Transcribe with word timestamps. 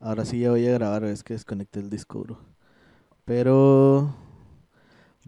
Ahora 0.00 0.24
sí 0.24 0.38
ya 0.38 0.50
voy 0.50 0.64
a 0.68 0.74
grabar, 0.74 1.02
es 1.04 1.24
que 1.24 1.34
desconecté 1.34 1.80
el 1.80 1.90
disco 1.90 2.18
duro. 2.18 2.38
Pero 3.24 4.14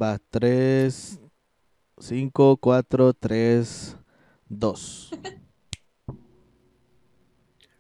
va 0.01 0.20
3, 0.30 1.19
5, 1.98 2.56
4, 2.56 3.12
3, 3.15 3.96
2. 4.48 5.10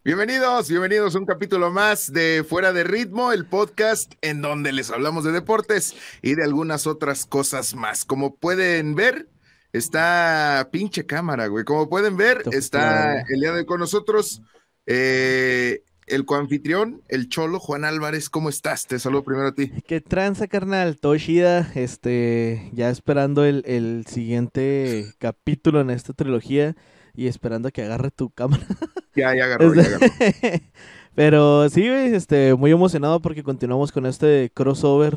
Bienvenidos, 0.02 0.68
bienvenidos 0.68 1.14
a 1.14 1.18
un 1.20 1.26
capítulo 1.26 1.70
más 1.70 2.12
de 2.12 2.44
Fuera 2.48 2.72
de 2.72 2.82
Ritmo, 2.82 3.30
el 3.30 3.46
podcast 3.46 4.14
en 4.20 4.42
donde 4.42 4.72
les 4.72 4.90
hablamos 4.90 5.22
de 5.22 5.30
deportes 5.30 5.94
y 6.22 6.34
de 6.34 6.42
algunas 6.42 6.88
otras 6.88 7.24
cosas 7.24 7.76
más. 7.76 8.04
Como 8.04 8.34
pueden 8.34 8.96
ver, 8.96 9.28
está 9.72 10.68
pinche 10.72 11.06
cámara, 11.06 11.46
güey. 11.46 11.64
Como 11.64 11.88
pueden 11.88 12.16
ver, 12.16 12.42
está 12.50 13.20
el 13.28 13.40
día 13.40 13.52
de 13.52 13.58
hoy 13.58 13.66
con 13.66 13.78
nosotros 13.78 14.42
eh, 14.86 15.84
el 16.10 16.24
coanfitrión, 16.24 17.02
el 17.08 17.28
cholo, 17.28 17.58
Juan 17.60 17.84
Álvarez. 17.84 18.28
¿Cómo 18.28 18.48
estás? 18.48 18.86
Te 18.86 18.98
saludo 18.98 19.24
primero 19.24 19.48
a 19.48 19.54
ti. 19.54 19.70
Qué 19.86 20.00
tranza, 20.00 20.48
carnal. 20.48 20.98
Todo 20.98 21.16
chida. 21.16 21.70
Este, 21.74 22.70
ya 22.72 22.90
esperando 22.90 23.44
el, 23.44 23.62
el 23.66 24.04
siguiente 24.06 25.14
capítulo 25.18 25.80
en 25.80 25.90
esta 25.90 26.12
trilogía 26.12 26.76
y 27.14 27.26
esperando 27.26 27.68
a 27.68 27.70
que 27.70 27.82
agarre 27.82 28.10
tu 28.10 28.30
cámara. 28.30 28.62
Ya, 29.16 29.34
ya 29.34 29.46
agarró, 29.46 29.74
ya 29.74 29.82
agarró. 29.82 30.06
Pero 31.16 31.68
sí, 31.68 31.84
este, 31.84 32.54
muy 32.54 32.70
emocionado 32.70 33.20
porque 33.20 33.42
continuamos 33.42 33.90
con 33.90 34.06
este 34.06 34.52
crossover 34.54 35.16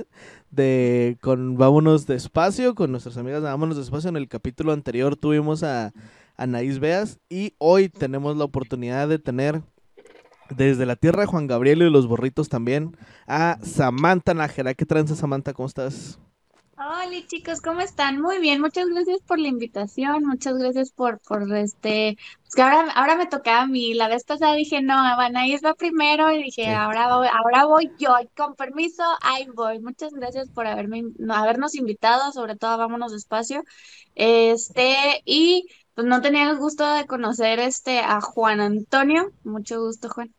de 0.50 1.18
con 1.20 1.58
Vámonos 1.58 2.06
Despacio, 2.06 2.74
con 2.74 2.90
nuestras 2.90 3.18
amigas 3.18 3.42
de 3.42 3.48
Vámonos 3.50 3.76
Despacio. 3.76 4.08
En 4.08 4.16
el 4.16 4.28
capítulo 4.28 4.72
anterior 4.72 5.16
tuvimos 5.16 5.62
a 5.62 5.92
Anaís 6.36 6.78
Beas 6.78 7.18
y 7.28 7.54
hoy 7.58 7.90
tenemos 7.90 8.38
la 8.38 8.44
oportunidad 8.44 9.06
de 9.06 9.18
tener 9.18 9.60
desde 10.50 10.86
la 10.86 10.96
tierra 10.96 11.22
de 11.22 11.26
Juan 11.26 11.46
Gabriel 11.46 11.82
y 11.82 11.90
los 11.90 12.06
borritos 12.06 12.48
también 12.48 12.96
a 13.26 13.58
Samantha 13.62 14.34
Nájera. 14.34 14.74
¿Qué 14.74 14.86
tranza, 14.86 15.14
Samantha? 15.16 15.52
¿Cómo 15.52 15.66
estás? 15.68 16.18
Hola 16.78 17.26
chicos, 17.26 17.62
¿cómo 17.62 17.80
están? 17.80 18.20
Muy 18.20 18.38
bien, 18.38 18.60
muchas 18.60 18.86
gracias 18.88 19.20
por 19.22 19.38
la 19.38 19.48
invitación, 19.48 20.24
muchas 20.24 20.58
gracias 20.58 20.92
por, 20.92 21.20
por 21.20 21.50
este, 21.56 22.18
pues 22.42 22.54
que 22.54 22.60
ahora, 22.62 22.90
ahora 22.92 23.16
me 23.16 23.26
tocaba 23.26 23.62
a 23.62 23.66
mí, 23.66 23.94
la 23.94 24.08
vez 24.08 24.24
pasada 24.24 24.54
dije, 24.54 24.82
no, 24.82 24.94
Anaís 24.94 25.62
va 25.64 25.74
primero 25.74 26.30
y 26.32 26.42
dije, 26.42 26.68
ahora, 26.74 27.16
voy, 27.16 27.28
ahora 27.32 27.64
voy 27.64 27.92
yo, 27.98 28.14
con 28.36 28.56
permiso, 28.56 29.02
ahí 29.22 29.46
voy, 29.54 29.80
muchas 29.80 30.12
gracias 30.12 30.50
por 30.50 30.66
haberme, 30.66 31.04
habernos 31.30 31.74
invitado, 31.74 32.30
sobre 32.32 32.56
todo 32.56 32.76
vámonos 32.76 33.12
despacio, 33.12 33.62
este, 34.14 35.22
y 35.24 35.66
pues 35.94 36.06
no 36.06 36.20
tenía 36.20 36.50
el 36.50 36.58
gusto 36.58 36.86
de 36.92 37.06
conocer 37.06 37.58
este 37.58 38.00
a 38.00 38.20
Juan 38.20 38.60
Antonio, 38.60 39.32
mucho 39.44 39.80
gusto 39.80 40.10
Juan. 40.10 40.35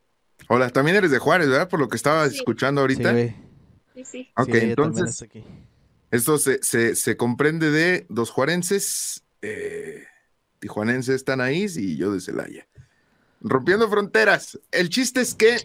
Hola, 0.50 0.70
también 0.70 0.97
eres 0.97 1.12
de 1.12 1.19
Juárez, 1.19 1.50
¿verdad? 1.50 1.69
Por 1.69 1.80
lo 1.80 1.90
que 1.90 1.97
estaba 1.97 2.25
escuchando 2.25 2.81
ahorita. 2.81 3.13
Sí, 3.13 3.35
Sí, 3.96 4.06
sí. 4.06 4.31
Ok, 4.35 4.50
Sí, 4.53 4.59
entonces... 4.62 5.22
aquí. 5.22 5.44
Esto 6.09 6.38
se, 6.38 6.63
se, 6.63 6.96
se 6.96 7.18
comprende 7.18 7.69
de 7.69 8.06
dos 8.08 8.30
juarenses, 8.30 9.25
eh, 9.41 10.06
tijuanenses 10.59 11.25
Tanaís 11.25 11.75
y 11.75 11.97
yo 11.97 12.13
de 12.13 12.22
Celaya. 12.22 12.66
Rompiendo 13.41 13.90
fronteras. 13.90 14.58
El 14.72 14.90
chiste 14.90 15.19
es 15.19 15.35
que 15.35 15.58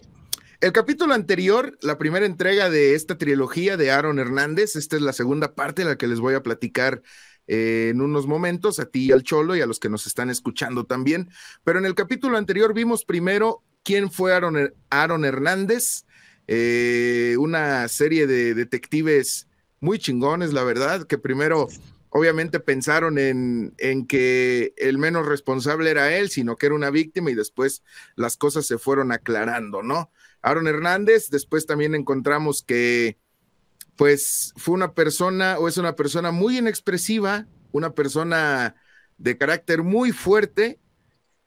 el 0.59 0.73
capítulo 0.73 1.13
anterior, 1.13 1.77
la 1.81 1.97
primera 1.97 2.25
entrega 2.25 2.69
de 2.69 2.93
esta 2.95 3.17
trilogía 3.17 3.77
de 3.77 3.91
Aaron 3.91 4.19
Hernández, 4.19 4.75
esta 4.75 4.97
es 4.97 5.01
la 5.01 5.13
segunda 5.13 5.55
parte, 5.55 5.85
la 5.85 5.97
que 5.97 6.07
les 6.07 6.19
voy 6.19 6.33
a 6.33 6.43
platicar 6.43 7.01
eh, 7.47 7.89
en 7.91 8.01
unos 8.01 8.27
momentos, 8.27 8.79
a 8.79 8.85
ti 8.85 9.05
y 9.05 9.11
al 9.13 9.23
Cholo 9.23 9.55
y 9.55 9.61
a 9.61 9.65
los 9.65 9.79
que 9.79 9.89
nos 9.89 10.07
están 10.07 10.29
escuchando 10.29 10.85
también. 10.85 11.29
Pero 11.63 11.79
en 11.79 11.85
el 11.85 11.95
capítulo 11.95 12.37
anterior 12.37 12.73
vimos 12.73 13.05
primero 13.05 13.63
quién 13.83 14.11
fue 14.11 14.33
Aaron, 14.33 15.25
Hernández, 15.25 16.05
eh, 16.47 17.35
una 17.39 17.87
serie 17.87 18.27
de 18.27 18.53
detectives 18.53 19.47
muy 19.79 19.99
chingones, 19.99 20.53
la 20.53 20.63
verdad, 20.63 21.05
que 21.05 21.17
primero 21.17 21.67
obviamente 22.09 22.59
pensaron 22.59 23.17
en, 23.17 23.73
en, 23.77 24.05
que 24.05 24.73
el 24.77 24.97
menos 24.97 25.25
responsable 25.25 25.89
era 25.89 26.15
él, 26.15 26.29
sino 26.29 26.55
que 26.55 26.67
era 26.67 26.75
una 26.75 26.91
víctima 26.91 27.31
y 27.31 27.35
después 27.35 27.83
las 28.15 28.37
cosas 28.37 28.65
se 28.65 28.77
fueron 28.77 29.11
aclarando, 29.11 29.81
¿no? 29.81 30.11
Aaron 30.41 30.67
Hernández, 30.67 31.29
después 31.29 31.65
también 31.65 31.95
encontramos 31.95 32.61
que 32.61 33.17
pues 33.95 34.53
fue 34.57 34.73
una 34.73 34.93
persona 34.93 35.57
o 35.59 35.67
es 35.67 35.77
una 35.77 35.95
persona 35.95 36.31
muy 36.31 36.57
inexpresiva, 36.57 37.47
una 37.71 37.93
persona 37.93 38.75
de 39.17 39.37
carácter 39.37 39.83
muy 39.83 40.11
fuerte 40.11 40.79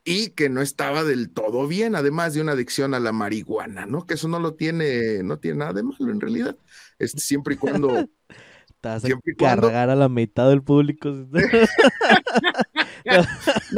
y 0.06 0.30
que 0.30 0.48
no 0.48 0.62
estaba 0.62 1.04
del 1.04 1.30
todo 1.30 1.66
bien, 1.66 1.96
además 1.96 2.32
de 2.32 2.40
una 2.40 2.52
adicción 2.52 2.94
a 2.94 3.00
la 3.00 3.12
marihuana, 3.12 3.84
¿no? 3.86 4.06
Que 4.06 4.14
eso 4.14 4.28
no 4.28 4.38
lo 4.38 4.54
tiene, 4.54 5.22
no 5.24 5.40
tiene 5.40 5.58
nada 5.58 5.72
de 5.74 5.82
malo 5.82 6.10
en 6.10 6.20
realidad, 6.20 6.56
este, 6.98 7.20
siempre 7.20 7.54
y 7.54 7.58
cuando 7.58 7.88
Te 8.80 8.88
vas 8.88 9.04
a 9.04 9.08
cargar 9.36 9.90
a 9.90 9.96
la 9.96 10.08
mitad 10.08 10.48
del 10.48 10.62
público. 10.62 11.08
no, 11.10 11.26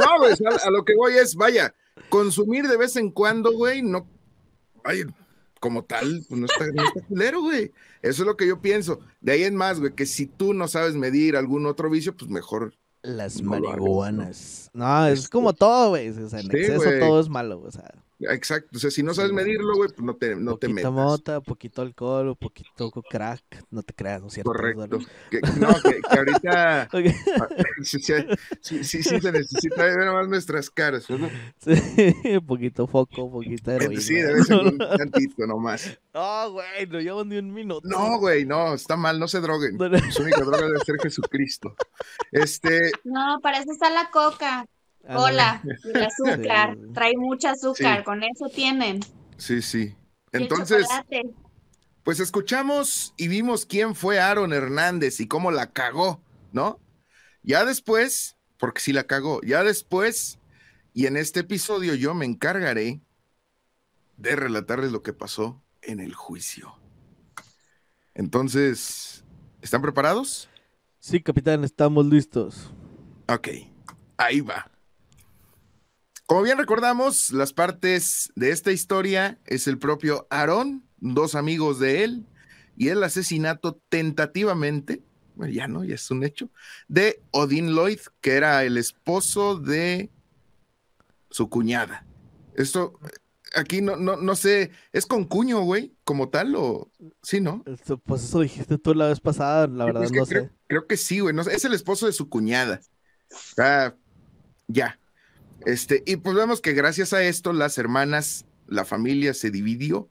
a, 0.05 0.67
a, 0.67 0.69
lo 0.69 0.85
que 0.85 0.95
voy 0.95 1.13
es, 1.13 1.35
vaya, 1.35 1.73
consumir 2.09 2.67
de 2.67 2.77
vez 2.77 2.95
en 2.95 3.09
cuando, 3.09 3.51
güey, 3.51 3.81
no, 3.81 4.07
ay, 4.83 5.05
como 5.59 5.83
tal, 5.83 6.23
pues 6.29 6.39
no 6.39 6.45
está, 6.45 6.67
no 6.67 6.83
está 6.83 7.01
culero, 7.07 7.41
güey. 7.41 7.71
Eso 8.03 8.21
es 8.21 8.27
lo 8.27 8.37
que 8.37 8.47
yo 8.47 8.61
pienso. 8.61 8.99
De 9.19 9.31
ahí 9.31 9.43
en 9.43 9.55
más, 9.55 9.79
güey, 9.79 9.95
que 9.95 10.05
si 10.05 10.27
tú 10.27 10.53
no 10.53 10.67
sabes 10.67 10.93
medir 10.95 11.35
algún 11.35 11.65
otro 11.65 11.89
vicio, 11.89 12.15
pues 12.15 12.29
mejor. 12.29 12.75
Las 13.01 13.41
marihuanas. 13.41 14.69
No, 14.73 14.85
no, 14.85 15.07
es 15.07 15.29
como 15.29 15.53
todo, 15.53 15.89
güey. 15.89 16.09
O 16.09 16.29
sea, 16.29 16.39
en 16.39 16.49
sí, 16.49 16.57
exceso 16.57 16.89
wey. 16.89 16.99
todo 16.99 17.19
es 17.19 17.29
malo, 17.29 17.61
o 17.61 17.71
sea. 17.71 17.93
Exacto, 18.21 18.69
o 18.75 18.79
sea, 18.79 18.91
si 18.91 19.01
no 19.01 19.13
sabes 19.13 19.31
medirlo, 19.31 19.75
güey, 19.75 19.89
pues 19.89 20.01
no 20.01 20.13
te, 20.13 20.35
no 20.35 20.57
te 20.57 20.67
metas. 20.67 20.91
mota, 20.91 21.39
poquito 21.39 21.81
alcohol, 21.81 22.35
poquito 22.37 22.91
crack, 23.09 23.65
no 23.71 23.81
te 23.81 23.93
creas, 23.93 24.21
¿no 24.21 24.27
es 24.27 24.33
cierto? 24.33 24.51
Correcto. 24.51 24.99
Que, 25.31 25.39
no, 25.57 25.69
que, 25.81 26.01
que 26.01 26.17
ahorita 26.17 26.89
okay. 26.93 27.13
sí, 27.83 27.99
sí, 27.99 28.13
sí, 28.59 28.83
sí, 28.83 29.03
se 29.03 29.31
necesita 29.31 29.85
ver 29.85 30.11
más 30.11 30.27
nuestras 30.27 30.69
caras, 30.69 31.09
¿no? 31.09 31.29
Sí, 31.59 32.13
un 32.35 32.45
poquito 32.45 32.87
foco, 32.87 33.23
un 33.23 33.31
poquito 33.31 33.71
heroína. 33.71 34.01
Sí, 34.01 34.15
debe 34.15 34.43
ser 34.43 34.57
un 34.57 34.77
tantito 34.77 35.47
nomás. 35.47 35.97
No, 36.13 36.51
güey, 36.51 36.87
no 36.89 36.99
llevo 36.99 37.23
ni 37.23 37.37
un 37.37 37.53
minuto. 37.53 37.87
No, 37.87 38.19
güey, 38.19 38.45
no, 38.45 38.73
está 38.73 38.97
mal, 38.97 39.17
no 39.17 39.29
se 39.29 39.39
droguen. 39.39 39.77
Su 40.11 40.23
única 40.23 40.41
droga 40.41 40.65
debe 40.65 40.79
ser 40.79 40.99
Jesucristo. 41.01 41.73
Este. 42.33 42.91
No, 43.05 43.39
para 43.41 43.59
eso 43.59 43.71
está 43.71 43.89
la 43.89 44.09
coca. 44.11 44.67
Hola, 45.07 45.61
el 45.63 46.03
azúcar, 46.03 46.77
sí. 46.81 46.93
trae 46.93 47.17
mucha 47.17 47.51
azúcar, 47.51 47.99
sí. 47.99 48.03
con 48.03 48.23
eso 48.23 48.49
tienen. 48.49 48.99
Sí, 49.37 49.61
sí. 49.61 49.95
Entonces, 50.31 50.87
pues 52.03 52.19
escuchamos 52.19 53.13
y 53.17 53.27
vimos 53.27 53.65
quién 53.65 53.95
fue 53.95 54.19
Aaron 54.19 54.53
Hernández 54.53 55.19
y 55.19 55.27
cómo 55.27 55.51
la 55.51 55.71
cagó, 55.71 56.21
¿no? 56.51 56.79
Ya 57.43 57.65
después, 57.65 58.37
porque 58.57 58.81
sí 58.81 58.93
la 58.93 59.05
cagó, 59.05 59.41
ya 59.41 59.63
después, 59.63 60.39
y 60.93 61.05
en 61.07 61.17
este 61.17 61.41
episodio 61.41 61.95
yo 61.95 62.13
me 62.13 62.25
encargaré 62.25 63.01
de 64.17 64.35
relatarles 64.35 64.91
lo 64.91 65.01
que 65.01 65.13
pasó 65.13 65.63
en 65.81 65.99
el 65.99 66.13
juicio. 66.13 66.75
Entonces, 68.13 69.23
¿están 69.61 69.81
preparados? 69.81 70.49
Sí, 70.99 71.21
capitán, 71.21 71.63
estamos 71.63 72.05
listos. 72.05 72.71
Ok, 73.27 73.47
ahí 74.17 74.41
va. 74.41 74.69
Como 76.29 76.43
bien 76.43 76.59
recordamos, 76.59 77.31
las 77.31 77.53
partes 77.53 78.31
de 78.35 78.51
esta 78.51 78.71
historia 78.71 79.39
es 79.47 79.67
el 79.67 79.79
propio 79.79 80.27
Aarón, 80.29 80.87
dos 80.99 81.33
amigos 81.33 81.79
de 81.79 82.03
él, 82.03 82.27
y 82.77 82.89
el 82.89 83.03
asesinato 83.03 83.81
tentativamente, 83.89 85.01
bueno, 85.33 85.51
ya 85.51 85.67
no, 85.67 85.83
ya 85.83 85.95
es 85.95 86.11
un 86.11 86.23
hecho, 86.23 86.51
de 86.87 87.23
Odin 87.31 87.71
Lloyd, 87.71 87.97
que 88.21 88.33
era 88.33 88.63
el 88.63 88.77
esposo 88.77 89.57
de 89.57 90.11
su 91.31 91.49
cuñada. 91.49 92.05
Esto, 92.53 92.99
aquí 93.55 93.81
no, 93.81 93.95
no, 93.95 94.15
no 94.15 94.35
sé, 94.35 94.69
¿es 94.91 95.07
con 95.07 95.23
cuño, 95.23 95.61
güey, 95.61 95.95
como 96.03 96.29
tal, 96.29 96.53
o 96.55 96.91
sí, 97.23 97.41
no? 97.41 97.63
Pues 98.05 98.23
eso 98.23 98.41
dijiste 98.41 98.77
tú 98.77 98.93
la 98.93 99.07
vez 99.07 99.19
pasada, 99.19 99.65
la 99.65 99.85
verdad 99.85 100.03
es 100.03 100.11
que 100.11 100.19
no 100.19 100.25
creo, 100.27 100.43
sé. 100.43 100.51
Creo 100.67 100.85
que 100.85 100.95
sí, 100.95 101.21
güey, 101.21 101.33
no, 101.33 101.41
es 101.41 101.65
el 101.65 101.73
esposo 101.73 102.05
de 102.05 102.13
su 102.13 102.29
cuñada. 102.29 102.81
Ah, 103.57 103.95
ya. 104.67 104.98
Este, 105.65 106.03
y 106.05 106.17
pues 106.17 106.35
vemos 106.35 106.61
que 106.61 106.73
gracias 106.73 107.13
a 107.13 107.23
esto 107.23 107.53
las 107.53 107.77
hermanas, 107.77 108.45
la 108.67 108.85
familia 108.85 109.33
se 109.33 109.51
dividió, 109.51 110.09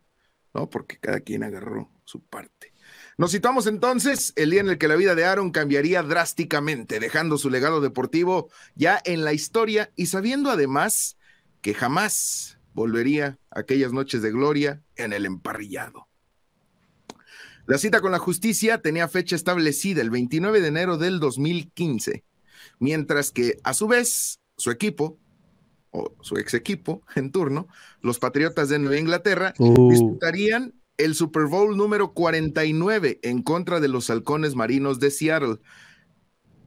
¿no? 0.55 0.69
Porque 0.69 0.99
cada 0.99 1.21
quien 1.21 1.43
agarró 1.43 1.91
su 2.05 2.23
parte. 2.23 2.73
Nos 3.17 3.33
situamos 3.33 3.67
entonces 3.67 4.33
el 4.37 4.51
día 4.51 4.61
en 4.61 4.69
el 4.69 4.79
que 4.79 4.89
la 4.89 4.97
vida 4.97 5.15
de 5.15 5.25
Aaron 5.25 5.51
cambiaría 5.51 6.03
drásticamente, 6.03 7.01
dejando 7.01 7.37
su 7.37 7.51
legado 7.51 7.81
deportivo 7.81 8.49
ya 8.77 9.01
en 9.05 9.25
la 9.25 9.33
historia 9.33 9.91
y 9.97 10.07
sabiendo 10.07 10.51
además 10.51 11.17
que 11.61 11.75
jamás 11.75 12.59
volvería 12.75 13.39
aquellas 13.51 13.93
noches 13.93 14.23
de 14.23 14.31
gloria 14.31 14.83
en 14.95 15.13
el 15.13 15.27
emparrillado. 15.27 16.09
La 17.67 17.77
cita 17.77 18.01
con 18.01 18.13
la 18.13 18.19
justicia 18.19 18.81
tenía 18.81 19.09
fecha 19.09 19.37
establecida 19.37 20.01
el 20.01 20.11
29 20.11 20.61
de 20.61 20.69
enero 20.69 20.97
del 20.97 21.19
2015, 21.19 22.25
mientras 22.79 23.31
que 23.31 23.59
a 23.65 23.75
su 23.75 23.89
vez 23.89 24.39
su 24.57 24.71
equipo, 24.71 25.19
o 25.99 26.15
su 26.23 26.37
ex 26.37 26.55
equipo 26.55 27.03
en 27.15 27.31
turno, 27.33 27.69
los 28.01 28.19
Patriotas 28.19 28.69
de 28.69 28.79
Nueva 28.79 28.99
Inglaterra, 28.99 29.55
Uh. 29.59 29.91
disputarían 29.91 30.75
el 30.97 31.15
Super 31.15 31.45
Bowl 31.45 31.77
número 31.77 32.13
49 32.13 33.21
en 33.23 33.43
contra 33.43 33.81
de 33.81 33.89
los 33.89 34.11
halcones 34.11 34.55
marinos 34.55 34.99
de 34.99 35.11
Seattle, 35.11 35.59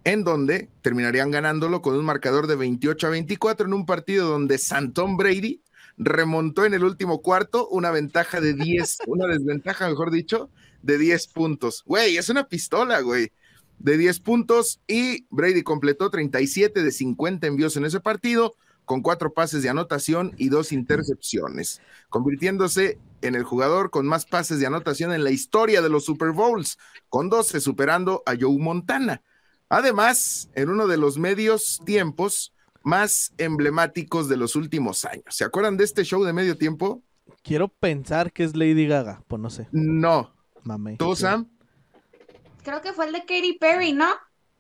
en 0.03 0.23
donde 0.23 0.69
terminarían 0.81 1.31
ganándolo 1.31 1.81
con 1.81 1.95
un 1.95 2.05
marcador 2.05 2.47
de 2.47 2.55
28 2.55 3.07
a 3.07 3.09
24 3.11 3.67
en 3.67 3.73
un 3.73 3.85
partido 3.85 4.29
donde 4.29 4.57
Santon 4.57 5.17
Brady 5.17 5.61
remontó 5.97 6.65
en 6.65 6.73
el 6.73 6.83
último 6.83 7.21
cuarto 7.21 7.67
una 7.67 7.91
ventaja 7.91 8.41
de 8.41 8.53
10, 8.53 8.99
una 9.07 9.27
desventaja, 9.27 9.87
mejor 9.89 10.11
dicho, 10.11 10.49
de 10.81 10.97
10 10.97 11.27
puntos. 11.27 11.83
Güey, 11.85 12.17
es 12.17 12.29
una 12.29 12.47
pistola, 12.47 13.01
güey. 13.01 13.31
De 13.77 13.97
10 13.97 14.19
puntos 14.21 14.79
y 14.87 15.25
Brady 15.29 15.63
completó 15.63 16.09
37 16.09 16.83
de 16.83 16.91
50 16.91 17.47
envíos 17.47 17.75
en 17.77 17.85
ese 17.85 17.99
partido 17.99 18.55
con 18.91 19.01
cuatro 19.01 19.31
pases 19.31 19.63
de 19.63 19.69
anotación 19.69 20.33
y 20.37 20.49
dos 20.49 20.73
intercepciones, 20.73 21.81
convirtiéndose 22.09 22.99
en 23.21 23.35
el 23.35 23.43
jugador 23.45 23.89
con 23.89 24.05
más 24.05 24.25
pases 24.25 24.59
de 24.59 24.65
anotación 24.67 25.13
en 25.13 25.23
la 25.23 25.31
historia 25.31 25.81
de 25.81 25.87
los 25.87 26.03
Super 26.03 26.31
Bowls, 26.33 26.77
con 27.07 27.29
12 27.29 27.61
superando 27.61 28.21
a 28.25 28.33
Joe 28.37 28.57
Montana. 28.59 29.21
Además, 29.69 30.49
en 30.55 30.69
uno 30.69 30.87
de 30.87 30.97
los 30.97 31.17
medios 31.17 31.79
tiempos 31.85 32.53
más 32.83 33.31
emblemáticos 33.37 34.27
de 34.27 34.35
los 34.35 34.57
últimos 34.57 35.05
años. 35.05 35.23
¿Se 35.29 35.45
acuerdan 35.45 35.77
de 35.77 35.85
este 35.85 36.03
show 36.03 36.25
de 36.25 36.33
medio 36.33 36.57
tiempo? 36.57 37.01
Quiero 37.43 37.69
pensar 37.69 38.33
que 38.33 38.43
es 38.43 38.57
Lady 38.57 38.87
Gaga, 38.87 39.23
pues 39.29 39.41
no 39.41 39.49
sé, 39.49 39.69
No. 39.71 40.35
mame. 40.63 40.97
¿Tú, 40.97 41.15
Sam? 41.15 41.49
Creo 42.61 42.81
que 42.81 42.91
fue 42.91 43.05
el 43.05 43.13
de 43.13 43.19
Katy 43.21 43.57
Perry, 43.57 43.93
¿no? 43.93 44.09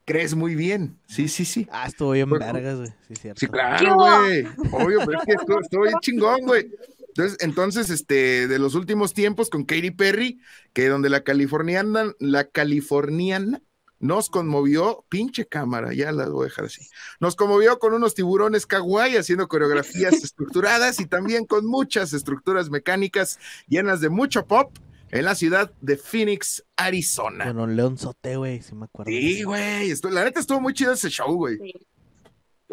Crees 0.05 0.35
muy 0.35 0.55
bien. 0.55 0.97
Sí, 1.07 1.27
sí, 1.27 1.45
sí. 1.45 1.67
Ah, 1.71 1.87
estuvo 1.87 2.11
bien 2.11 2.29
Bueno, 2.29 2.45
vergas, 2.51 2.77
güey. 2.79 2.89
Sí, 3.07 3.15
cierto. 3.15 3.39
Sí, 3.39 3.45
¿Qué 3.45 3.51
claro, 3.51 3.95
güey. 3.95 4.45
Obvio, 4.71 4.99
pero 5.05 5.19
es 5.19 5.25
que 5.25 5.33
estuvo, 5.33 5.61
estuvo 5.61 5.83
bien 5.83 5.99
chingón, 6.01 6.41
güey. 6.41 6.71
Entonces, 7.09 7.37
entonces, 7.41 7.89
este, 7.89 8.47
de 8.47 8.59
los 8.59 8.73
últimos 8.75 9.13
tiempos 9.13 9.49
con 9.49 9.65
Katy 9.65 9.91
Perry, 9.91 10.39
que 10.73 10.87
donde 10.87 11.09
la 11.09 11.23
californiana, 11.23 12.13
la 12.19 12.45
californiana 12.45 13.61
nos 13.99 14.29
conmovió, 14.29 15.05
pinche 15.09 15.45
cámara, 15.45 15.93
ya 15.93 16.11
la 16.11 16.27
voy 16.27 16.45
a 16.45 16.49
dejar 16.49 16.65
así. 16.65 16.87
Nos 17.19 17.35
conmovió 17.35 17.77
con 17.77 17.93
unos 17.93 18.15
tiburones 18.15 18.65
kawaii 18.65 19.15
haciendo 19.15 19.47
coreografías 19.47 20.13
estructuradas 20.23 20.99
y 20.99 21.05
también 21.05 21.45
con 21.45 21.67
muchas 21.67 22.11
estructuras 22.13 22.69
mecánicas 22.71 23.39
llenas 23.67 24.01
de 24.01 24.09
mucho 24.09 24.47
pop 24.47 24.75
en 25.11 25.25
la 25.25 25.35
ciudad 25.35 25.71
de 25.81 25.97
Phoenix, 25.97 26.63
Arizona. 26.75 27.45
Bueno, 27.45 27.67
León 27.67 27.97
Sote, 27.97 28.35
güey, 28.37 28.61
sí 28.61 28.73
me 28.75 28.85
acuerdo. 28.85 29.11
Sí, 29.11 29.43
güey, 29.43 29.93
la 30.11 30.23
neta 30.23 30.39
estuvo 30.39 30.59
muy 30.61 30.73
chido 30.73 30.93
ese 30.93 31.09
show, 31.09 31.33
güey. 31.35 31.57
Sí, 31.57 31.73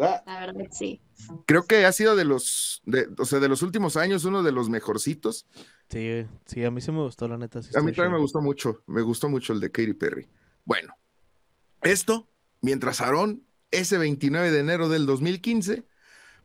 Ah, 0.01 0.23
la 0.25 0.39
verdad, 0.39 0.67
sí. 0.71 1.01
creo 1.45 1.65
que 1.65 1.85
ha 1.85 1.91
sido 1.91 2.15
de 2.15 2.23
los, 2.23 2.81
de, 2.85 3.09
o 3.17 3.25
sea, 3.25 3.39
de 3.39 3.49
los 3.49 3.61
últimos 3.61 3.97
años 3.97 4.23
uno 4.23 4.43
de 4.43 4.53
los 4.53 4.69
mejorcitos. 4.69 5.45
Sí, 5.89 6.25
sí, 6.45 6.63
a 6.63 6.71
mí 6.71 6.79
sí 6.79 6.91
me 6.91 6.99
gustó, 7.01 7.27
la 7.27 7.37
neta. 7.37 7.61
sí 7.61 7.71
A 7.75 7.81
mí 7.81 7.91
también 7.91 8.13
me 8.13 8.19
gustó 8.19 8.39
mucho, 8.41 8.81
me 8.87 9.01
gustó 9.01 9.27
mucho 9.27 9.51
el 9.51 9.59
de 9.59 9.71
Katy 9.71 9.93
Perry. 9.95 10.29
Bueno, 10.63 10.93
esto, 11.81 12.29
mientras 12.61 13.01
Aarón, 13.01 13.43
ese 13.71 13.97
29 13.97 14.51
de 14.51 14.59
enero 14.59 14.87
del 14.87 15.05
2015, 15.05 15.83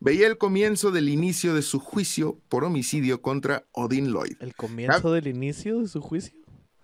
veía 0.05 0.27
el 0.27 0.39
comienzo 0.39 0.91
del 0.91 1.09
inicio 1.09 1.55
de 1.55 1.63
su 1.63 1.81
juicio 1.81 2.39
por 2.49 2.65
homicidio 2.65 3.23
contra 3.23 3.65
Odin 3.73 4.13
Lloyd. 4.13 4.37
El 4.41 4.55
comienzo 4.55 5.13
del 5.13 5.27
inicio 5.27 5.81
de 5.81 5.89
su 5.89 6.01
juicio. 6.01 6.35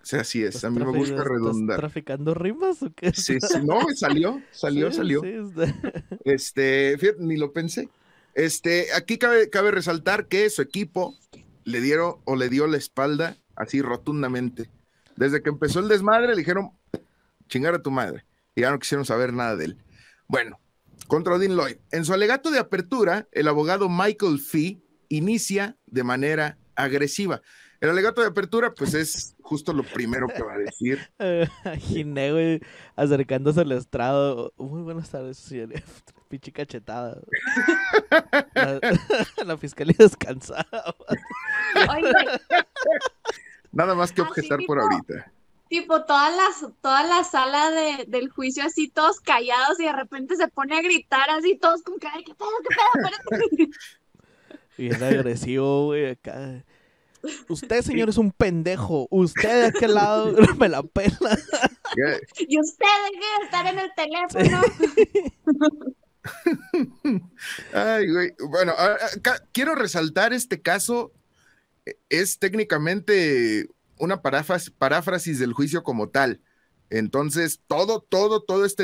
O 0.01 0.05
sea, 0.05 0.21
así 0.21 0.41
es, 0.41 0.55
¿Estás 0.55 0.63
a 0.65 0.69
mí 0.71 0.79
me 0.79 0.85
gusta 0.91 1.13
estás 1.13 1.27
redundar. 1.27 1.79
traficando 1.79 2.33
rimas 2.33 2.81
o 2.81 2.91
qué? 2.91 3.13
Sí, 3.13 3.39
sí, 3.39 3.59
no, 3.63 3.81
salió, 3.95 4.41
salió, 4.51 4.89
Sí, 4.91 4.97
salió. 4.97 5.21
sí, 5.21 5.35
Este, 6.25 6.97
fíjate, 6.97 7.21
ni 7.21 7.37
lo 7.37 7.53
pensé. 7.53 7.87
Este, 8.33 8.87
aquí 8.95 9.19
cabe, 9.19 9.49
cabe 9.51 9.69
resaltar 9.69 10.27
que 10.27 10.49
su 10.49 10.63
equipo 10.63 11.15
le 11.65 11.81
dieron 11.81 12.15
o 12.25 12.35
le 12.35 12.49
dio 12.49 12.65
la 12.65 12.77
espalda 12.77 13.37
así 13.55 13.81
rotundamente. 13.83 14.71
Desde 15.17 15.43
que 15.43 15.49
empezó 15.49 15.79
el 15.81 15.87
desmadre, 15.87 16.29
le 16.29 16.35
dijeron 16.37 16.71
chingar 17.47 17.75
a 17.75 17.83
tu 17.83 17.91
madre. 17.91 18.25
Y 18.55 18.61
ya 18.61 18.71
no 18.71 18.79
quisieron 18.79 19.05
saber 19.05 19.33
nada 19.33 19.55
de 19.55 19.65
él. 19.65 19.77
Bueno, 20.27 20.59
contra 21.11 21.35
Odin 21.35 21.57
Lloyd. 21.57 21.75
En 21.91 22.05
su 22.05 22.13
alegato 22.13 22.51
de 22.51 22.59
apertura, 22.59 23.27
el 23.33 23.49
abogado 23.49 23.89
Michael 23.89 24.39
Fee 24.39 24.81
inicia 25.09 25.75
de 25.85 26.05
manera 26.05 26.57
agresiva. 26.73 27.41
El 27.81 27.89
alegato 27.89 28.21
de 28.21 28.27
apertura, 28.27 28.73
pues 28.73 28.93
es 28.93 29.35
justo 29.41 29.73
lo 29.73 29.83
primero 29.83 30.29
que 30.29 30.41
va 30.41 30.53
a 30.53 30.57
decir. 30.59 30.99
Imaginé, 31.65 32.31
güey, 32.31 32.61
acercándose 32.95 33.59
al 33.59 33.73
estrado. 33.73 34.53
Muy 34.55 34.83
buenas 34.83 35.09
tardes, 35.09 35.35
señor. 35.35 35.73
Pinche 36.29 36.53
cachetada. 36.53 37.19
La, 38.53 38.79
la 39.45 39.57
fiscalía 39.57 39.97
descansada. 39.99 40.65
Nada 43.73 43.95
más 43.95 44.13
que 44.13 44.21
objetar 44.21 44.59
por 44.65 44.79
ahorita. 44.79 45.29
Tipo 45.71 46.03
toda 46.03 46.29
la, 46.29 46.43
toda 46.81 47.03
la 47.03 47.23
sala 47.23 47.71
de, 47.71 48.03
del 48.07 48.29
juicio 48.29 48.63
así 48.65 48.89
todos 48.89 49.21
callados 49.21 49.79
y 49.79 49.85
de 49.85 49.93
repente 49.93 50.35
se 50.35 50.49
pone 50.49 50.77
a 50.77 50.81
gritar 50.81 51.29
así 51.29 51.57
todos 51.57 51.81
como 51.81 51.97
que, 51.97 52.07
ay, 52.07 52.23
qué 52.25 52.35
pedo, 52.35 52.49
qué 52.67 52.75
pedo, 52.75 53.07
espérate". 53.07 53.69
Bien 54.77 55.01
agresivo, 55.01 55.85
güey, 55.85 56.09
acá. 56.11 56.63
Usted, 57.47 57.81
señor, 57.83 58.09
es 58.09 58.17
un 58.17 58.31
pendejo. 58.31 59.07
Usted 59.11 59.61
de 59.61 59.65
aquel 59.77 59.93
lado 59.95 60.33
me 60.59 60.67
la 60.69 60.83
pela. 60.83 61.37
Y 62.37 62.59
usted 62.59 62.85
deje 63.11 63.25
de 63.39 63.45
estar 63.45 63.67
en 63.67 63.79
el 63.79 63.91
teléfono. 63.95 64.61
Ay, 67.73 68.11
güey. 68.11 68.33
Bueno, 68.49 68.73
a- 68.77 68.93
a- 68.93 69.21
ca- 69.21 69.43
quiero 69.51 69.75
resaltar 69.75 70.33
este 70.33 70.61
caso. 70.61 71.11
eh, 71.85 71.97
Es 72.09 72.39
técnicamente 72.39 73.67
una 74.01 74.21
paráfras- 74.21 74.71
paráfrasis 74.71 75.39
del 75.39 75.53
juicio 75.53 75.83
como 75.83 76.09
tal. 76.09 76.41
Entonces, 76.89 77.61
todo, 77.67 78.01
todo, 78.01 78.41
todo 78.41 78.65
este 78.65 78.83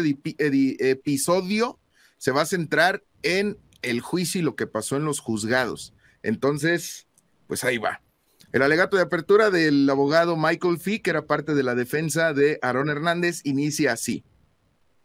episodio 0.79 1.79
se 2.17 2.31
va 2.31 2.43
a 2.43 2.45
centrar 2.45 3.03
en 3.23 3.57
el 3.81 3.99
juicio 3.99 4.39
y 4.39 4.43
lo 4.43 4.55
que 4.55 4.67
pasó 4.67 4.95
en 4.95 5.05
los 5.05 5.19
juzgados. 5.19 5.93
Entonces, 6.23 7.07
pues 7.47 7.63
ahí 7.63 7.77
va. 7.77 8.01
El 8.53 8.61
alegato 8.61 8.95
de 8.95 9.03
apertura 9.03 9.49
del 9.49 9.89
abogado 9.89 10.37
Michael 10.37 10.79
Fee, 10.79 11.01
que 11.01 11.09
era 11.09 11.25
parte 11.25 11.53
de 11.53 11.63
la 11.63 11.75
defensa 11.75 12.33
de 12.33 12.59
Aarón 12.61 12.89
Hernández, 12.89 13.41
inicia 13.43 13.91
así. 13.91 14.23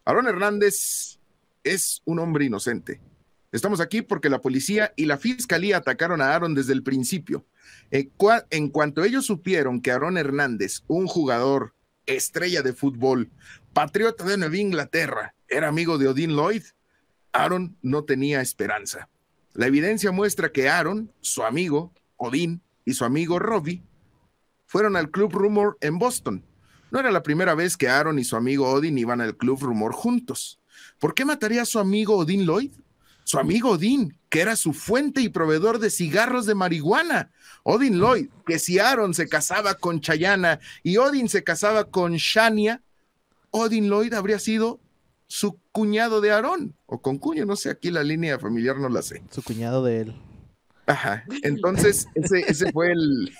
Aarón 0.05 0.27
Hernández 0.27 1.19
es 1.63 2.01
un 2.05 2.19
hombre 2.19 2.45
inocente. 2.45 3.01
Estamos 3.51 3.79
aquí 3.81 4.01
porque 4.01 4.29
la 4.29 4.41
policía 4.41 4.93
y 4.95 5.05
la 5.05 5.17
fiscalía 5.17 5.77
atacaron 5.77 6.21
a 6.21 6.33
Aaron 6.33 6.55
desde 6.55 6.73
el 6.73 6.83
principio. 6.83 7.45
En, 7.91 8.11
cua- 8.17 8.45
en 8.49 8.69
cuanto 8.69 9.03
ellos 9.03 9.25
supieron 9.25 9.81
que 9.81 9.91
Aaron 9.91 10.17
Hernández, 10.17 10.83
un 10.87 11.07
jugador 11.07 11.73
estrella 12.05 12.61
de 12.61 12.73
fútbol, 12.73 13.29
patriota 13.73 14.23
de 14.25 14.37
Nueva 14.37 14.57
Inglaterra, 14.57 15.35
era 15.47 15.67
amigo 15.67 15.97
de 15.97 16.07
Odin 16.07 16.35
Lloyd, 16.35 16.63
Aaron 17.31 17.77
no 17.81 18.03
tenía 18.03 18.41
esperanza. 18.41 19.09
La 19.53 19.67
evidencia 19.67 20.11
muestra 20.11 20.51
que 20.51 20.69
Aaron, 20.69 21.11
su 21.21 21.43
amigo, 21.43 21.93
Odin, 22.17 22.61
y 22.85 22.93
su 22.93 23.05
amigo 23.05 23.39
Robbie 23.39 23.83
fueron 24.65 24.95
al 24.95 25.09
Club 25.11 25.31
Rumor 25.33 25.77
en 25.81 25.99
Boston. 25.99 26.43
No 26.91 26.99
era 26.99 27.11
la 27.11 27.23
primera 27.23 27.55
vez 27.55 27.77
que 27.77 27.87
Aaron 27.87 28.19
y 28.19 28.23
su 28.23 28.35
amigo 28.35 28.69
Odin 28.69 28.97
iban 28.97 29.21
al 29.21 29.37
Club 29.37 29.61
Rumor 29.61 29.93
juntos. 29.93 30.59
¿Por 30.99 31.13
qué 31.13 31.25
mataría 31.25 31.61
a 31.61 31.65
su 31.65 31.79
amigo 31.79 32.17
Odin 32.17 32.45
Lloyd? 32.45 32.71
Su 33.23 33.39
amigo 33.39 33.71
Odin, 33.71 34.17
que 34.29 34.41
era 34.41 34.55
su 34.55 34.73
fuente 34.73 35.21
y 35.21 35.29
proveedor 35.29 35.79
de 35.79 35.89
cigarros 35.89 36.45
de 36.45 36.55
marihuana. 36.55 37.31
Odin 37.63 37.97
Lloyd, 37.97 38.27
que 38.45 38.59
si 38.59 38.79
Aaron 38.79 39.13
se 39.13 39.29
casaba 39.29 39.75
con 39.75 40.01
Chayana 40.01 40.59
y 40.83 40.97
Odin 40.97 41.29
se 41.29 41.43
casaba 41.43 41.85
con 41.85 42.13
Shania, 42.15 42.81
Odin 43.51 43.87
Lloyd 43.89 44.13
habría 44.13 44.39
sido 44.39 44.79
su 45.27 45.57
cuñado 45.71 46.21
de 46.21 46.31
Aaron, 46.31 46.75
o 46.85 47.01
con 47.01 47.17
cuño, 47.17 47.45
no 47.45 47.55
sé, 47.55 47.69
aquí 47.69 47.89
la 47.89 48.03
línea 48.03 48.37
familiar 48.37 48.77
no 48.77 48.89
la 48.89 49.01
sé. 49.01 49.23
Su 49.31 49.41
cuñado 49.41 49.83
de 49.83 50.01
él. 50.01 50.15
Ajá. 50.85 51.23
Entonces, 51.43 52.07
ese, 52.13 52.41
ese 52.41 52.71
fue 52.71 52.91
el, 52.91 53.31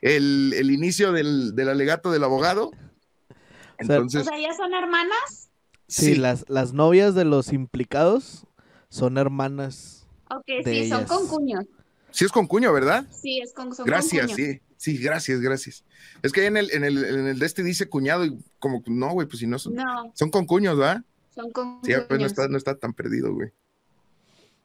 el, 0.00 0.54
el 0.56 0.70
inicio 0.70 1.12
del, 1.12 1.54
del 1.56 1.68
alegato 1.68 2.12
del 2.12 2.22
abogado. 2.24 2.70
Sea, 2.70 3.36
O 3.78 3.82
Entonces, 3.82 4.24
sea, 4.24 4.38
¿ya 4.38 4.54
son 4.54 4.72
hermanas? 4.72 5.50
Sí, 5.88 6.06
sí, 6.06 6.14
Las, 6.14 6.44
las 6.48 6.72
novias 6.72 7.14
de 7.16 7.24
los 7.24 7.52
implicados 7.52 8.46
son 8.90 9.16
hermanas 9.18 10.06
Ok, 10.28 10.46
de 10.46 10.64
sí, 10.64 10.88
son 10.88 10.98
ellas. 11.00 11.08
con 11.10 11.26
cuños. 11.28 11.64
Sí 12.10 12.24
es 12.24 12.32
con 12.32 12.46
cuño, 12.46 12.72
¿verdad? 12.72 13.06
Sí, 13.10 13.40
es 13.40 13.52
con, 13.54 13.74
son 13.74 13.86
Gracias, 13.86 14.26
con 14.26 14.36
sí. 14.36 14.60
Sí, 14.76 14.96
gracias, 14.98 15.40
gracias. 15.40 15.84
Es 16.22 16.32
que 16.32 16.46
en 16.46 16.56
el, 16.56 16.70
en 16.72 16.84
el, 16.84 17.04
en 17.04 17.26
el 17.28 17.38
de 17.38 17.46
este 17.46 17.62
dice 17.62 17.88
cuñado 17.88 18.24
y 18.24 18.36
como, 18.58 18.82
no, 18.86 19.10
güey, 19.12 19.26
pues 19.28 19.40
si 19.40 19.46
no 19.46 19.58
son, 19.58 19.74
No, 19.74 20.10
son 20.14 20.30
con 20.30 20.46
cuños, 20.46 20.76
¿verdad? 20.76 21.02
son 21.34 21.50
con 21.52 21.80
Sí, 21.84 21.92
pues 22.08 22.18
no 22.20 22.26
está, 22.26 22.48
no 22.48 22.56
está 22.56 22.74
tan 22.76 22.92
perdido, 22.94 23.32
güey. 23.32 23.50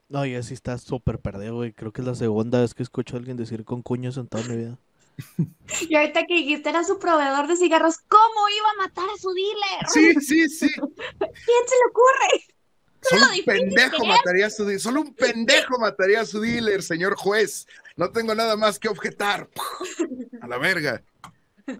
No, 0.08 0.24
ya 0.24 0.42
sí 0.42 0.54
está 0.54 0.78
súper 0.78 1.18
perdido, 1.18 1.56
güey. 1.56 1.72
Creo 1.72 1.92
que 1.92 2.00
es 2.00 2.06
la 2.06 2.14
segunda 2.14 2.60
vez 2.60 2.74
que 2.74 2.82
escucho 2.82 3.16
a 3.16 3.18
alguien 3.18 3.36
decir 3.36 3.64
con 3.64 3.82
cuños 3.82 4.16
en 4.16 4.26
toda 4.28 4.44
mi 4.44 4.56
vida. 4.56 4.78
Y 5.88 5.94
ahorita 5.94 6.24
que 6.26 6.34
dijiste 6.34 6.68
era 6.68 6.84
su 6.84 6.98
proveedor 6.98 7.46
de 7.46 7.56
cigarros, 7.56 7.96
¿cómo 8.08 8.48
iba 8.48 8.70
a 8.70 8.86
matar 8.86 9.04
a 9.14 9.18
su 9.20 9.30
dealer? 9.32 9.88
Sí, 9.88 10.20
sí, 10.20 10.48
sí. 10.48 10.68
¿Quién 10.76 10.90
se 11.18 11.74
le 11.74 11.90
ocurre? 11.90 12.55
Solo 13.02 13.26
lo 13.26 13.32
un 13.32 13.44
pendejo 13.44 14.02
es. 14.02 14.08
mataría 14.08 14.46
a 14.46 14.50
su 14.50 14.64
dealer. 14.64 14.80
Solo 14.80 15.00
un 15.02 15.14
pendejo 15.16 15.78
mataría 15.78 16.20
a 16.20 16.26
su 16.26 16.40
dealer, 16.40 16.82
señor 16.82 17.14
juez. 17.16 17.66
No 17.96 18.10
tengo 18.10 18.34
nada 18.34 18.56
más 18.56 18.78
que 18.78 18.88
objetar. 18.88 19.48
A 20.40 20.46
la 20.46 20.58
verga. 20.58 21.02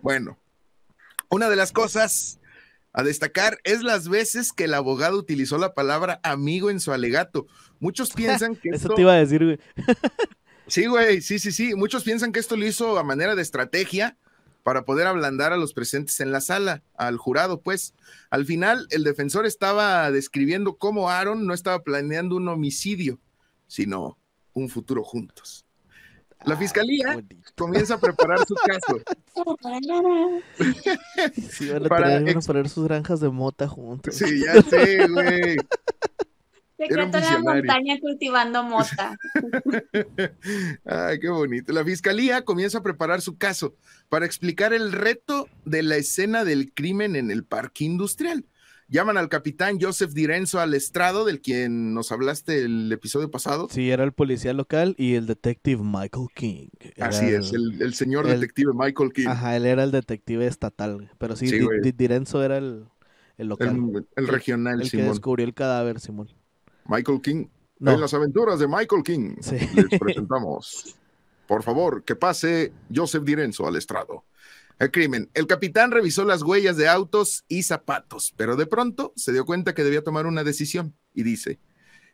Bueno, 0.03 0.39
una 1.29 1.49
de 1.49 1.57
las 1.57 1.73
cosas 1.73 2.41
a 2.93 3.03
destacar 3.03 3.61
es 3.63 3.83
las 3.83 4.09
veces 4.09 4.53
que 4.53 4.65
el 4.65 4.75
abogado 4.75 5.19
utilizó 5.19 5.59
la 5.59 5.75
palabra 5.75 6.19
amigo 6.23 6.71
en 6.71 6.81
su 6.81 6.93
alegato. 6.93 7.47
Muchos 7.79 8.13
piensan 8.13 8.57
que 8.57 8.71
Eso 8.71 8.77
esto... 8.77 8.95
te 8.95 9.03
iba 9.03 9.13
a 9.13 9.19
decir, 9.19 9.45
güey. 9.45 9.59
Sí, 10.67 10.87
güey, 10.87 11.21
sí, 11.21 11.39
sí, 11.39 11.53
sí. 11.53 11.75
Muchos 11.75 12.03
piensan 12.03 12.33
que 12.33 12.41
esto 12.41 12.57
lo 12.57 12.67
hizo 12.67 12.99
a 12.99 13.05
manera 13.05 13.35
de 13.37 13.43
estrategia 13.43 14.17
para 14.67 14.85
poder 14.85 15.07
ablandar 15.07 15.53
a 15.53 15.57
los 15.57 15.73
presentes 15.73 16.19
en 16.19 16.33
la 16.33 16.41
sala, 16.41 16.83
al 16.97 17.19
jurado, 17.19 17.61
pues. 17.61 17.95
Al 18.31 18.45
final, 18.45 18.89
el 18.91 19.05
defensor 19.05 19.47
estaba 19.47 20.11
describiendo 20.11 20.75
cómo 20.77 21.09
Aaron 21.09 21.47
no 21.47 21.55
estaba 21.55 21.85
planeando 21.85 22.35
un 22.35 22.49
homicidio, 22.49 23.21
sino 23.69 24.19
un 24.55 24.69
futuro 24.69 25.05
juntos. 25.05 25.65
La 26.45 26.55
Ah, 26.55 26.59
fiscalía 26.59 27.25
comienza 27.57 27.95
a 27.95 28.01
preparar 28.01 28.41
su 28.45 28.57
caso. 28.57 28.99
Sí, 31.51 31.69
van 31.71 31.87
a, 31.87 31.89
Para 31.89 32.07
tener- 32.09 32.23
van 32.23 32.29
a 32.29 32.31
ex- 32.33 32.47
poner 32.47 32.69
sus 32.69 32.85
granjas 32.85 33.21
de 33.21 33.29
mota 33.31 33.69
juntos. 33.69 34.17
Sí, 34.17 34.43
ya 34.45 34.61
sé, 34.63 35.07
güey. 35.09 35.57
Se 36.77 36.85
Era 36.93 37.07
un 37.07 37.11
quedó 37.11 37.19
en 37.25 37.45
la 37.45 37.55
montaña 37.55 37.99
cultivando 38.01 38.63
mota. 38.63 39.17
Ay, 40.85 41.19
qué 41.21 41.29
bonito. 41.29 41.73
La 41.73 41.85
fiscalía 41.85 42.43
comienza 42.43 42.79
a 42.79 42.83
preparar 42.83 43.21
su 43.21 43.37
caso 43.39 43.75
para 44.09 44.27
explicar 44.27 44.73
el 44.73 44.93
reto 44.93 45.49
de 45.65 45.83
la 45.83 45.97
escena 45.97 46.45
del 46.45 46.73
crimen 46.73 47.17
en 47.17 47.31
el 47.31 47.45
parque 47.45 47.85
industrial. 47.85 48.45
Llaman 48.89 49.17
al 49.17 49.29
capitán 49.29 49.79
Joseph 49.81 50.13
Direnzo 50.13 50.61
al 50.61 50.73
estrado, 50.75 51.25
del 51.25 51.41
quien 51.41 51.93
nos 51.93 52.13
hablaste 52.13 52.61
el 52.65 52.93
episodio 52.93 53.31
pasado. 53.33 53.67
Sí, 53.69 53.91
era 53.91 54.05
el 54.05 54.13
policía 54.13 54.53
local 54.53 54.95
y 54.97 55.15
el 55.15 55.27
detective 55.27 55.83
Michael 55.83 56.29
King. 56.35 56.69
Era 56.95 57.09
Así 57.09 57.25
es, 57.27 57.53
el, 57.53 57.83
el 57.83 57.95
señor 57.95 58.27
el- 58.29 58.39
detective 58.39 58.73
Michael 58.75 59.13
King, 59.13 59.27
Ajá, 59.27 59.57
él 59.57 59.67
era 59.67 59.83
el 59.83 59.91
detective 59.91 60.47
estatal. 60.47 61.11
Pero 61.19 61.35
sí, 61.35 61.47
Di- 61.83 61.93
Direnzo 61.93 62.45
era 62.45 62.59
el, 62.59 62.85
el 63.39 63.49
local. 63.49 63.71
el, 63.93 64.07
el 64.15 64.29
regional, 64.29 64.75
el 64.81 64.83
que 64.89 64.99
Simón. 64.99 65.09
descubrió 65.09 65.45
el 65.47 65.55
cadáver, 65.55 65.99
Simón. 65.99 66.29
Michael 66.89 67.21
King. 67.21 67.47
No, 67.79 67.93
En 67.93 68.01
las 68.01 68.15
aventuras 68.15 68.59
de 68.59 68.67
Michael 68.69 69.03
King 69.05 69.37
Sí. 69.41 69.57
les 69.75 70.01
presentamos. 70.01 70.97
Por 71.47 71.63
favor, 71.63 72.03
que 72.05 72.17
pase 72.17 72.73
Joseph 72.95 73.23
Direnzo 73.25 73.67
al 73.67 73.77
estrado. 73.77 74.25
El 74.79 74.91
crimen. 74.91 75.31
El 75.35 75.47
capitán 75.47 75.91
revisó 75.91 76.25
las 76.25 76.43
huellas 76.43 76.77
de 76.77 76.89
autos 76.89 77.45
y 77.49 77.63
zapatos, 77.63 78.35
pero 78.37 78.57
de 78.57 78.67
pronto 78.67 79.13
se 79.17 79.33
dio 79.33 79.45
cuenta 79.47 79.75
que 79.75 79.85
debía 79.85 80.03
tomar 80.05 80.27
una 80.27 80.45
decisión 80.45 80.95
y 81.15 81.23
dice, 81.23 81.59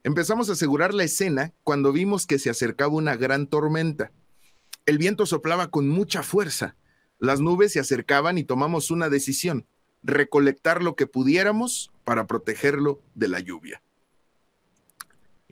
empezamos 0.05 0.49
a 0.49 0.53
asegurar 0.53 0.95
la 0.95 1.05
escena 1.05 1.53
cuando 1.65 1.93
vimos 1.93 2.27
que 2.27 2.39
se 2.39 2.51
acercaba 2.51 2.93
una 2.95 3.17
gran 3.17 3.47
tormenta. 3.47 4.13
El 4.87 4.99
viento 4.99 5.27
soplaba 5.27 5.69
con 5.71 5.89
mucha 5.89 6.23
fuerza. 6.23 6.77
Las 7.19 7.41
nubes 7.41 7.73
se 7.73 7.81
acercaban 7.81 8.37
y 8.39 8.45
tomamos 8.45 8.91
una 8.91 9.09
decisión, 9.09 9.67
recolectar 10.03 10.83
lo 10.83 10.95
que 10.97 11.07
pudiéramos 11.07 11.91
para 12.05 12.27
protegerlo 12.27 13.01
de 13.15 13.29
la 13.29 13.41
lluvia. 13.41 13.83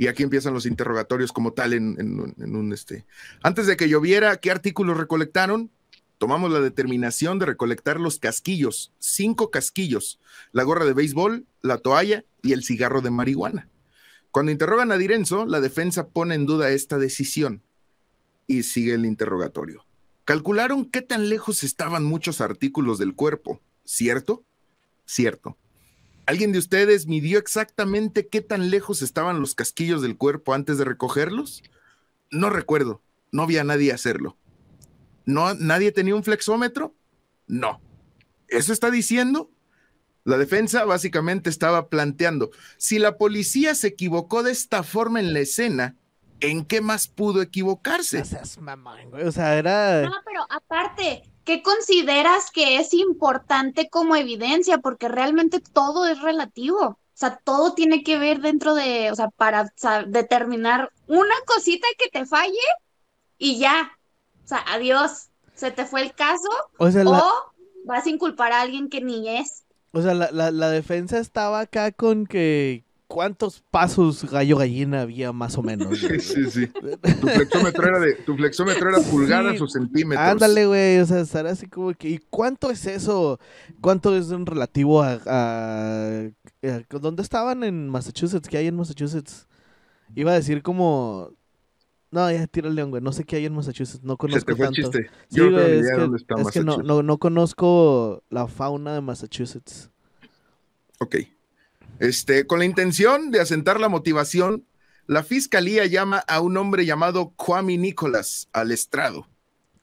Y 0.01 0.07
aquí 0.07 0.23
empiezan 0.23 0.55
los 0.55 0.65
interrogatorios 0.65 1.31
como 1.31 1.53
tal 1.53 1.75
en, 1.75 2.01
un 2.01 2.73
este. 2.73 3.05
Antes 3.43 3.67
de 3.67 3.77
que 3.77 3.87
lloviera, 3.87 4.39
¿qué 4.39 4.51
artículos 4.51 4.97
recolectaron? 4.97 5.71
Tomamos 6.17 6.51
la 6.51 6.61
determinación 6.61 7.39
de 7.39 7.45
recolectar 7.45 8.01
los 8.01 8.19
casquillos, 8.19 8.95
cinco 8.99 9.51
casquillos, 9.51 10.19
la 10.53 10.63
gorra 10.63 10.87
de 10.87 10.95
béisbol, 10.95 11.45
la 11.61 11.77
toalla 11.77 12.25
y 12.43 12.55
el 12.55 12.65
cigarro 12.65 13.03
de 13.03 13.11
marihuana. 13.11 13.69
Cuando 14.31 14.51
interrogan 14.51 14.91
a 14.91 14.97
Direnzo, 14.97 15.45
la 15.45 15.61
defensa 15.61 16.09
pone 16.09 16.35
en 16.35 16.47
duda 16.47 16.71
esta 16.71 16.97
decisión 16.97 17.61
y 18.47 18.63
sigue 18.63 18.95
el 18.95 19.05
interrogatorio. 19.05 19.85
Calcularon 20.25 20.87
qué 20.87 21.03
tan 21.03 21.29
lejos 21.29 21.63
estaban 21.63 22.05
muchos 22.05 22.41
artículos 22.41 22.97
del 22.97 23.15
cuerpo, 23.15 23.61
¿cierto? 23.85 24.45
Cierto. 25.05 25.59
¿Alguien 26.27 26.53
de 26.53 26.59
ustedes 26.59 27.07
midió 27.07 27.39
exactamente 27.39 28.29
qué 28.29 28.41
tan 28.41 28.71
lejos 28.71 29.03
estaban 29.03 29.41
los 29.41 29.55
casquillos 29.55 30.03
del 30.03 30.17
cuerpo 30.17 30.55
antes 30.55 30.79
de 30.79 30.85
recogerlos? 30.85 31.63
No 32.31 32.51
recuerdo, 32.51 33.03
no 33.33 33.47
vi 33.47 33.59
a 33.59 33.65
nadie 33.65 33.93
hacerlo. 33.93 34.37
¿No, 35.27 35.55
¿Nadie 35.55 35.93
tenía 35.93 36.15
un 36.15 36.25
flexómetro? 36.25 36.95
No. 37.47 37.81
¿Eso 38.49 38.73
está 38.73 38.91
diciendo? 38.91 39.51
La 40.25 40.39
defensa 40.39 40.85
básicamente 40.85 41.49
estaba 41.49 41.89
planteando, 41.89 42.51
si 42.77 42.99
la 42.99 43.17
policía 43.17 43.75
se 43.75 43.89
equivocó 43.89 44.43
de 44.43 44.53
esta 44.53 44.83
forma 44.83 45.19
en 45.19 45.33
la 45.33 45.41
escena, 45.41 45.97
¿en 46.41 46.65
qué 46.65 46.81
más 46.81 47.09
pudo 47.09 47.43
equivocarse? 47.43 48.19
No 48.19 48.25
seas 48.25 48.59
mamón, 48.59 49.11
güey. 49.11 49.25
O 49.25 49.33
sea, 49.33 49.57
era. 49.57 50.03
No, 50.03 50.17
pero 50.25 50.47
aparte, 50.49 51.23
¿qué 51.45 51.63
consideras 51.63 52.51
que 52.51 52.77
es 52.77 52.95
importante 52.95 53.89
como 53.89 54.17
evidencia? 54.17 54.79
Porque 54.79 55.09
realmente 55.09 55.61
todo 55.61 56.07
es 56.07 56.21
relativo. 56.21 56.81
O 56.81 57.21
sea, 57.21 57.37
todo 57.45 57.75
tiene 57.75 58.03
que 58.03 58.19
ver 58.19 58.41
dentro 58.41 58.75
de, 58.75 59.11
o 59.13 59.15
sea, 59.15 59.29
para 59.29 59.73
determinar 60.07 60.91
una 61.07 61.35
cosita 61.47 61.87
que 61.99 62.09
te 62.09 62.25
falle 62.25 62.57
y 63.37 63.59
ya. 63.59 63.93
O 64.45 64.49
sea, 64.49 64.65
adiós. 64.69 65.27
Se 65.55 65.71
te 65.71 65.85
fue 65.85 66.01
el 66.01 66.15
caso 66.15 66.49
O 66.79 66.91
sea, 66.91 67.05
la, 67.05 67.19
o 67.19 67.53
vas 67.85 68.07
a 68.07 68.09
inculpar 68.09 68.53
a 68.53 68.63
alguien 68.63 68.89
que 68.89 69.03
ni 69.03 69.29
es. 69.29 69.65
o 69.93 70.01
sea, 70.01 70.15
la, 70.15 70.31
la, 70.31 70.51
la 70.51 70.71
defensa 70.71 71.19
estaba 71.19 71.61
acá 71.61 71.93
con 71.93 72.27
que. 72.27 72.85
¿Cuántos 73.11 73.61
pasos 73.73 74.25
gallo 74.31 74.57
gallina 74.57 75.01
había 75.01 75.33
más 75.33 75.59
o 75.59 75.63
menos? 75.65 75.99
Sí, 75.99 76.21
sí, 76.21 76.49
sí. 76.49 76.67
Tu 76.69 77.27
flexómetro 77.27 77.89
era, 77.89 77.99
de, 77.99 78.13
tu 78.15 78.37
flexómetro 78.37 78.89
era 78.89 79.01
pulgadas 79.01 79.57
Sí. 79.57 79.63
o 79.65 79.67
centímetros. 79.67 80.29
Ándale, 80.29 80.67
güey, 80.67 81.01
o 81.01 81.07
sea, 81.07 81.19
estar 81.19 81.45
así 81.49 81.67
como 81.67 81.93
que, 81.93 82.09
¿y 82.09 82.19
cuánto 82.31 82.71
es 82.71 82.87
eso? 82.87 83.41
¿Cuánto 83.81 84.17
es 84.17 84.31
en 84.31 84.47
relativo 84.47 85.03
a, 85.03 85.19
a- 85.27 86.21
a- 86.63 86.99
dónde 87.01 87.23
estaban 87.23 87.65
en 87.65 87.89
Massachusetts? 87.89 88.47
¿Qué 88.49 88.59
hay 88.59 88.69
en 88.69 88.77
Massachusetts? 88.77 89.49
Iba 90.15 90.31
a 90.31 90.35
decir 90.37 90.63
como, 90.63 91.33
no, 92.13 92.31
ya 92.31 92.47
tira 92.47 92.69
el 92.69 92.77
león, 92.77 92.91
güey, 92.91 93.03
no 93.03 93.11
sé 93.11 93.25
qué 93.25 93.37
hay 93.37 93.47
en 93.47 93.55
Massachusetts, 93.57 94.05
no 94.05 94.13
Se 94.13 94.19
conozco 94.19 94.45
te 94.45 94.55
fue 94.55 94.67
el 94.69 94.73
tanto. 94.75 94.91
chiste. 94.93 95.11
Sí, 95.29 95.37
Yo 95.37 95.51
no 95.51 95.59
güey, 95.59 95.79
es 95.81 95.91
que, 95.91 95.97
dónde 96.01 96.17
está 96.17 96.41
es 96.41 96.49
que 96.53 96.63
no, 96.63 97.03
no 97.03 97.19
conozco 97.19 98.23
la 98.31 98.47
fauna 98.47 98.95
de 98.95 99.01
Massachusetts. 99.01 99.91
Ok. 101.01 101.17
Este, 102.01 102.47
con 102.47 102.59
la 102.59 102.65
intención 102.65 103.31
de 103.31 103.41
asentar 103.41 103.79
la 103.79 103.91
motivación, 103.91 104.67
la 105.07 105.23
fiscalía 105.23 105.85
llama 105.85 106.19
a 106.19 106.41
un 106.41 106.57
hombre 106.57 106.87
llamado 106.87 107.35
Kwame 107.37 107.77
Nicholas 107.77 108.49
al 108.53 108.73
estrado. 108.73 109.29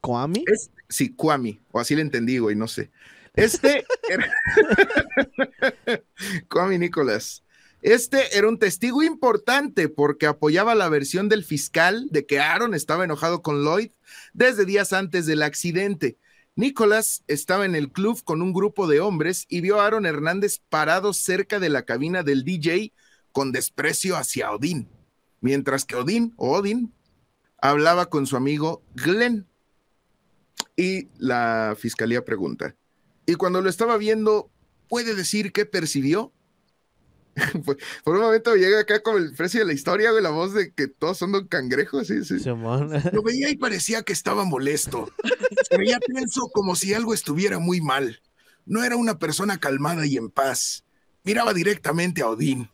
¿Kwame? 0.02 0.44
Es, 0.48 0.72
sí, 0.90 1.14
Kwame, 1.14 1.62
o 1.72 1.80
así 1.80 1.96
le 1.96 2.02
entendí, 2.02 2.40
güey, 2.40 2.56
no 2.56 2.68
sé. 2.68 2.90
Este 3.36 3.86
era... 4.10 4.34
Kwame 6.50 6.80
Nicholas. 6.80 7.44
Este 7.84 8.36
era 8.36 8.50
un 8.50 8.58
testigo 8.58 9.04
importante 9.04 9.88
porque 9.88 10.26
apoyaba 10.26 10.74
la 10.74 10.90
versión 10.90 11.30
del 11.30 11.44
fiscal 11.44 12.08
de 12.10 12.26
que 12.26 12.40
Aaron 12.40 12.74
estaba 12.74 13.04
enojado 13.04 13.44
con 13.44 13.64
Lloyd 13.64 13.92
desde 14.34 14.66
días 14.66 14.92
antes 14.92 15.28
del 15.28 15.44
accidente. 15.44 16.18
Nicholas 16.58 17.24
estaba 17.28 17.66
en 17.66 17.76
el 17.76 17.92
club 17.92 18.24
con 18.24 18.42
un 18.42 18.52
grupo 18.52 18.88
de 18.88 19.00
hombres 19.00 19.46
y 19.48 19.62
vio 19.62 19.80
a 19.80 19.86
Aaron 19.86 20.08
Hernández 20.08 20.60
parado 20.70 21.14
cerca 21.14 21.60
de 21.60 21.70
la 21.70 21.86
cabina 21.86 22.24
del 22.24 22.44
DJ 22.44 22.94
con 23.32 23.52
desprecio 23.52 24.18
hacia 24.18 24.52
Odín, 24.52 24.90
mientras 25.40 25.86
que 25.86 25.96
Odín, 25.96 26.34
o 26.36 26.58
Odín, 26.58 26.96
hablaba 27.62 28.08
con 28.08 28.26
su 28.26 28.36
amigo 28.36 28.82
Glenn. 28.96 29.46
Y 30.76 31.10
la 31.20 31.76
fiscalía 31.78 32.26
pregunta, 32.26 32.76
y 33.28 33.36
cuando 33.36 33.62
lo 33.62 33.70
estaba 33.70 33.96
viendo, 33.98 34.50
¿puede 34.90 35.14
decir 35.14 35.52
qué 35.52 35.68
percibió? 35.68 36.34
Por 38.04 38.16
un 38.16 38.22
momento 38.22 38.56
llega 38.56 38.80
acá 38.80 39.02
con 39.02 39.22
el 39.22 39.34
precio 39.34 39.60
de 39.60 39.68
la 39.68 39.74
historia, 39.74 40.12
güey, 40.12 40.24
la 40.24 40.30
voz 40.30 40.54
de 40.54 40.72
que 40.74 40.88
todos 40.88 41.18
son 41.18 41.32
don 41.32 41.48
cangrejos, 41.48 42.08
sí, 42.08 42.24
sí. 42.24 42.38
Lo 42.46 43.24
veía 43.24 43.50
y 43.50 43.58
parecía 43.58 44.02
que 44.02 44.14
estaba 44.14 44.44
molesto. 44.44 45.12
Se 45.70 45.78
veía 45.78 46.00
tenso 46.00 46.50
como 46.54 46.76
si 46.76 46.94
algo 46.94 47.14
estuviera 47.14 47.60
muy 47.60 47.82
mal. 47.82 48.22
No 48.66 48.84
era 48.84 48.96
una 48.96 49.20
persona 49.20 49.58
calmada 49.60 50.06
y 50.06 50.18
en 50.18 50.30
paz. 50.30 50.84
Miraba 51.24 51.54
directamente 51.54 52.22
a 52.22 52.30
Odín. 52.30 52.70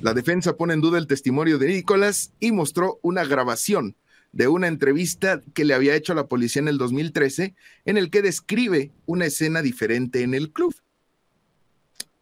La 0.00 0.14
defensa 0.14 0.56
pone 0.56 0.74
en 0.74 0.80
duda 0.80 0.98
el 0.98 1.06
testimonio 1.06 1.58
de 1.58 1.68
Nicolás 1.68 2.32
y 2.40 2.52
mostró 2.52 2.98
una 3.02 3.24
grabación 3.24 3.96
de 4.32 4.48
una 4.48 4.66
entrevista 4.66 5.42
que 5.52 5.64
le 5.64 5.74
había 5.74 5.94
hecho 5.94 6.12
a 6.12 6.16
la 6.16 6.26
policía 6.26 6.60
en 6.60 6.68
el 6.68 6.78
2013 6.78 7.54
en 7.84 7.98
el 7.98 8.10
que 8.10 8.22
describe 8.22 8.90
una 9.04 9.26
escena 9.26 9.60
diferente 9.62 10.22
en 10.22 10.34
el 10.34 10.50
club. 10.50 10.74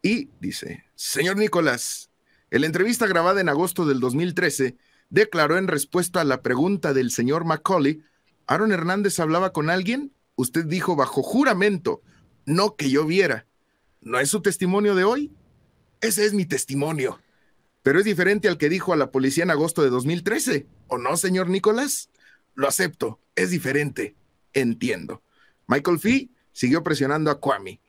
Y 0.02 0.30
dice, 0.40 0.84
señor 0.94 1.36
Nicolás, 1.36 2.10
en 2.50 2.62
la 2.62 2.66
entrevista 2.66 3.06
grabada 3.06 3.40
en 3.40 3.48
agosto 3.48 3.86
del 3.86 4.00
2013, 4.00 4.76
declaró 5.10 5.58
en 5.58 5.68
respuesta 5.68 6.20
a 6.20 6.24
la 6.24 6.42
pregunta 6.42 6.94
del 6.94 7.10
señor 7.10 7.44
Macaulay, 7.44 8.02
¿Aaron 8.46 8.72
Hernández 8.72 9.20
hablaba 9.20 9.52
con 9.52 9.70
alguien? 9.70 10.12
Usted 10.36 10.64
dijo 10.64 10.96
bajo 10.96 11.22
juramento, 11.22 12.02
no 12.46 12.76
que 12.76 12.90
yo 12.90 13.04
viera. 13.04 13.46
¿No 14.00 14.18
es 14.18 14.30
su 14.30 14.40
testimonio 14.40 14.94
de 14.94 15.04
hoy? 15.04 15.32
Ese 16.00 16.24
es 16.24 16.32
mi 16.32 16.46
testimonio. 16.46 17.20
Pero 17.82 17.98
es 17.98 18.04
diferente 18.04 18.48
al 18.48 18.58
que 18.58 18.68
dijo 18.68 18.92
a 18.92 18.96
la 18.96 19.10
policía 19.10 19.44
en 19.44 19.50
agosto 19.50 19.82
de 19.82 19.90
2013, 19.90 20.66
¿o 20.88 20.98
no, 20.98 21.16
señor 21.16 21.48
Nicolás? 21.48 22.08
Lo 22.54 22.66
acepto, 22.66 23.20
es 23.36 23.50
diferente. 23.50 24.16
Entiendo. 24.52 25.22
Michael 25.66 25.98
Fee 25.98 26.30
siguió 26.52 26.82
presionando 26.82 27.30
a 27.30 27.38
Kwame. 27.38 27.80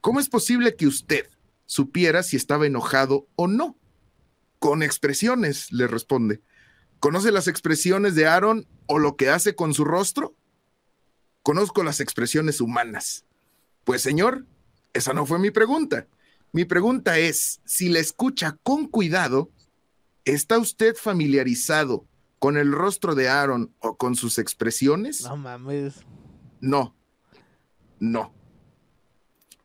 ¿Cómo 0.00 0.20
es 0.20 0.28
posible 0.28 0.74
que 0.76 0.86
usted 0.86 1.26
supiera 1.72 2.22
si 2.22 2.36
estaba 2.36 2.66
enojado 2.66 3.26
o 3.34 3.46
no? 3.46 3.78
Con 4.58 4.82
expresiones, 4.82 5.72
le 5.72 5.86
responde. 5.86 6.42
¿Conoce 7.00 7.32
las 7.32 7.48
expresiones 7.48 8.14
de 8.14 8.26
Aaron 8.26 8.68
o 8.86 8.98
lo 8.98 9.16
que 9.16 9.30
hace 9.30 9.54
con 9.54 9.72
su 9.72 9.86
rostro? 9.86 10.36
Conozco 11.42 11.82
las 11.82 12.00
expresiones 12.00 12.60
humanas. 12.60 13.24
Pues 13.84 14.02
señor, 14.02 14.44
esa 14.92 15.14
no 15.14 15.24
fue 15.24 15.38
mi 15.38 15.50
pregunta. 15.50 16.06
Mi 16.52 16.66
pregunta 16.66 17.18
es, 17.18 17.62
si 17.64 17.88
la 17.88 18.00
escucha 18.00 18.58
con 18.62 18.86
cuidado, 18.86 19.50
¿está 20.26 20.58
usted 20.58 20.94
familiarizado 20.94 22.06
con 22.38 22.58
el 22.58 22.70
rostro 22.70 23.14
de 23.14 23.30
Aaron 23.30 23.74
o 23.78 23.96
con 23.96 24.14
sus 24.14 24.36
expresiones? 24.36 25.22
No 25.22 25.38
mames. 25.38 25.94
No, 26.60 26.94
no. 27.98 28.41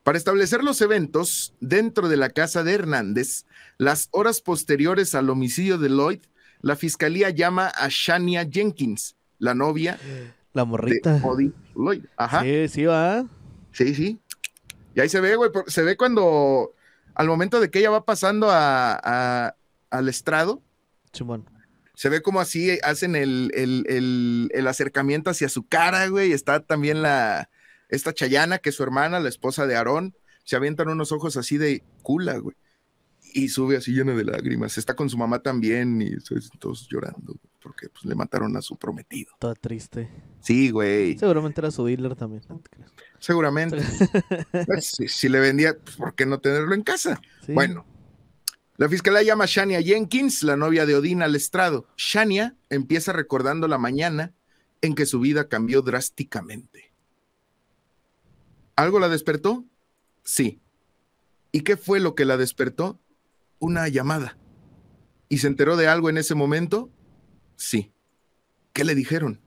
Para 0.08 0.18
establecer 0.18 0.64
los 0.64 0.80
eventos 0.80 1.54
dentro 1.60 2.08
de 2.08 2.16
la 2.16 2.30
casa 2.30 2.64
de 2.64 2.72
Hernández, 2.76 3.44
las 3.78 4.08
horas 4.12 4.40
posteriores 4.40 5.14
al 5.16 5.30
homicidio 5.30 5.78
de 5.78 5.90
Lloyd, 5.90 6.22
la 6.62 6.78
fiscalía 6.78 7.30
llama 7.30 7.68
a 7.76 7.90
Shania 7.90 8.48
Jenkins, 8.50 9.18
la 9.38 9.54
novia 9.54 10.00
La 10.54 10.64
morrita. 10.64 11.16
de 11.16 11.22
Odie 11.28 11.52
Lloyd. 11.76 12.06
Ajá. 12.16 12.42
Sí, 12.44 12.70
sí, 12.70 12.86
va. 12.86 13.26
Sí, 13.74 13.94
sí. 13.96 14.18
Y 14.96 15.02
ahí 15.02 15.10
se 15.10 15.20
ve, 15.20 15.36
güey, 15.36 15.52
se 15.68 15.82
ve 15.84 15.98
cuando, 15.98 16.72
al 17.14 17.28
momento 17.28 17.60
de 17.60 17.70
que 17.70 17.80
ella 17.80 17.90
va 17.90 18.06
pasando 18.06 18.50
a, 18.50 18.98
a- 19.04 19.56
al 19.90 20.08
estrado, 20.08 20.62
Chimón. 21.12 21.44
se 21.96 22.08
ve 22.08 22.22
como 22.22 22.40
así 22.40 22.80
hacen 22.82 23.14
el, 23.18 23.52
el- 23.54 23.84
el- 23.90 24.52
el 24.54 24.68
acercamiento 24.68 25.32
hacia 25.32 25.50
su 25.50 25.68
cara, 25.68 26.08
güey. 26.08 26.32
Está 26.32 26.62
también 26.62 27.02
la, 27.02 27.50
esta 27.90 28.14
Chayana, 28.14 28.60
que 28.60 28.70
es 28.70 28.76
su 28.76 28.84
hermana, 28.84 29.20
la 29.20 29.30
esposa 29.30 29.66
de 29.68 29.76
Aarón. 29.76 30.16
Se 30.44 30.56
avientan 30.56 30.90
unos 30.90 31.12
ojos 31.12 31.38
así 31.38 31.58
de 31.58 31.84
cula, 32.02 32.38
güey. 32.38 32.56
Y 33.34 33.50
sube 33.50 33.78
así 33.78 33.92
lleno 33.92 34.16
de 34.16 34.24
lágrimas. 34.24 34.78
Está 34.78 34.96
con 34.96 35.10
su 35.10 35.18
mamá 35.18 35.40
también 35.40 36.02
y 36.02 36.12
todos 36.60 36.88
llorando 36.90 37.36
porque 37.68 37.90
pues, 37.90 38.06
le 38.06 38.16
mataron 38.16 38.56
a 38.56 38.62
su 38.62 38.78
prometido. 38.78 39.34
Toda 39.40 39.54
triste. 39.54 40.10
Sí, 40.40 40.72
güey. 40.72 41.18
Seguramente 41.18 41.60
era 41.60 41.70
su 41.70 41.86
dealer 41.86 42.16
también. 42.16 42.42
no. 42.48 42.62
Seguramente. 43.20 43.78
Pues, 44.66 44.88
si, 44.88 45.08
si 45.08 45.28
le 45.30 45.40
vendía, 45.40 45.78
pues, 45.78 45.98
¿por 45.98 46.16
qué 46.16 46.26
no 46.26 46.40
tenerlo 46.40 46.74
en 46.74 46.84
casa? 46.84 47.20
Sí. 47.46 47.54
Bueno, 47.54 47.86
la 48.78 48.88
fiscalía 48.88 49.22
llama 49.24 49.44
a 49.44 49.48
Shania 49.48 49.82
Jenkins, 49.82 50.44
la 50.44 50.56
novia 50.56 50.86
de 50.86 50.96
Odín, 50.96 51.22
al 51.22 51.36
estrado. 51.36 51.88
Shania 51.98 52.56
empieza 52.70 53.12
recordando 53.12 53.68
la 53.68 53.78
mañana 53.78 54.34
en 54.82 54.96
que 54.96 55.06
su 55.06 55.20
vida 55.20 55.50
cambió 55.50 55.82
drásticamente. 55.82 56.87
¿Algo 58.78 59.00
la 59.00 59.10
despertó? 59.10 59.66
Sí. 60.24 60.62
¿Y 61.52 61.62
qué 61.62 61.76
fue 61.78 62.00
lo 62.00 62.16
que 62.16 62.24
la 62.26 62.38
despertó? 62.38 63.00
Una 63.60 63.88
llamada. 63.90 64.38
¿Y 65.30 65.40
se 65.40 65.48
enteró 65.48 65.76
de 65.76 65.88
algo 65.88 66.10
en 66.10 66.18
ese 66.18 66.36
momento? 66.36 66.90
Sí. 67.56 67.92
¿Qué 68.74 68.84
le 68.86 68.96
dijeron? 68.96 69.42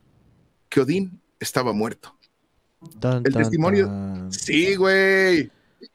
Que 0.68 0.80
Odín 0.80 1.22
estaba 1.38 1.72
muerto. 1.72 2.18
Tan, 2.98 3.18
el 3.24 3.32
tan, 3.32 3.42
testimonio- 3.42 3.86
tan. 3.86 4.32
Sí, 4.32 4.74
güey. 4.74 5.50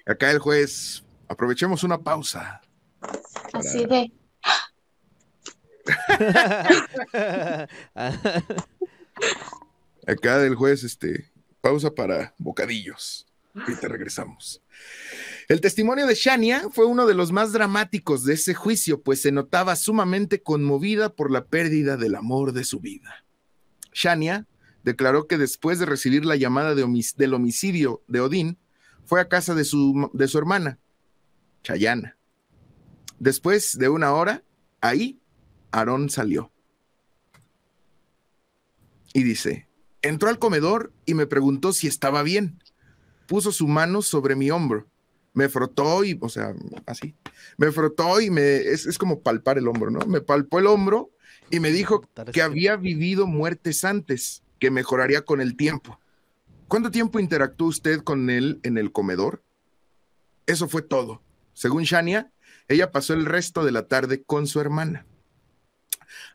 Acá 0.06 0.32
el 0.32 0.40
juez. 0.40 1.04
Aprovechemos 1.28 1.84
una 1.84 1.98
pausa. 2.00 2.62
Así 3.54 3.86
de, 3.86 4.12
Acá 10.08 10.38
del 10.40 10.56
juez, 10.56 10.84
este, 10.84 11.32
pausa 11.66 11.90
para 11.90 12.36
bocadillos. 12.38 13.26
Ahorita 13.56 13.88
regresamos. 13.88 14.62
El 15.48 15.62
testimonio 15.62 16.06
de 16.06 16.14
Shania 16.14 16.70
fue 16.70 16.86
uno 16.86 17.08
de 17.08 17.16
los 17.16 17.32
más 17.32 17.54
dramáticos 17.54 18.24
de 18.24 18.36
ese 18.36 18.54
juicio, 18.54 19.02
pues 19.02 19.24
se 19.24 19.32
notaba 19.32 19.76
sumamente 19.76 20.44
conmovida 20.44 21.10
por 21.10 21.32
la 21.32 21.46
pérdida 21.46 21.98
del 21.98 22.14
amor 22.14 22.54
de 22.54 22.66
su 22.66 22.82
vida. 22.82 23.26
Shania 23.94 24.46
declaró 24.84 25.26
que 25.26 25.40
después 25.40 25.80
de 25.80 25.88
recibir 25.88 26.24
la 26.24 26.36
llamada 26.36 26.76
del 26.76 27.34
homicidio 27.34 28.04
de 28.08 28.20
Odín, 28.20 28.60
fue 29.04 29.20
a 29.20 29.28
casa 29.28 29.56
de 29.56 29.64
su, 29.64 30.12
de 30.14 30.28
su 30.28 30.38
hermana, 30.38 30.78
Chayana. 31.64 32.16
Después 33.18 33.80
de 33.80 33.90
una 33.90 34.14
hora, 34.14 34.44
ahí, 34.82 35.20
Aarón 35.72 36.12
salió. 36.12 36.52
Y 39.14 39.24
dice, 39.24 39.68
entró 40.08 40.30
al 40.30 40.40
comedor 40.40 40.94
y 41.06 41.14
me 41.14 41.28
preguntó 41.28 41.74
si 41.74 41.88
estaba 41.88 42.24
bien. 42.24 42.60
Puso 43.28 43.52
su 43.52 43.68
mano 43.68 44.02
sobre 44.02 44.36
mi 44.36 44.52
hombro. 44.52 44.88
Me 45.34 45.50
frotó 45.50 46.04
y, 46.04 46.18
o 46.22 46.30
sea, 46.30 46.54
así. 46.86 47.16
Me 47.58 47.72
frotó 47.72 48.22
y 48.22 48.30
me, 48.30 48.58
es, 48.58 48.86
es 48.86 48.98
como 48.98 49.22
palpar 49.22 49.58
el 49.58 49.68
hombro, 49.68 49.92
¿no? 49.92 50.00
Me 50.06 50.22
palpó 50.22 50.60
el 50.60 50.68
hombro 50.68 51.12
y 51.50 51.60
me 51.60 51.72
dijo 51.72 52.08
que 52.32 52.42
había 52.42 52.76
vivido 52.78 53.28
muertes 53.28 53.84
antes, 53.84 54.44
que 54.60 54.72
mejoraría 54.72 55.24
con 55.24 55.42
el 55.42 55.56
tiempo. 55.58 56.00
¿Cuánto 56.68 56.90
tiempo 56.92 57.20
interactuó 57.20 57.68
usted 57.68 58.02
con 58.02 58.30
él 58.30 58.60
en 58.64 58.78
el 58.78 58.92
comedor? 58.92 59.44
Eso 60.46 60.68
fue 60.68 60.82
todo. 60.82 61.22
Según 61.54 61.84
Shania, 61.84 62.32
ella 62.68 62.92
pasó 62.92 63.14
el 63.14 63.26
resto 63.26 63.64
de 63.64 63.72
la 63.72 63.88
tarde 63.88 64.24
con 64.24 64.48
su 64.48 64.60
hermana. 64.60 65.06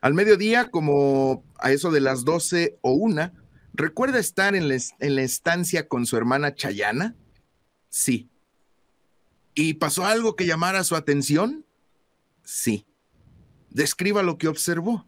Al 0.01 0.13
mediodía, 0.13 0.69
como 0.69 1.43
a 1.59 1.71
eso 1.71 1.91
de 1.91 2.01
las 2.01 2.23
12 2.23 2.77
o 2.81 2.91
una, 2.91 3.33
¿recuerda 3.73 4.19
estar 4.19 4.55
en 4.55 4.67
la, 4.67 5.21
estancia 5.21 5.87
con 5.87 6.05
su 6.05 6.17
hermana 6.17 6.55
Chayana? 6.55 7.15
Sí. 7.89 8.29
¿Y 9.53 9.75
pasó 9.75 10.05
algo 10.05 10.35
que 10.35 10.45
llamara 10.45 10.83
su 10.83 10.95
atención? 10.95 11.65
Sí. 12.43 12.85
Describa 13.69 14.23
lo 14.23 14.37
que 14.37 14.47
observó. 14.47 15.05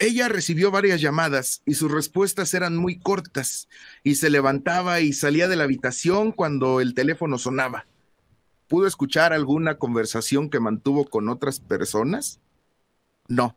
Ella 0.00 0.28
recibió 0.28 0.70
varias 0.70 1.00
llamadas 1.00 1.62
y 1.66 1.74
sus 1.74 1.90
respuestas 1.90 2.54
eran 2.54 2.76
muy 2.76 3.00
cortas 3.00 3.68
y 4.04 4.14
se 4.14 4.30
levantaba 4.30 5.00
y 5.00 5.12
salía 5.12 5.48
de 5.48 5.56
la 5.56 5.64
habitación 5.64 6.30
cuando 6.30 6.80
el 6.80 6.94
teléfono 6.94 7.36
sonaba. 7.36 7.86
¿Pudo 8.68 8.86
escuchar 8.86 9.32
alguna 9.32 9.78
conversación 9.78 10.50
que 10.50 10.60
mantuvo 10.60 11.06
con 11.06 11.28
otras 11.28 11.58
personas? 11.58 12.38
No. 13.26 13.56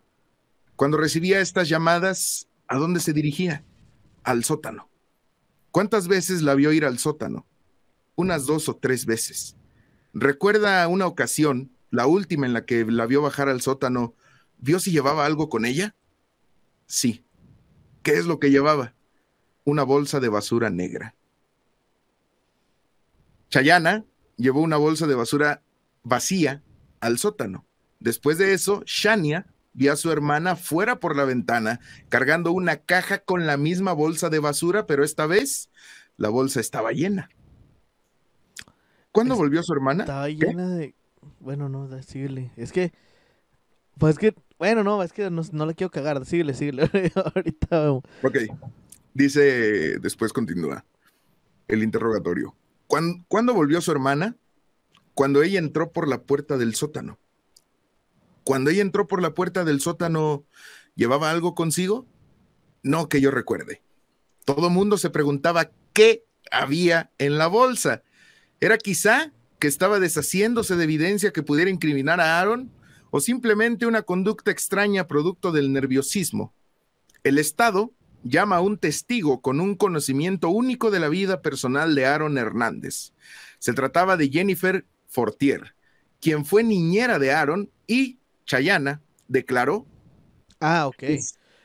Cuando 0.76 0.98
recibía 0.98 1.42
estas 1.42 1.70
llamadas, 1.70 2.48
¿a 2.68 2.78
dónde 2.78 3.02
se 3.02 3.14
dirigía? 3.14 3.64
Al 4.24 4.44
sótano. 4.44 4.90
¿Cuántas 5.72 6.08
veces 6.08 6.42
la 6.42 6.56
vio 6.56 6.72
ir 6.72 6.86
al 6.86 7.00
sótano? 7.00 7.46
Unas 8.16 8.46
dos 8.46 8.70
o 8.70 8.76
tres 8.76 9.06
veces. 9.06 9.56
¿Recuerda 10.14 10.88
una 10.88 11.08
ocasión, 11.08 11.72
la 11.90 12.06
última 12.08 12.46
en 12.46 12.54
la 12.54 12.66
que 12.66 12.86
la 12.86 13.06
vio 13.06 13.22
bajar 13.22 13.50
al 13.50 13.62
sótano, 13.62 14.14
vio 14.58 14.80
si 14.80 14.92
llevaba 14.92 15.26
algo 15.26 15.50
con 15.50 15.66
ella? 15.66 15.96
Sí. 16.86 17.26
¿Qué 18.04 18.14
es 18.14 18.26
lo 18.26 18.40
que 18.40 18.52
llevaba? 18.52 18.94
Una 19.64 19.84
bolsa 19.84 20.20
de 20.20 20.30
basura 20.30 20.70
negra. 20.70 21.16
Chayana 23.50 24.06
llevó 24.38 24.62
una 24.62 24.78
bolsa 24.78 25.08
de 25.08 25.16
basura 25.16 25.64
vacía 26.04 26.64
al 27.00 27.18
sótano. 27.18 27.66
Después 28.00 28.38
de 28.38 28.54
eso, 28.54 28.84
Shania 28.86 29.51
vio 29.74 29.94
a 29.94 29.96
su 29.96 30.12
hermana 30.12 30.56
fuera 30.56 31.00
por 31.00 31.16
la 31.16 31.24
ventana 31.26 31.80
cargando 32.10 32.52
una 32.52 32.78
caja 32.78 33.20
con 33.20 33.46
la 33.48 33.58
misma 33.58 33.94
bolsa 33.94 34.30
de 34.30 34.40
basura, 34.40 34.86
pero 34.86 35.04
esta 35.04 35.26
vez 35.26 35.70
la 36.18 36.30
bolsa 36.30 36.60
estaba 36.60 36.92
llena. 36.92 37.30
¿Cuándo 39.12 39.34
Es- 39.34 39.40
volvió 39.40 39.64
su 39.64 39.74
hermana? 39.74 40.04
Estaba 40.04 40.30
llena 40.30 40.68
de. 40.70 40.96
Bueno, 41.40 41.70
no, 41.70 41.90
síguele. 42.04 42.52
Es 42.56 42.72
que. 42.72 42.92
Pues 43.98 44.14
es 44.14 44.20
que. 44.20 44.36
Bueno, 44.58 44.84
no, 44.84 45.02
es 45.04 45.12
que 45.14 45.30
no, 45.30 45.42
no 45.52 45.66
la 45.66 45.74
quiero 45.74 45.92
cagar. 45.92 46.26
Síguele, 46.26 46.54
síguele. 46.54 46.84
Ahorita 47.36 47.80
vemos. 47.82 48.04
Ok. 48.24 48.38
Dice, 49.14 50.00
después 50.00 50.32
continúa 50.34 50.86
el 51.68 51.84
interrogatorio. 51.84 52.56
¿Cuán- 52.88 53.26
¿Cuándo 53.28 53.54
volvió 53.54 53.82
su 53.82 53.92
hermana? 53.92 54.36
Cuando 55.14 55.44
ella 55.44 55.60
entró 55.60 55.92
por 55.92 56.08
la 56.08 56.22
puerta 56.24 56.58
del 56.58 56.76
sótano. 56.76 57.18
Cuando 58.44 58.70
ella 58.70 58.82
entró 58.82 59.08
por 59.08 59.22
la 59.22 59.34
puerta 59.34 59.64
del 59.64 59.82
sótano, 59.82 60.46
¿llevaba 60.96 61.32
algo 61.32 61.56
consigo? 61.56 62.08
No 62.84 63.10
que 63.10 63.22
yo 63.22 63.32
recuerde. 63.32 63.82
Todo 64.46 64.70
mundo 64.70 64.98
se 64.98 65.10
preguntaba 65.10 65.72
qué 65.94 66.26
había 66.52 67.12
en 67.18 67.38
la 67.38 67.48
bolsa. 67.48 68.04
¿Era 68.60 68.78
quizá 68.78 69.32
que 69.60 69.68
estaba 69.68 70.00
deshaciéndose 70.00 70.76
de 70.76 70.84
evidencia 70.84 71.32
que 71.32 71.44
pudiera 71.44 71.70
incriminar 71.70 72.20
a 72.20 72.40
Aaron? 72.40 72.72
¿O 73.12 73.20
simplemente 73.20 73.86
una 73.86 74.04
conducta 74.04 74.52
extraña 74.52 75.08
producto 75.08 75.52
del 75.52 75.74
nerviosismo? 75.74 76.54
El 77.24 77.38
Estado 77.38 77.92
llama 78.24 78.58
a 78.58 78.62
un 78.62 78.78
testigo 78.78 79.42
con 79.42 79.60
un 79.60 79.76
conocimiento 79.76 80.50
único 80.50 80.92
de 80.92 81.00
la 81.00 81.10
vida 81.10 81.42
personal 81.42 81.94
de 81.94 82.06
Aaron 82.06 82.38
Hernández. 82.38 83.14
Se 83.60 83.74
trataba 83.74 84.18
de 84.18 84.30
Jennifer 84.30 84.86
Fortier, 85.08 85.76
quien 86.20 86.46
fue 86.46 86.64
niñera 86.64 87.20
de 87.20 87.32
Aaron 87.32 87.70
y 87.86 88.20
Chayana 88.46 89.02
declaró. 89.28 89.86
Ah, 90.60 90.88
ok. 90.88 91.04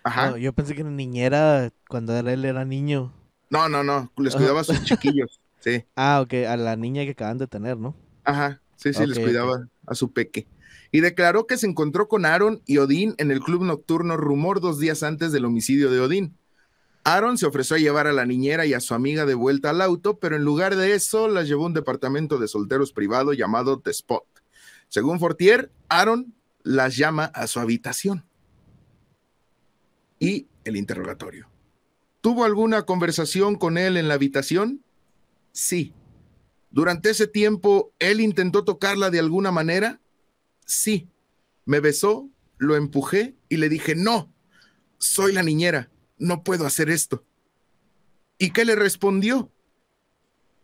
Ajá. 0.04 0.38
yo 0.38 0.52
pensé 0.52 0.74
que 0.74 0.82
era 0.82 0.90
niñera 0.90 1.72
cuando 1.88 2.16
él 2.16 2.44
era 2.44 2.64
niño. 2.64 3.12
No, 3.50 3.68
no, 3.68 3.82
no, 3.82 4.12
les 4.16 4.34
cuidaba 4.34 4.60
a 4.60 4.64
sus 4.64 4.82
chiquillos, 4.84 5.40
sí. 5.60 5.84
Ah, 5.96 6.20
ok, 6.22 6.34
a 6.48 6.56
la 6.56 6.76
niña 6.76 7.04
que 7.04 7.10
acaban 7.10 7.38
de 7.38 7.46
tener, 7.46 7.76
¿no? 7.76 7.96
Ajá, 8.24 8.60
sí, 8.76 8.92
sí, 8.92 9.06
les 9.06 9.18
cuidaba 9.18 9.68
a 9.86 9.94
su 9.94 10.12
peque. 10.12 10.46
Y 10.92 11.00
declaró 11.00 11.46
que 11.46 11.56
se 11.56 11.66
encontró 11.66 12.08
con 12.08 12.24
Aaron 12.24 12.62
y 12.66 12.78
Odín 12.78 13.14
en 13.18 13.30
el 13.30 13.40
club 13.40 13.64
nocturno 13.64 14.16
Rumor 14.16 14.60
dos 14.60 14.78
días 14.78 15.02
antes 15.02 15.32
del 15.32 15.44
homicidio 15.44 15.90
de 15.90 16.00
Odín. 16.00 16.36
Aaron 17.04 17.38
se 17.38 17.46
ofreció 17.46 17.76
a 17.76 17.80
llevar 17.80 18.06
a 18.08 18.12
la 18.12 18.26
niñera 18.26 18.66
y 18.66 18.74
a 18.74 18.80
su 18.80 18.94
amiga 18.94 19.26
de 19.26 19.34
vuelta 19.34 19.70
al 19.70 19.80
auto, 19.80 20.18
pero 20.18 20.36
en 20.36 20.44
lugar 20.44 20.74
de 20.74 20.94
eso 20.94 21.28
las 21.28 21.46
llevó 21.46 21.64
a 21.64 21.66
un 21.66 21.74
departamento 21.74 22.38
de 22.38 22.48
solteros 22.48 22.92
privado 22.92 23.32
llamado 23.32 23.78
The 23.80 23.90
Spot. 23.90 24.24
Según 24.88 25.20
Fortier, 25.20 25.70
Aaron 25.88 26.34
las 26.66 26.96
llama 26.96 27.26
a 27.26 27.46
su 27.46 27.60
habitación. 27.60 28.24
Y 30.18 30.48
el 30.64 30.76
interrogatorio. 30.76 31.48
¿Tuvo 32.20 32.44
alguna 32.44 32.82
conversación 32.82 33.56
con 33.56 33.78
él 33.78 33.96
en 33.96 34.08
la 34.08 34.14
habitación? 34.14 34.84
Sí. 35.52 35.94
¿Durante 36.70 37.10
ese 37.10 37.26
tiempo 37.26 37.92
él 37.98 38.20
intentó 38.20 38.64
tocarla 38.64 39.10
de 39.10 39.20
alguna 39.20 39.52
manera? 39.52 40.00
Sí. 40.64 41.08
Me 41.64 41.80
besó, 41.80 42.30
lo 42.58 42.76
empujé 42.76 43.36
y 43.48 43.56
le 43.56 43.68
dije, 43.68 43.94
no, 43.94 44.32
soy 44.98 45.32
la 45.32 45.42
niñera 45.42 45.90
no 46.18 46.42
puedo 46.42 46.66
hacer 46.66 46.90
esto. 46.90 47.24
¿Y 48.38 48.50
qué 48.50 48.64
le 48.64 48.76
respondió? 48.76 49.52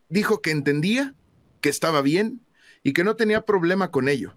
Dijo 0.08 0.42
que 0.42 0.50
entendía, 0.50 1.14
que 1.60 1.68
estaba 1.68 2.02
bien 2.02 2.44
y 2.82 2.92
que 2.92 3.04
no 3.04 3.16
tenía 3.16 3.44
problema 3.44 3.90
con 3.90 4.08
ello. 4.08 4.34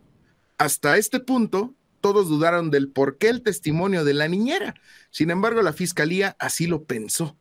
Hasta 0.58 0.98
este 0.98 1.20
punto, 1.20 1.74
todos 2.02 2.30
dudaron 2.30 2.70
del 2.70 2.90
por 2.90 3.18
qué 3.18 3.30
el 3.30 3.42
testimonio 3.42 4.04
de 4.06 4.14
la 4.14 4.28
niñera. 4.28 4.76
Sin 5.10 5.32
embargo, 5.32 5.62
la 5.62 5.74
fiscalía 5.74 6.36
así 6.40 6.68
lo 6.68 6.84
pensó, 6.84 7.38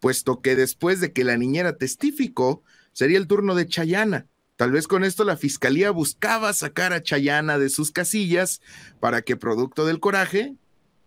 puesto 0.00 0.40
que 0.40 0.56
después 0.56 1.00
de 1.00 1.12
que 1.12 1.24
la 1.24 1.36
niñera 1.36 1.76
testificó, 1.76 2.62
sería 2.92 3.18
el 3.18 3.26
turno 3.26 3.54
de 3.54 3.66
Chayana. 3.66 4.26
Tal 4.56 4.72
vez 4.72 4.88
con 4.88 5.04
esto 5.04 5.24
la 5.24 5.36
fiscalía 5.36 5.92
buscaba 5.92 6.52
sacar 6.52 6.92
a 6.92 7.02
Chayana 7.02 7.58
de 7.58 7.68
sus 7.68 7.92
casillas 7.92 8.60
para 8.98 9.22
que, 9.22 9.36
producto 9.36 9.86
del 9.86 10.00
coraje, 10.00 10.56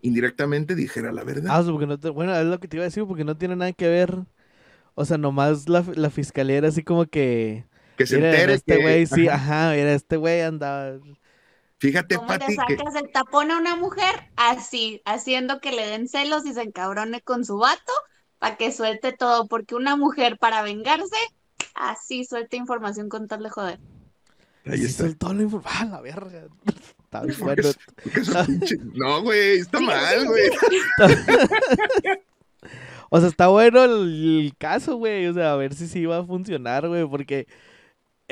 indirectamente 0.00 0.74
dijera 0.74 1.12
la 1.12 1.22
verdad. 1.22 1.50
Ah, 1.50 1.62
porque 1.64 1.86
no 1.86 1.96
bueno, 2.14 2.34
es 2.34 2.46
lo 2.46 2.58
que 2.60 2.68
te 2.68 2.78
iba 2.78 2.84
a 2.84 2.88
decir, 2.88 3.04
porque 3.06 3.24
no 3.24 3.36
tiene 3.36 3.56
nada 3.56 3.72
que 3.72 3.88
ver. 3.88 4.24
O 4.94 5.04
sea, 5.04 5.18
nomás 5.18 5.68
la, 5.68 5.84
la 5.94 6.10
fiscalía 6.10 6.56
era 6.56 6.68
así 6.68 6.82
como 6.82 7.06
que. 7.06 7.64
Que 7.96 8.06
se 8.06 8.16
entere. 8.16 8.54
Este 8.54 8.80
güey, 8.82 9.06
sí, 9.06 9.28
ajá, 9.28 9.76
era 9.76 9.92
este 9.92 10.16
güey 10.16 10.40
andaba. 10.40 10.98
Fíjate, 11.82 12.14
¿Cómo 12.14 12.38
te 12.38 12.54
sacas 12.54 12.94
el 12.94 13.10
tapón 13.10 13.50
a 13.50 13.58
una 13.58 13.74
mujer? 13.74 14.30
Así, 14.36 15.02
haciendo 15.04 15.58
que 15.60 15.72
le 15.72 15.84
den 15.84 16.06
celos 16.06 16.46
y 16.46 16.54
se 16.54 16.62
encabrone 16.62 17.22
con 17.22 17.44
su 17.44 17.56
vato 17.56 17.92
para 18.38 18.54
que 18.56 18.70
suelte 18.70 19.10
todo, 19.10 19.48
porque 19.48 19.74
una 19.74 19.96
mujer 19.96 20.38
para 20.38 20.62
vengarse, 20.62 21.16
así 21.74 22.24
suelta 22.24 22.54
información 22.54 23.08
con 23.08 23.26
tal 23.26 23.42
de 23.42 23.50
joder. 23.50 23.80
Ahí 24.64 24.84
está. 24.84 25.08
Soltó 25.08 25.34
la 25.34 25.42
información. 25.42 25.88
Ah, 25.88 25.96
la 25.96 26.00
verga. 26.00 26.46
No, 28.94 29.22
güey, 29.22 29.58
está 29.58 29.80
mal, 29.80 30.24
güey. 30.24 30.50
o 33.10 33.18
sea, 33.18 33.28
está 33.28 33.48
bueno 33.48 33.82
el, 33.82 34.54
caso, 34.56 34.98
güey. 34.98 35.26
O 35.26 35.34
sea, 35.34 35.54
a 35.54 35.56
ver 35.56 35.74
si 35.74 35.88
sí 35.88 35.98
iba 35.98 36.18
a 36.18 36.24
funcionar, 36.24 36.86
güey. 36.86 37.08
Porque 37.08 37.48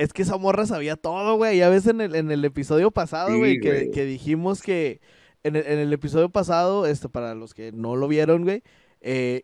es 0.00 0.14
que 0.14 0.22
esa 0.22 0.38
morra 0.38 0.64
sabía 0.64 0.96
todo, 0.96 1.36
güey. 1.36 1.58
Ya 1.58 1.68
ves 1.68 1.86
en 1.86 2.00
el, 2.00 2.14
en 2.14 2.30
el 2.30 2.42
episodio 2.46 2.90
pasado, 2.90 3.36
güey, 3.36 3.60
que, 3.60 3.90
que, 3.90 4.06
dijimos 4.06 4.62
que. 4.62 5.02
En 5.42 5.56
el, 5.56 5.66
en 5.66 5.78
el, 5.78 5.92
episodio 5.92 6.30
pasado, 6.30 6.86
esto 6.86 7.10
para 7.10 7.34
los 7.34 7.52
que 7.52 7.70
no 7.72 7.96
lo 7.96 8.08
vieron, 8.08 8.44
güey. 8.44 8.62
Eh, 9.02 9.42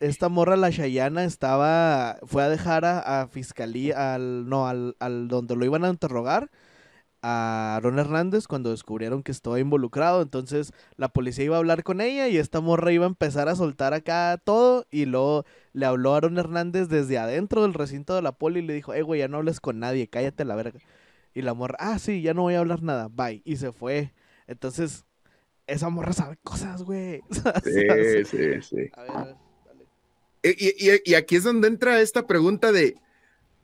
esta 0.00 0.28
morra, 0.28 0.56
la 0.56 0.70
Shayana, 0.70 1.22
estaba. 1.22 2.16
Fue 2.24 2.42
a 2.42 2.48
dejar 2.48 2.84
a, 2.84 3.20
a 3.20 3.28
fiscalía, 3.28 4.14
al. 4.14 4.48
No, 4.48 4.66
al, 4.66 4.96
al 4.98 5.28
donde 5.28 5.54
lo 5.54 5.64
iban 5.64 5.84
a 5.84 5.90
interrogar 5.90 6.50
a 7.26 7.76
Aaron 7.76 7.98
Hernández 7.98 8.46
cuando 8.46 8.70
descubrieron 8.70 9.22
que 9.22 9.32
estaba 9.32 9.58
involucrado. 9.58 10.20
Entonces 10.20 10.72
la 10.96 11.08
policía 11.08 11.46
iba 11.46 11.56
a 11.56 11.58
hablar 11.58 11.82
con 11.82 12.02
ella 12.02 12.28
y 12.28 12.36
esta 12.36 12.60
morra 12.60 12.92
iba 12.92 13.06
a 13.06 13.08
empezar 13.08 13.48
a 13.48 13.56
soltar 13.56 13.94
acá 13.94 14.38
todo. 14.44 14.86
Y 14.90 15.06
luego 15.06 15.46
le 15.72 15.86
habló 15.86 16.12
a 16.12 16.18
Aaron 16.18 16.36
Hernández 16.36 16.88
desde 16.88 17.16
adentro 17.16 17.62
del 17.62 17.72
recinto 17.72 18.14
de 18.14 18.20
la 18.20 18.32
poli 18.32 18.60
y 18.60 18.62
le 18.62 18.74
dijo, 18.74 18.92
eh, 18.92 19.00
güey, 19.00 19.20
ya 19.20 19.28
no 19.28 19.38
hables 19.38 19.60
con 19.60 19.78
nadie, 19.78 20.06
cállate 20.06 20.44
la 20.44 20.54
verga. 20.54 20.78
Y 21.32 21.40
la 21.40 21.54
morra, 21.54 21.76
ah, 21.80 21.98
sí, 21.98 22.20
ya 22.20 22.34
no 22.34 22.42
voy 22.42 22.54
a 22.54 22.60
hablar 22.60 22.82
nada, 22.82 23.08
bye. 23.10 23.40
Y 23.46 23.56
se 23.56 23.72
fue. 23.72 24.12
Entonces, 24.46 25.06
esa 25.66 25.88
morra 25.88 26.12
sabe 26.12 26.36
cosas, 26.42 26.82
güey. 26.82 27.22
Sí, 27.64 28.24
sí, 28.26 28.62
sí. 28.62 28.90
A 28.92 29.02
ver, 29.02 29.10
a 29.10 29.24
ver, 29.24 29.36
dale. 29.64 29.86
Y, 30.42 30.90
y, 30.90 31.00
y 31.06 31.14
aquí 31.14 31.36
es 31.36 31.44
donde 31.44 31.68
entra 31.68 32.02
esta 32.02 32.26
pregunta 32.26 32.70
de, 32.70 32.96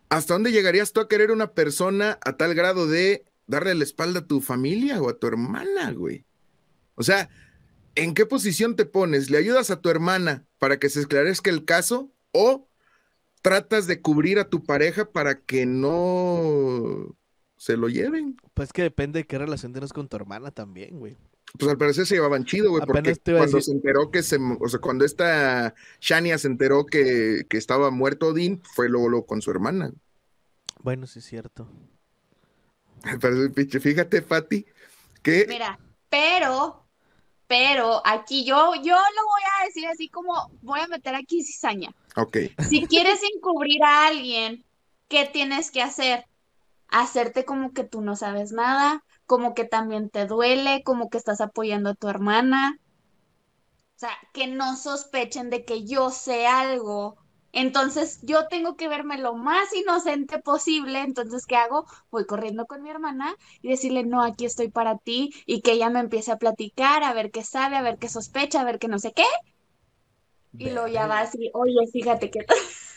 ¿hasta 0.08 0.32
dónde 0.32 0.50
llegarías 0.50 0.92
tú 0.92 1.00
a 1.00 1.08
querer 1.08 1.30
una 1.30 1.52
persona 1.52 2.18
a 2.24 2.38
tal 2.38 2.54
grado 2.54 2.86
de 2.86 3.29
darle 3.50 3.74
la 3.74 3.84
espalda 3.84 4.20
a 4.20 4.26
tu 4.26 4.40
familia 4.40 5.02
o 5.02 5.10
a 5.10 5.18
tu 5.18 5.26
hermana, 5.26 5.92
güey. 5.92 6.24
O 6.94 7.02
sea, 7.02 7.28
¿en 7.94 8.14
qué 8.14 8.24
posición 8.24 8.76
te 8.76 8.86
pones? 8.86 9.28
¿Le 9.28 9.38
ayudas 9.38 9.70
a 9.70 9.80
tu 9.80 9.90
hermana 9.90 10.46
para 10.58 10.78
que 10.78 10.88
se 10.88 11.00
esclarezca 11.00 11.50
el 11.50 11.64
caso 11.64 12.10
o 12.32 12.68
tratas 13.42 13.86
de 13.86 14.00
cubrir 14.00 14.38
a 14.38 14.48
tu 14.48 14.64
pareja 14.64 15.10
para 15.10 15.40
que 15.40 15.66
no 15.66 17.16
se 17.56 17.76
lo 17.76 17.88
lleven? 17.88 18.36
Pues 18.54 18.72
que 18.72 18.82
depende 18.82 19.20
de 19.20 19.26
qué 19.26 19.38
relación 19.38 19.72
tienes 19.72 19.92
con 19.92 20.08
tu 20.08 20.16
hermana 20.16 20.50
también, 20.50 20.98
güey. 20.98 21.16
Pues 21.58 21.68
al 21.68 21.78
parecer 21.78 22.06
se 22.06 22.14
llevaban 22.14 22.44
chido, 22.44 22.70
güey, 22.70 22.86
porque 22.86 23.16
cuando 23.24 23.60
se 23.60 23.72
enteró 23.72 24.12
que 24.12 24.22
se, 24.22 24.38
o 24.60 24.68
sea, 24.68 24.78
cuando 24.78 25.04
esta 25.04 25.74
Shania 26.00 26.38
se 26.38 26.46
enteró 26.46 26.86
que, 26.86 27.44
que 27.48 27.56
estaba 27.56 27.90
muerto 27.90 28.28
Odín, 28.28 28.62
fue 28.62 28.88
luego, 28.88 29.08
luego 29.08 29.26
con 29.26 29.42
su 29.42 29.50
hermana. 29.50 29.92
Bueno, 30.82 31.08
sí 31.08 31.18
es 31.18 31.24
cierto. 31.24 31.68
Pero 33.20 33.80
fíjate, 33.80 34.22
Fati, 34.22 34.66
que... 35.22 35.46
Mira, 35.48 35.78
pero, 36.08 36.86
pero 37.46 38.02
aquí 38.04 38.44
yo, 38.44 38.74
yo 38.74 38.94
lo 38.94 39.24
voy 39.24 39.42
a 39.60 39.66
decir 39.66 39.86
así 39.86 40.08
como, 40.08 40.50
voy 40.62 40.80
a 40.80 40.88
meter 40.88 41.14
aquí 41.14 41.42
cizaña. 41.42 41.94
Ok. 42.16 42.36
Si 42.68 42.86
quieres 42.86 43.20
encubrir 43.34 43.82
a 43.82 44.06
alguien, 44.06 44.64
¿qué 45.08 45.28
tienes 45.32 45.70
que 45.70 45.82
hacer? 45.82 46.26
Hacerte 46.88 47.44
como 47.44 47.72
que 47.72 47.84
tú 47.84 48.00
no 48.00 48.16
sabes 48.16 48.52
nada, 48.52 49.04
como 49.26 49.54
que 49.54 49.64
también 49.64 50.10
te 50.10 50.26
duele, 50.26 50.82
como 50.84 51.08
que 51.08 51.18
estás 51.18 51.40
apoyando 51.40 51.90
a 51.90 51.94
tu 51.94 52.08
hermana. 52.08 52.78
O 53.96 53.98
sea, 54.00 54.16
que 54.32 54.46
no 54.46 54.76
sospechen 54.76 55.50
de 55.50 55.64
que 55.64 55.84
yo 55.84 56.10
sé 56.10 56.46
algo 56.46 57.16
entonces 57.52 58.20
yo 58.22 58.46
tengo 58.48 58.76
que 58.76 58.88
verme 58.88 59.18
lo 59.18 59.34
más 59.34 59.74
inocente 59.74 60.38
posible. 60.38 61.00
Entonces, 61.00 61.46
¿qué 61.46 61.56
hago? 61.56 61.86
Voy 62.10 62.24
corriendo 62.24 62.66
con 62.66 62.82
mi 62.82 62.90
hermana 62.90 63.34
y 63.62 63.68
decirle, 63.68 64.04
no, 64.04 64.22
aquí 64.22 64.44
estoy 64.44 64.68
para 64.68 64.98
ti 64.98 65.32
y 65.46 65.62
que 65.62 65.72
ella 65.72 65.90
me 65.90 66.00
empiece 66.00 66.30
a 66.32 66.38
platicar, 66.38 67.02
a 67.02 67.12
ver 67.12 67.30
qué 67.30 67.42
sabe, 67.42 67.76
a 67.76 67.82
ver 67.82 67.98
qué 67.98 68.08
sospecha, 68.08 68.60
a 68.60 68.64
ver 68.64 68.78
qué 68.78 68.88
no 68.88 68.98
sé 68.98 69.12
qué. 69.12 69.24
Y 70.58 70.70
luego 70.70 70.88
ya 70.88 71.06
va 71.06 71.20
así, 71.20 71.50
oye, 71.54 71.86
fíjate 71.92 72.30
que... 72.30 72.40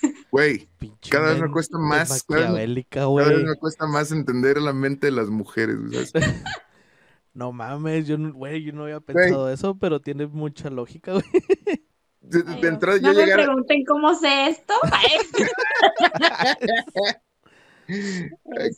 Güey, 0.31 0.67
cada 1.09 1.31
vez 1.31 1.41
me 1.41 1.51
cuesta 1.51 1.77
más, 1.77 2.23
cada 2.23 2.51
vez, 2.51 2.69
me 2.69 3.55
cuesta 3.55 3.85
más 3.85 4.11
entender 4.11 4.59
la 4.59 4.73
mente 4.73 5.07
de 5.07 5.11
las 5.11 5.29
mujeres. 5.29 5.77
no 7.33 7.51
mames, 7.53 8.07
yo, 8.07 8.17
güey, 8.33 8.63
yo 8.63 8.73
no 8.73 8.83
había 8.83 8.99
pensado 8.99 9.49
eso, 9.49 9.77
pero 9.77 10.01
tiene 10.01 10.25
mucha 10.25 10.69
lógica, 10.71 11.13
güey. 11.13 11.23
De, 12.23 12.67
entrada 12.67 12.97
no 12.99 13.13
me 13.13 13.33
pregunten 13.33 13.85
cómo 13.85 14.15
sé 14.15 14.47
esto. 14.47 14.73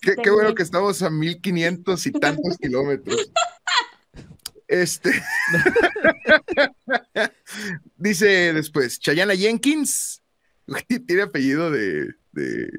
qué, 0.01 0.15
qué, 0.21 0.29
bueno 0.31 0.53
que 0.55 0.63
estamos 0.63 1.01
a 1.03 1.09
1500 1.09 2.07
y 2.07 2.11
tantos 2.11 2.57
kilómetros. 2.57 3.31
Este. 4.67 5.11
Dice 7.97 8.53
después, 8.53 8.99
Chayana 8.99 9.35
Jenkins. 9.35 10.21
Tiene 11.05 11.21
apellido 11.21 11.69
de, 11.69 12.15
de, 12.31 12.71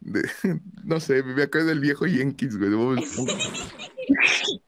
de, 0.00 0.30
No 0.84 1.00
sé, 1.00 1.22
me 1.22 1.42
acuerdo 1.42 1.68
del 1.68 1.80
viejo 1.80 2.06
Jenkins, 2.06 2.56
güey. 2.56 2.70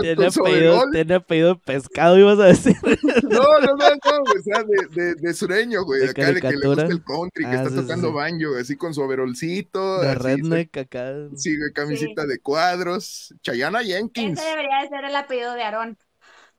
Tiene 0.00 0.26
apellido, 0.26 0.42
overol. 0.42 0.90
tiene 0.92 1.14
apellido 1.14 1.54
de 1.54 1.60
pescado, 1.60 2.18
ibas 2.18 2.38
a 2.40 2.44
decir. 2.46 2.76
No, 3.22 3.42
no, 3.60 3.76
no, 3.76 3.76
no, 3.76 4.22
o 4.22 4.42
sea, 4.42 4.64
de, 4.64 4.86
de, 5.02 5.14
de 5.14 5.34
sureño, 5.34 5.84
güey. 5.84 6.00
De 6.00 6.10
acá 6.10 6.32
de 6.32 6.40
que 6.40 6.56
le 6.56 6.66
gusta 6.66 6.86
el 6.86 7.04
country, 7.04 7.44
que 7.44 7.50
Ah, 7.50 7.54
está 7.62 7.70
sí, 7.70 7.76
tocando 7.76 8.08
sí. 8.08 8.14
banjo, 8.14 8.56
así 8.60 8.76
con 8.76 8.94
su 8.94 9.02
overolcito. 9.02 10.00
De 10.00 10.08
así, 10.08 10.18
redneck 10.18 10.76
acá. 10.78 11.12
Sí, 11.36 11.56
güey, 11.56 11.72
camisita 11.72 12.26
de 12.26 12.38
cuadros. 12.40 13.34
Chayana 13.42 13.82
Jenkins. 13.84 14.38
Ese 14.38 14.48
debería 14.48 14.82
de 14.82 14.88
ser 14.88 15.04
el 15.04 15.14
apellido 15.16 15.54
de 15.54 15.62
Aarón, 15.62 15.98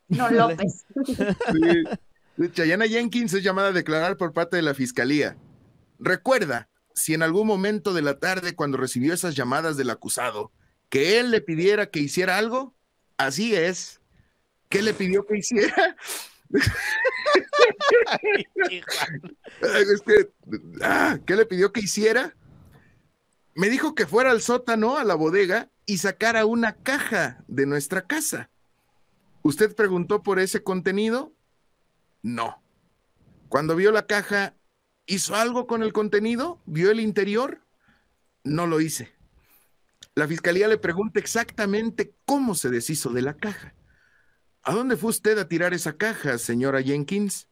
no. 0.08 0.30
López. 0.32 0.86
Sí. 1.06 2.48
Chayana 2.54 2.88
Jenkins 2.88 3.34
es 3.34 3.44
llamada 3.44 3.70
a 3.70 3.74
declarar 3.74 4.15
por 4.15 4.32
parte 4.34 4.56
de 4.56 4.62
la 4.63 4.74
fiscalía. 4.74 5.36
Recuerda, 6.00 6.70
si 6.96 7.13
en 7.13 7.24
algún 7.24 7.46
momento 7.48 7.94
de 7.94 8.02
la 8.02 8.20
tarde, 8.20 8.56
cuando 8.56 8.78
recibió 8.78 9.13
esas 9.13 9.36
llamadas 9.36 9.76
del 9.76 9.89
acusado, 9.89 10.52
que 10.89 11.19
él 11.19 11.32
le 11.32 11.41
pidiera 11.41 11.89
que 11.89 11.99
hiciera 11.99 12.38
algo, 12.38 12.75
así 13.17 13.56
es. 13.56 14.02
¿Qué 14.69 14.82
le 14.82 14.93
pidió 14.93 15.25
que 15.25 15.38
hiciera? 15.38 15.95
Que, 20.06 20.32
ah, 20.82 21.19
¿qué 21.25 21.36
le 21.36 21.45
pidió 21.45 21.71
que 21.71 21.82
hiciera? 21.82 22.36
Me 23.56 23.69
dijo 23.69 23.95
que 23.95 24.06
fuera 24.06 24.32
al 24.32 24.41
sótano, 24.41 24.97
a 24.97 25.04
la 25.04 25.15
bodega, 25.15 25.69
y 25.86 25.97
sacara 25.97 26.45
una 26.45 26.75
caja 26.75 27.43
de 27.47 27.65
nuestra 27.65 28.08
casa. 28.08 28.49
¿Usted 29.41 29.75
preguntó 29.75 30.23
por 30.23 30.39
ese 30.39 30.63
contenido? 30.63 31.34
No. 32.21 32.62
Cuando 33.47 33.75
vio 33.75 33.91
la 33.91 34.06
caja, 34.06 34.56
¿hizo 35.06 35.36
algo 35.36 35.65
con 35.65 35.82
el 35.84 35.93
contenido? 35.93 36.62
¿Vio 36.65 36.91
el 36.91 36.99
interior? 36.99 37.62
No 38.43 38.67
lo 38.67 38.82
hice. 38.82 39.18
La 40.19 40.27
fiscalía 40.27 40.67
le 40.67 40.77
pregunta 40.77 41.17
exactamente 41.17 42.13
cómo 42.25 42.53
se 42.53 42.69
deshizo 42.69 43.12
de 43.12 43.21
la 43.21 43.38
caja. 43.38 43.73
¿A 44.63 44.73
dónde 44.73 44.97
fue 44.97 45.12
usted 45.12 45.38
a 45.38 45.47
tirar 45.47 45.73
esa 45.73 45.95
caja, 45.95 46.38
señora 46.38 46.84
Jenkins? 46.84 47.47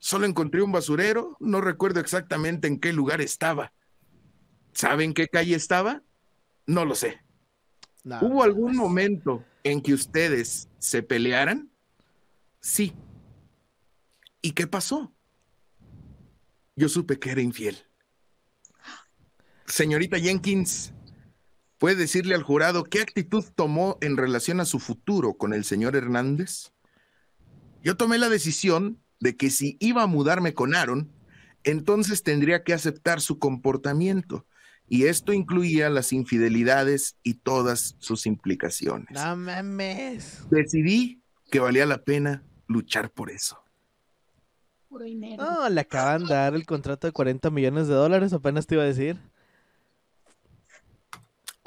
Solo 0.00 0.26
encontré 0.26 0.62
un 0.62 0.72
basurero, 0.72 1.36
no 1.38 1.60
recuerdo 1.60 2.00
exactamente 2.00 2.66
en 2.66 2.80
qué 2.80 2.92
lugar 2.92 3.20
estaba. 3.20 3.72
¿Sabe 4.72 5.04
en 5.04 5.14
qué 5.14 5.28
calle 5.28 5.54
estaba? 5.54 6.02
No 6.66 6.84
lo 6.84 6.96
sé. 6.96 7.20
No, 8.02 8.18
¿Hubo 8.20 8.42
algún 8.42 8.74
momento 8.74 9.44
en 9.62 9.80
que 9.80 9.94
ustedes 9.94 10.68
se 10.80 11.04
pelearan? 11.04 11.70
Sí. 12.58 12.94
¿Y 14.42 14.54
qué 14.54 14.66
pasó? 14.66 15.14
Yo 16.74 16.88
supe 16.88 17.20
que 17.20 17.30
era 17.30 17.42
infiel. 17.42 17.78
Señorita 19.66 20.18
Jenkins, 20.18 20.92
¿puede 21.78 21.96
decirle 21.96 22.34
al 22.34 22.42
jurado 22.42 22.84
qué 22.84 23.00
actitud 23.00 23.44
tomó 23.54 23.98
en 24.00 24.16
relación 24.16 24.60
a 24.60 24.64
su 24.64 24.78
futuro 24.78 25.34
con 25.34 25.52
el 25.52 25.64
señor 25.64 25.96
Hernández? 25.96 26.72
Yo 27.82 27.96
tomé 27.96 28.18
la 28.18 28.28
decisión 28.28 29.00
de 29.20 29.36
que 29.36 29.50
si 29.50 29.76
iba 29.80 30.02
a 30.02 30.06
mudarme 30.06 30.54
con 30.54 30.74
Aaron, 30.74 31.12
entonces 31.64 32.22
tendría 32.22 32.62
que 32.62 32.72
aceptar 32.72 33.20
su 33.20 33.38
comportamiento. 33.38 34.46
Y 34.88 35.06
esto 35.06 35.32
incluía 35.32 35.90
las 35.90 36.12
infidelidades 36.12 37.16
y 37.22 37.34
todas 37.34 37.96
sus 37.98 38.26
implicaciones. 38.26 39.08
No 39.10 39.36
mames. 39.36 40.48
Decidí 40.50 41.22
que 41.50 41.58
valía 41.58 41.86
la 41.86 42.02
pena 42.04 42.44
luchar 42.68 43.10
por 43.10 43.30
eso. 43.30 43.60
Puro 44.88 45.04
dinero. 45.04 45.42
No, 45.42 45.68
le 45.68 45.80
acaban 45.80 46.24
de 46.24 46.34
dar 46.34 46.54
el 46.54 46.64
contrato 46.66 47.08
de 47.08 47.12
40 47.12 47.50
millones 47.50 47.88
de 47.88 47.94
dólares, 47.94 48.32
apenas 48.32 48.66
te 48.66 48.76
iba 48.76 48.84
a 48.84 48.86
decir. 48.86 49.18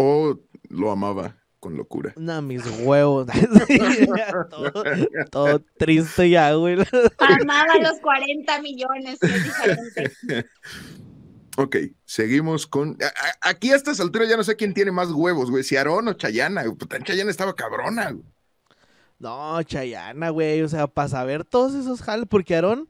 O 0.02 0.40
lo 0.70 0.92
amaba 0.92 1.36
con 1.60 1.76
locura. 1.76 2.14
No, 2.16 2.42
mis 2.42 2.64
huevos. 2.82 3.28
Todo, 4.50 4.84
todo 5.30 5.60
triste 5.78 6.30
ya, 6.30 6.54
güey. 6.54 6.78
Amaba 7.18 7.76
los 7.82 8.00
40 8.00 8.62
millones. 8.62 9.20
Ok, 11.58 11.76
seguimos 12.06 12.66
con. 12.68 12.98
a- 13.02 13.08
a- 13.48 13.50
Aquí 13.50 13.72
a 13.72 13.76
estas 13.76 14.00
alturas 14.00 14.30
ya 14.30 14.38
no 14.38 14.44
sé 14.46 14.56
quién 14.56 14.74
tiene 14.74 14.92
más 14.92 15.12
huevos, 15.12 15.52
güey. 15.52 15.64
Si 15.64 15.76
Aarón 15.76 16.08
o 16.08 16.14
Chayana. 16.14 16.64
Puta, 16.64 16.98
Chayana 17.04 17.30
estaba 17.32 17.54
cabrona. 17.54 18.12
güey. 18.12 18.24
No, 19.18 19.62
Chayana, 19.64 20.30
güey. 20.30 20.62
O 20.62 20.70
sea, 20.70 20.88
para 20.88 21.10
saber 21.10 21.44
todos 21.44 21.74
esos 21.76 22.02
jales, 22.02 22.28
porque 22.30 22.56
Aarón, 22.56 22.88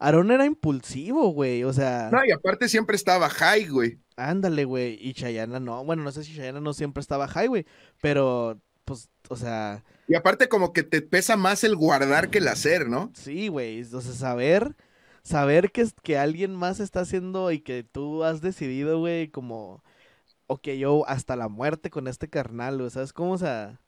Aarón 0.00 0.30
era 0.32 0.44
impulsivo, 0.46 1.28
güey. 1.32 1.62
O 1.64 1.72
sea, 1.72 2.08
No, 2.10 2.24
y 2.26 2.32
aparte 2.32 2.68
siempre 2.68 2.96
estaba 2.96 3.28
high, 3.30 3.68
güey. 3.68 3.98
ándale, 4.16 4.64
güey. 4.64 4.98
Y 5.00 5.12
Chayana 5.14 5.60
no. 5.60 5.84
Bueno, 5.84 6.02
no 6.02 6.10
sé 6.10 6.24
si 6.24 6.34
Chayana 6.34 6.60
no 6.60 6.72
siempre 6.72 7.00
estaba 7.02 7.28
high, 7.28 7.46
güey. 7.48 7.66
Pero, 8.00 8.58
pues, 8.84 9.08
o 9.28 9.36
sea, 9.36 9.84
Y 10.08 10.14
aparte, 10.16 10.48
como 10.48 10.72
que 10.72 10.82
te 10.82 11.02
pesa 11.02 11.36
más 11.36 11.62
el 11.64 11.76
guardar 11.76 12.30
que 12.30 12.38
el 12.38 12.48
hacer, 12.48 12.88
¿no? 12.88 13.12
sí, 13.14 13.48
güey. 13.48 13.82
O 13.82 14.00
sea, 14.00 14.12
saber, 14.12 14.74
saber 15.22 15.70
que, 15.70 15.82
es- 15.82 15.94
que 16.02 16.18
alguien 16.18 16.54
más 16.54 16.80
está 16.80 17.00
haciendo 17.00 17.52
y 17.52 17.60
que 17.60 17.84
tú 17.84 18.24
has 18.24 18.40
decidido, 18.40 18.98
güey, 18.98 19.28
como, 19.28 19.84
o 20.46 20.56
que 20.58 20.78
yo 20.78 21.06
hasta 21.08 21.36
la 21.36 21.48
muerte 21.48 21.90
con 21.90 22.08
este 22.08 22.28
carnal, 22.28 22.78
güey. 22.78 22.90
¿Sabes 22.90 23.12
cómo? 23.12 23.32
O 23.32 23.38
sea, 23.38 23.78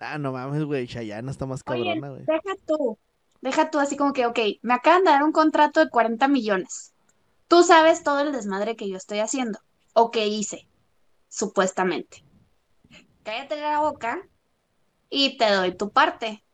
ah, 0.00 0.18
no 0.18 0.32
mames, 0.32 0.62
güey. 0.64 0.86
Chayana 0.86 1.30
está 1.32 1.46
más 1.46 1.62
cabrona, 1.64 2.08
güey. 2.10 2.20
deja 2.26 2.56
tú, 2.66 2.96
deja 3.40 3.70
tú 3.70 3.78
así 3.80 3.96
como 3.96 4.12
que, 4.12 4.26
ok, 4.26 4.38
me 4.62 4.74
acaban 4.74 5.04
de 5.04 5.10
dar 5.10 5.22
un 5.24 5.32
contrato 5.32 5.80
de 5.80 5.90
40 5.90 6.28
millones. 6.28 6.94
Tú 7.48 7.62
sabes 7.64 8.02
todo 8.04 8.20
el 8.20 8.32
desmadre 8.32 8.76
que 8.76 8.88
yo 8.88 8.96
estoy 8.96 9.20
haciendo, 9.20 9.60
o 9.94 10.10
que 10.10 10.28
hice, 10.28 10.68
supuestamente. 11.28 12.24
Cállate 13.22 13.60
la 13.60 13.80
boca 13.80 14.18
y 15.10 15.36
te 15.38 15.50
doy 15.52 15.76
tu 15.76 15.90
parte. 15.92 16.44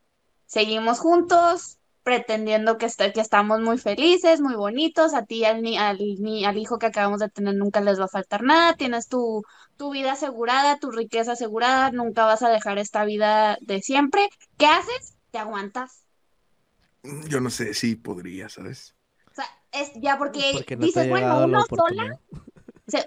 Seguimos 0.47 1.01
juntos, 1.01 1.79
pretendiendo 2.05 2.79
que, 2.79 2.87
est- 2.87 3.01
que 3.15 3.21
estamos 3.21 3.61
muy 3.61 3.79
felices, 3.79 4.41
muy 4.43 4.57
bonitos. 4.57 5.15
A 5.15 5.25
ti 5.27 5.37
y 5.41 5.47
al, 5.47 5.63
ni- 5.63 5.79
al, 5.79 5.99
ni- 5.99 6.45
al 6.47 6.59
hijo 6.59 6.79
que 6.79 6.87
acabamos 6.87 7.21
de 7.21 7.31
tener 7.31 7.57
nunca 7.57 7.81
les 7.83 8.01
va 8.01 8.07
a 8.07 8.09
faltar 8.09 8.43
nada. 8.45 8.75
Tienes 8.77 9.09
tu, 9.09 9.43
tu 9.77 9.93
vida 9.93 10.13
asegurada, 10.15 10.79
tu 10.79 10.91
riqueza 10.93 11.33
asegurada. 11.35 11.93
Nunca 11.93 12.27
vas 12.27 12.43
a 12.43 12.51
dejar 12.51 12.79
esta 12.79 13.05
vida 13.07 13.59
de 13.63 13.83
siempre. 13.83 14.29
¿Qué 14.59 14.67
haces? 14.67 15.17
Te 15.33 15.39
aguantas. 15.39 16.04
Yo 17.29 17.41
no 17.41 17.51
sé 17.51 17.75
si 17.75 17.97
podría, 17.97 18.49
¿sabes? 18.49 18.95
O 19.31 19.35
sea, 19.35 19.45
es 19.73 19.93
ya 19.97 20.17
porque, 20.19 20.65
no 20.77 20.87
dices, 20.87 21.09
bueno, 21.09 21.45
uno 21.45 21.65
sola, 21.69 22.19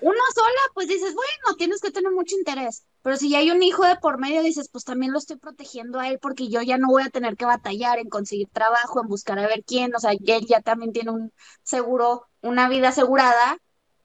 uno 0.01 0.21
sola, 0.35 0.61
pues 0.73 0.87
dices, 0.87 1.13
bueno, 1.13 1.57
tienes 1.57 1.81
que 1.81 1.91
tener 1.91 2.11
mucho 2.11 2.35
interés. 2.35 2.83
Pero 3.01 3.15
si 3.15 3.29
ya 3.29 3.39
hay 3.39 3.51
un 3.51 3.63
hijo 3.63 3.85
de 3.85 3.95
por 3.95 4.19
medio, 4.19 4.43
dices, 4.43 4.69
pues 4.71 4.83
también 4.83 5.13
lo 5.13 5.19
estoy 5.19 5.37
protegiendo 5.37 5.99
a 5.99 6.09
él 6.09 6.19
porque 6.21 6.49
yo 6.49 6.61
ya 6.61 6.77
no 6.77 6.87
voy 6.87 7.03
a 7.03 7.09
tener 7.09 7.37
que 7.37 7.45
batallar 7.45 7.99
en 7.99 8.09
conseguir 8.09 8.47
trabajo, 8.51 9.01
en 9.01 9.07
buscar 9.07 9.39
a 9.39 9.47
ver 9.47 9.63
quién. 9.65 9.95
O 9.95 9.99
sea, 9.99 10.11
él 10.11 10.45
ya 10.47 10.61
también 10.61 10.93
tiene 10.93 11.11
un 11.11 11.31
seguro, 11.63 12.25
una 12.41 12.69
vida 12.69 12.89
asegurada 12.89 13.57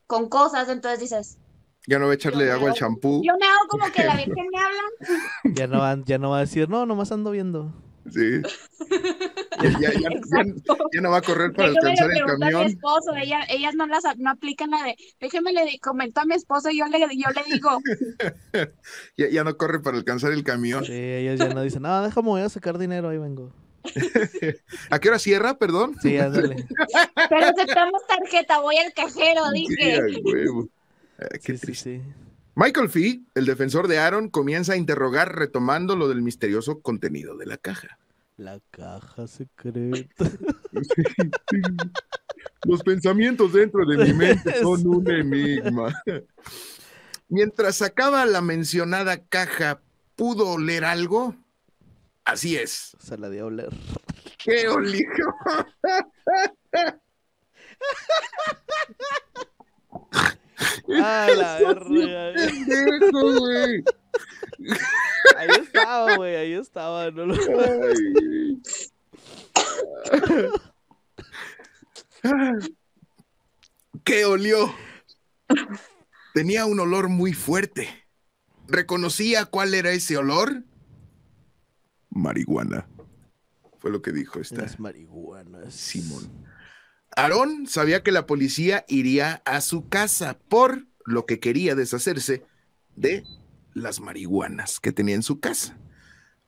con 0.07 0.28
cosas. 0.28 0.68
Entonces 0.68 1.00
dices, 1.00 1.38
Ya 1.87 1.98
no 1.98 2.05
voy 2.07 2.12
a 2.12 2.14
echarle 2.14 2.46
Yo 2.46 2.52
agua 2.52 2.70
al 2.70 2.76
champú. 2.76 3.22
yo 3.24 3.33
me 3.40 3.46
hago 3.46 3.68
como 3.68 3.85
que 3.92 4.05
la 4.05 4.16
Virgen 4.16 4.46
me 4.52 4.59
habla. 4.59 4.83
Ya 5.55 5.66
no, 5.66 5.81
va, 5.81 5.98
ya 6.05 6.18
no 6.18 6.31
va 6.31 6.38
a 6.38 6.40
decir, 6.40 6.68
no, 6.68 6.87
nomás 6.87 7.11
ando 7.12 7.31
viendo. 7.31 7.72
Sí. 8.11 8.42
Ya, 9.60 9.70
ya- 9.80 9.92
ya- 9.92 10.08
Exacto. 10.08 10.76
ya 10.92 11.00
no 11.00 11.10
va 11.10 11.18
a 11.18 11.22
correr 11.22 11.52
para 11.52 11.68
Déjeme 11.70 11.90
alcanzar 11.90 12.10
el 12.10 12.22
a 12.22 12.24
mi 12.24 12.40
camión. 12.40 12.62
esposo, 12.66 13.14
ella, 13.16 13.40
ellas 13.50 13.74
no 13.74 13.86
las 13.86 14.02
no 14.16 14.30
aplican 14.30 14.70
la 14.70 14.82
de, 14.84 14.96
déjeme 15.20 15.52
le 15.52 15.78
comento 15.80 16.20
a 16.20 16.24
mi 16.24 16.34
esposo 16.34 16.70
y 16.70 16.78
yo 16.78 16.86
le, 16.86 16.98
yo 17.00 17.06
le 17.34 17.52
digo, 17.52 17.78
Ya, 19.16 19.28
ya 19.28 19.44
no 19.44 19.56
corre 19.56 19.80
para 19.80 19.96
alcanzar 19.98 20.32
el 20.32 20.42
camión. 20.44 20.84
Sí, 20.84 20.92
ellos 20.92 21.38
ya 21.38 21.52
no 21.52 21.62
dicen, 21.62 21.82
no, 21.82 22.02
déjame, 22.02 22.28
voy 22.28 22.40
a 22.42 22.48
sacar 22.48 22.78
dinero, 22.78 23.08
ahí 23.10 23.18
vengo. 23.18 23.52
¿A 24.90 24.98
qué 25.00 25.08
hora 25.08 25.18
cierra, 25.18 25.58
perdón? 25.58 25.96
Sí, 26.00 26.16
ándale. 26.16 26.64
pero 27.28 27.46
aceptamos 27.46 28.00
tarjeta, 28.06 28.60
voy 28.60 28.76
al 28.76 28.92
cajero, 28.92 29.42
Sí, 29.54 29.66
dije. 29.68 30.00
Ah, 31.18 31.26
qué 31.44 31.56
Sí, 31.58 31.74
sí. 31.74 32.00
Michael 32.54 32.88
Fee, 32.90 33.22
el 33.34 33.46
defensor 33.46 33.88
de 33.88 33.98
Aaron, 33.98 34.28
comienza 34.28 34.74
a 34.74 34.76
interrogar 34.76 35.34
retomando 35.36 35.96
lo 35.96 36.08
del 36.08 36.22
misterioso 36.22 36.80
contenido 36.80 37.36
de 37.36 37.46
la 37.46 37.56
caja. 37.56 37.98
La 38.37 38.61
caja 38.71 39.27
secreta. 39.27 40.31
Los 42.64 42.83
pensamientos 42.83 43.53
dentro 43.53 43.85
de 43.85 44.05
mi 44.05 44.12
mente 44.12 44.55
son 44.62 44.87
un 44.87 45.11
enigma. 45.11 45.92
Mientras 47.29 47.77
sacaba 47.77 48.25
la 48.27 48.40
mencionada 48.40 49.25
caja, 49.25 49.81
¿pudo 50.16 50.51
oler 50.51 50.85
algo? 50.85 51.35
Así 52.25 52.57
es. 52.57 52.97
Se 52.99 53.18
la 53.18 53.29
dio 53.29 53.45
a 53.45 53.47
oler. 53.47 53.71
¿Qué 54.38 54.68
olió? 54.68 55.05
Ah, 61.01 61.29
la 61.37 61.59
verga. 61.59 62.33
Pendejo, 62.35 63.38
güey. 63.38 63.85
Ahí 65.37 65.48
estaba, 65.61 66.16
güey, 66.16 66.37
ahí 66.37 66.53
estaba. 66.55 67.11
No 67.11 67.27
lo... 67.27 67.37
¿Qué 74.05 74.25
olió? 74.25 74.75
Tenía 76.35 76.66
un 76.66 76.81
olor 76.81 77.09
muy 77.09 77.33
fuerte. 77.33 77.88
¿Reconocía 78.68 79.44
cuál 79.46 79.75
era 79.75 79.90
ese 79.90 80.16
olor? 80.16 80.64
marihuana. 82.14 82.87
Fue 83.79 83.90
lo 83.90 84.03
que 84.03 84.12
dijo 84.12 84.40
esta. 84.40 84.62
Las 84.62 84.79
marihuanas. 84.79 85.75
Simón. 85.75 86.31
Aarón 87.16 87.66
sabía 87.66 88.03
que 88.03 88.12
la 88.12 88.27
policía 88.27 88.85
iría 88.88 89.42
a 89.44 89.61
su 89.61 89.88
casa, 89.88 90.38
por 90.48 90.87
lo 91.05 91.27
que 91.27 91.40
quería 91.40 91.75
deshacerse 91.75 92.44
de 92.96 93.25
las 93.75 94.01
marihuanas 94.01 94.81
que 94.81 94.92
tenía 94.92 95.14
en 95.14 95.22
su 95.22 95.40
casa. 95.40 95.79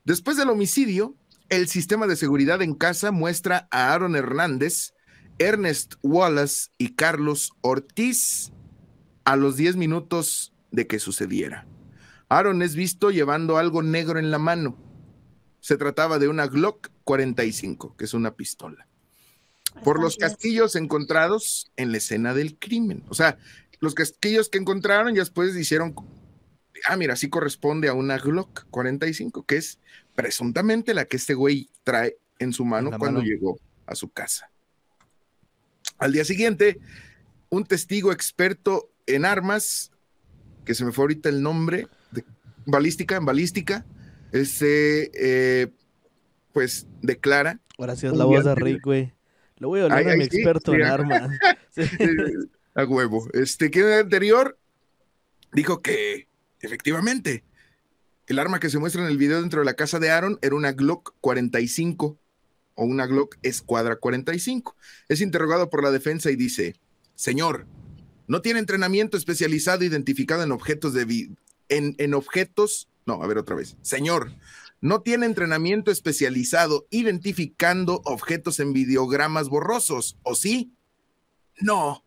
Después 0.05 0.37
del 0.37 0.49
homicidio, 0.49 1.17
el 1.51 1.69
sistema 1.69 2.07
de 2.07 2.17
seguridad 2.17 2.63
en 2.63 2.75
casa 2.75 3.11
muestra 3.11 3.69
a 3.71 3.93
Aaron 3.93 4.17
Hernández, 4.17 4.95
Ernest 5.39 5.95
Wallace 6.03 6.71
y 6.79 6.95
Carlos 6.95 7.53
Ortiz 7.61 8.53
a 9.25 9.37
los 9.37 9.57
10 9.57 9.77
minutos 9.77 10.55
de 10.71 10.87
que 10.87 10.99
sucediera. 10.99 11.67
Aaron 12.29 12.63
es 12.63 12.75
visto 12.75 13.11
llevando 13.11 13.59
algo 13.59 13.83
negro 13.83 14.19
en 14.19 14.31
la 14.31 14.39
mano. 14.39 14.79
Se 15.61 15.77
trataba 15.77 16.19
de 16.19 16.29
una 16.29 16.47
Glock 16.47 16.89
45, 17.05 17.97
que 17.97 18.05
es 18.05 18.15
una 18.15 18.35
pistola. 18.35 18.87
Por 19.83 20.01
los 20.01 20.17
casquillos 20.17 20.77
encontrados 20.77 21.71
en 21.77 21.91
la 21.91 21.99
escena 21.99 22.33
del 22.33 22.59
crimen. 22.59 23.03
O 23.09 23.15
sea, 23.15 23.39
los 23.81 23.95
casquillos 23.95 24.49
que 24.49 24.59
encontraron 24.59 25.15
ya 25.15 25.21
después 25.21 25.55
hicieron, 25.57 25.95
ah, 26.87 26.97
mira, 26.97 27.17
sí 27.17 27.29
corresponde 27.29 27.89
a 27.89 27.95
una 27.95 28.19
Glock 28.19 28.67
45, 28.71 29.45
que 29.45 29.57
es 29.57 29.79
presuntamente 30.15 30.95
la 30.95 31.07
que 31.07 31.17
este 31.17 31.35
güey 31.35 31.69
trae 31.83 32.17
en 32.39 32.53
su 32.53 32.65
mano 32.65 32.91
cuando 32.91 33.21
mano. 33.21 33.23
llegó 33.23 33.59
a 33.87 33.95
su 33.95 34.11
casa. 34.11 34.51
Al 35.99 36.13
día 36.13 36.25
siguiente, 36.25 36.79
un 37.51 37.65
testigo 37.65 38.13
experto 38.13 38.91
en 39.07 39.25
armas, 39.25 39.91
que 40.65 40.75
se 40.75 40.85
me 40.85 40.93
fue 40.93 41.03
ahorita 41.05 41.29
el 41.29 41.43
nombre, 41.43 41.89
de 42.11 42.25
balística, 42.65 43.17
en 43.17 43.27
balística, 43.27 43.85
este, 44.33 45.11
eh, 45.15 45.69
pues 46.53 46.87
declara 47.03 47.61
Ahora 47.79 47.97
sí 47.97 48.07
es 48.07 48.13
Un 48.13 48.19
la 48.19 48.25
voz 48.25 48.45
de 48.45 48.55
Rick, 48.55 48.85
güey. 48.85 49.13
Le 49.65 49.69
voy 49.69 49.81
a 49.81 49.85
hablar 49.85 50.01
Ay, 50.01 50.13
a 50.13 50.17
mi 50.17 50.25
ay, 50.25 50.29
sí, 50.31 50.37
experto 50.37 50.73
sí, 50.73 50.77
en 50.77 50.85
armas. 50.85 51.31
A 52.75 52.85
huevo. 52.85 53.27
Este, 53.33 53.71
que 53.71 53.81
en 53.81 53.87
el 53.87 54.01
anterior 54.01 54.59
dijo 55.55 55.81
que 55.81 56.29
efectivamente 56.61 57.45
el 58.27 58.41
arma 58.41 58.61
que 58.61 58.69
se 58.69 58.79
muestra 58.79 59.01
en 59.01 59.09
el 59.09 59.17
video 59.17 59.41
dentro 59.41 59.61
de 59.61 59.65
la 59.65 59.73
casa 59.73 59.99
de 59.99 60.11
Aaron 60.11 60.39
era 60.43 60.55
una 60.55 60.73
Glock 60.73 61.15
45 61.23 62.19
o 62.75 62.85
una 62.85 63.07
Glock 63.07 63.39
Escuadra 63.43 63.97
45. 63.97 64.77
Es 65.09 65.23
interrogado 65.23 65.71
por 65.71 65.83
la 65.83 65.91
defensa 65.91 66.31
y 66.31 66.37
dice, 66.37 66.77
señor, 67.15 67.65
no 68.27 68.43
tiene 68.43 68.59
entrenamiento 68.59 69.17
especializado 69.17 69.83
identificado 69.83 70.43
en 70.43 70.53
objetos 70.53 70.93
de 70.93 71.31
en, 71.71 71.95
en 71.97 72.13
objetos, 72.13 72.91
no, 73.07 73.23
a 73.23 73.27
ver 73.27 73.39
otra 73.39 73.57
vez, 73.57 73.79
señor, 73.81 74.31
no 74.85 75.01
tiene 75.01 75.25
entrenamiento 75.25 75.91
especializado 75.91 76.87
identificando 76.91 78.03
objetos 78.05 78.61
en 78.61 78.75
videogramas 78.75 79.49
borrosos, 79.49 80.19
¿o 80.23 80.35
sí? 80.35 80.75
No. 81.59 82.05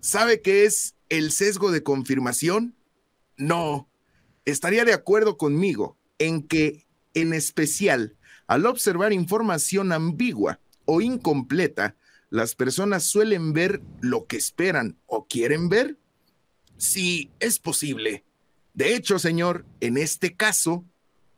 ¿Sabe 0.00 0.42
qué 0.42 0.64
es 0.64 0.96
el 1.10 1.30
sesgo 1.30 1.70
de 1.70 1.84
confirmación? 1.84 2.74
No. 3.36 3.88
Estaría 4.44 4.84
de 4.84 4.94
acuerdo 4.94 5.36
conmigo 5.36 5.96
en 6.18 6.42
que, 6.42 6.88
en 7.14 7.34
especial, 7.34 8.16
al 8.48 8.66
observar 8.66 9.12
información 9.12 9.92
ambigua 9.92 10.58
o 10.86 11.00
incompleta, 11.00 11.94
las 12.30 12.56
personas 12.56 13.04
suelen 13.04 13.52
ver 13.52 13.80
lo 14.00 14.26
que 14.26 14.38
esperan 14.38 14.98
o 15.06 15.28
quieren 15.28 15.68
ver. 15.68 15.96
Sí, 16.78 17.30
es 17.38 17.60
posible. 17.60 18.24
De 18.74 18.96
hecho, 18.96 19.20
señor, 19.20 19.64
en 19.78 19.96
este 19.96 20.34
caso, 20.34 20.84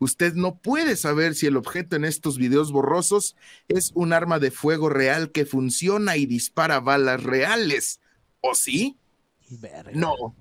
usted 0.01 0.35
no 0.35 0.59
puede 0.59 0.97
saber 0.97 1.37
si 1.37 1.47
el 1.47 1.57
objeto 1.57 1.95
en 1.95 2.05
estos 2.05 2.39
videos 2.39 2.73
borrosos 2.73 3.37
es 3.69 3.93
un 3.95 4.13
arma 4.13 4.41
de 4.41 4.51
fuego 4.51 4.89
real 4.89 5.31
que 5.31 5.47
funciona 5.47 6.17
y 6.17 6.27
dispara 6.27 6.81
balas 6.81 7.23
reales. 7.23 8.01
¿O 8.41 8.55
sí? 8.55 8.99
Verga. 9.49 9.93
No. 9.95 10.35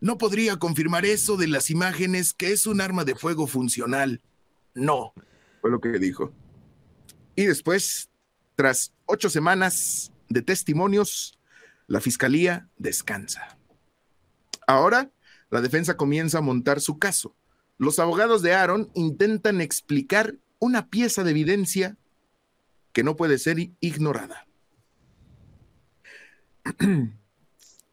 No 0.00 0.18
podría 0.18 0.58
confirmar 0.58 1.04
eso 1.04 1.36
de 1.36 1.48
las 1.48 1.70
imágenes 1.70 2.32
que 2.32 2.52
es 2.52 2.66
un 2.66 2.80
arma 2.80 3.04
de 3.04 3.16
fuego 3.16 3.46
funcional. 3.48 4.20
No. 4.74 5.12
Fue 5.60 5.70
lo 5.70 5.80
que 5.80 5.98
dijo. 5.98 6.32
Y 7.34 7.46
después, 7.46 8.10
tras 8.54 8.92
ocho 9.06 9.30
semanas 9.30 10.12
de 10.28 10.42
testimonios, 10.42 11.38
la 11.86 12.00
fiscalía 12.00 12.68
descansa. 12.76 13.58
Ahora, 14.66 15.10
la 15.50 15.62
defensa 15.62 15.96
comienza 15.96 16.38
a 16.38 16.42
montar 16.42 16.80
su 16.80 16.98
caso. 16.98 17.34
Los 17.78 17.98
abogados 18.00 18.42
de 18.42 18.52
Aaron 18.52 18.90
intentan 18.94 19.60
explicar 19.60 20.34
una 20.58 20.88
pieza 20.88 21.22
de 21.22 21.30
evidencia 21.30 21.96
que 22.92 23.04
no 23.04 23.16
puede 23.16 23.38
ser 23.38 23.70
ignorada. 23.80 24.46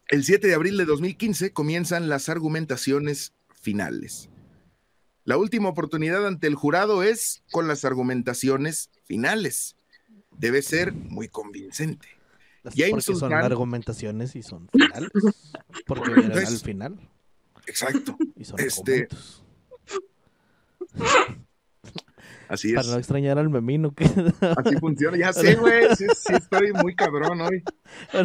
El 0.08 0.24
7 0.24 0.46
de 0.46 0.54
abril 0.54 0.76
de 0.76 0.84
2015 0.84 1.52
comienzan 1.52 2.08
las 2.08 2.28
argumentaciones 2.28 3.32
finales. 3.60 4.28
La 5.24 5.36
última 5.36 5.68
oportunidad 5.68 6.26
ante 6.26 6.46
el 6.46 6.54
jurado 6.54 7.02
es 7.02 7.42
con 7.50 7.66
las 7.66 7.84
argumentaciones 7.84 8.90
finales. 9.04 9.76
Debe 10.38 10.62
ser 10.62 10.92
muy 10.92 11.28
convincente. 11.28 12.08
James 12.74 13.06
porque 13.06 13.20
son 13.20 13.32
argumentaciones 13.32 14.36
y 14.36 14.42
son 14.42 14.68
finales. 14.68 15.10
Porque 15.86 16.12
al 16.12 16.60
final 16.60 17.00
Exacto. 17.66 18.16
y 18.36 18.44
son 18.44 18.60
este, 18.60 18.92
argumentos. 18.92 19.45
Así 22.48 22.72
Para 22.72 22.86
es. 22.86 22.92
no 22.92 22.98
extrañar 22.98 23.38
al 23.38 23.48
memino 23.50 23.92
que 23.92 24.04
Así 24.04 24.76
funciona. 24.80 25.16
Ya 25.16 25.32
sé, 25.32 25.56
güey. 25.56 25.84
Sí, 25.96 26.06
sí, 26.16 26.32
estoy 26.34 26.72
muy 26.72 26.94
cabrón 26.94 27.40
hoy. 27.40 27.62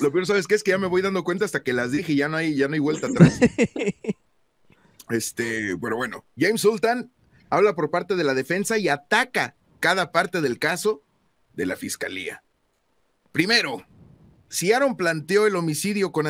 Lo 0.00 0.10
peor, 0.10 0.26
¿sabes 0.26 0.46
qué? 0.46 0.54
Es 0.54 0.62
que 0.62 0.70
ya 0.70 0.78
me 0.78 0.86
voy 0.86 1.02
dando 1.02 1.22
cuenta 1.22 1.44
hasta 1.44 1.62
que 1.62 1.72
las 1.74 1.92
dije 1.92 2.14
y 2.14 2.16
ya 2.16 2.28
no 2.28 2.38
hay, 2.38 2.54
ya 2.56 2.66
no 2.68 2.74
hay 2.74 2.80
vuelta 2.80 3.06
atrás. 3.08 3.38
Este, 5.08 5.76
pero 5.80 5.96
bueno, 5.96 6.24
James 6.36 6.60
Sultan 6.60 7.12
habla 7.48 7.76
por 7.76 7.92
parte 7.92 8.16
de 8.16 8.24
la 8.24 8.34
defensa 8.34 8.76
y 8.76 8.88
ataca 8.88 9.54
cada 9.78 10.10
parte 10.10 10.40
del 10.40 10.58
caso 10.58 11.00
de 11.54 11.64
la 11.64 11.76
fiscalía. 11.76 12.42
Primero, 13.30 13.86
si 14.48 14.72
Aaron 14.72 14.96
planteó 14.96 15.46
el 15.46 15.54
homicidio 15.54 16.10
con 16.10 16.26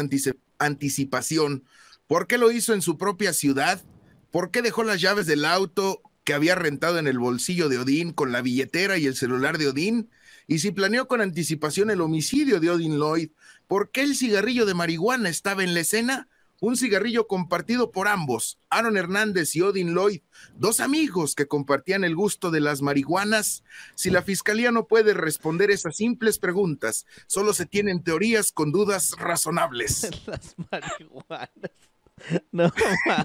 anticipación, 0.59 1.65
¿por 2.07 2.27
qué 2.27 2.39
lo 2.39 2.51
hizo 2.51 2.75
en 2.75 2.83
su 2.83 2.99
propia 2.99 3.33
ciudad? 3.33 3.83
¿Por 4.31 4.51
qué 4.51 4.63
dejó 4.63 4.85
las 4.85 5.01
llaves 5.01 5.27
del 5.27 5.45
auto 5.45 6.03
que 6.25 6.35
había 6.35 6.55
rentado 6.55 6.99
en 6.99 7.07
el 7.07 7.19
bolsillo 7.19 7.69
de 7.69 7.79
Odín 7.79 8.13
con 8.13 8.33
la 8.33 8.43
billetera 8.43 8.99
y 8.99 9.07
el 9.07 9.17
celular 9.17 9.59
de 9.59 9.69
Odín? 9.69 10.11
Y 10.47 10.61
si 10.61 10.71
planeó 10.71 11.09
con 11.09 11.21
anticipación 11.21 11.91
el 11.91 12.01
homicidio 12.01 12.61
de 12.61 12.71
Odin 12.71 12.99
Lloyd, 12.99 13.31
¿por 13.67 13.91
qué 13.91 14.03
el 14.03 14.15
cigarrillo 14.15 14.65
de 14.65 14.75
marihuana 14.75 15.29
estaba 15.29 15.65
en 15.65 15.75
la 15.75 15.81
escena? 15.81 16.29
Un 16.61 16.77
cigarrillo 16.77 17.27
compartido 17.27 17.91
por 17.91 18.09
ambos, 18.09 18.59
Aaron 18.71 18.97
Hernández 18.97 19.55
y 19.57 19.61
Odin 19.61 19.93
Lloyd, 19.93 20.23
dos 20.55 20.81
amigos 20.81 21.35
que 21.35 21.47
compartían 21.47 22.03
el 22.03 22.15
gusto 22.15 22.51
de 22.51 22.61
las 22.61 22.81
marihuanas. 22.81 23.63
Si 23.95 24.09
la 24.09 24.23
fiscalía 24.23 24.71
no 24.71 24.87
puede 24.87 25.13
responder 25.13 25.71
esas 25.71 25.97
simples 25.97 26.39
preguntas, 26.39 27.05
solo 27.27 27.53
se 27.53 27.67
tienen 27.67 28.03
teorías 28.03 28.53
con 28.53 28.73
dudas 28.73 29.13
razonables. 29.19 30.09
Las 30.27 30.55
marihuanas. 30.71 31.73
No 32.53 32.73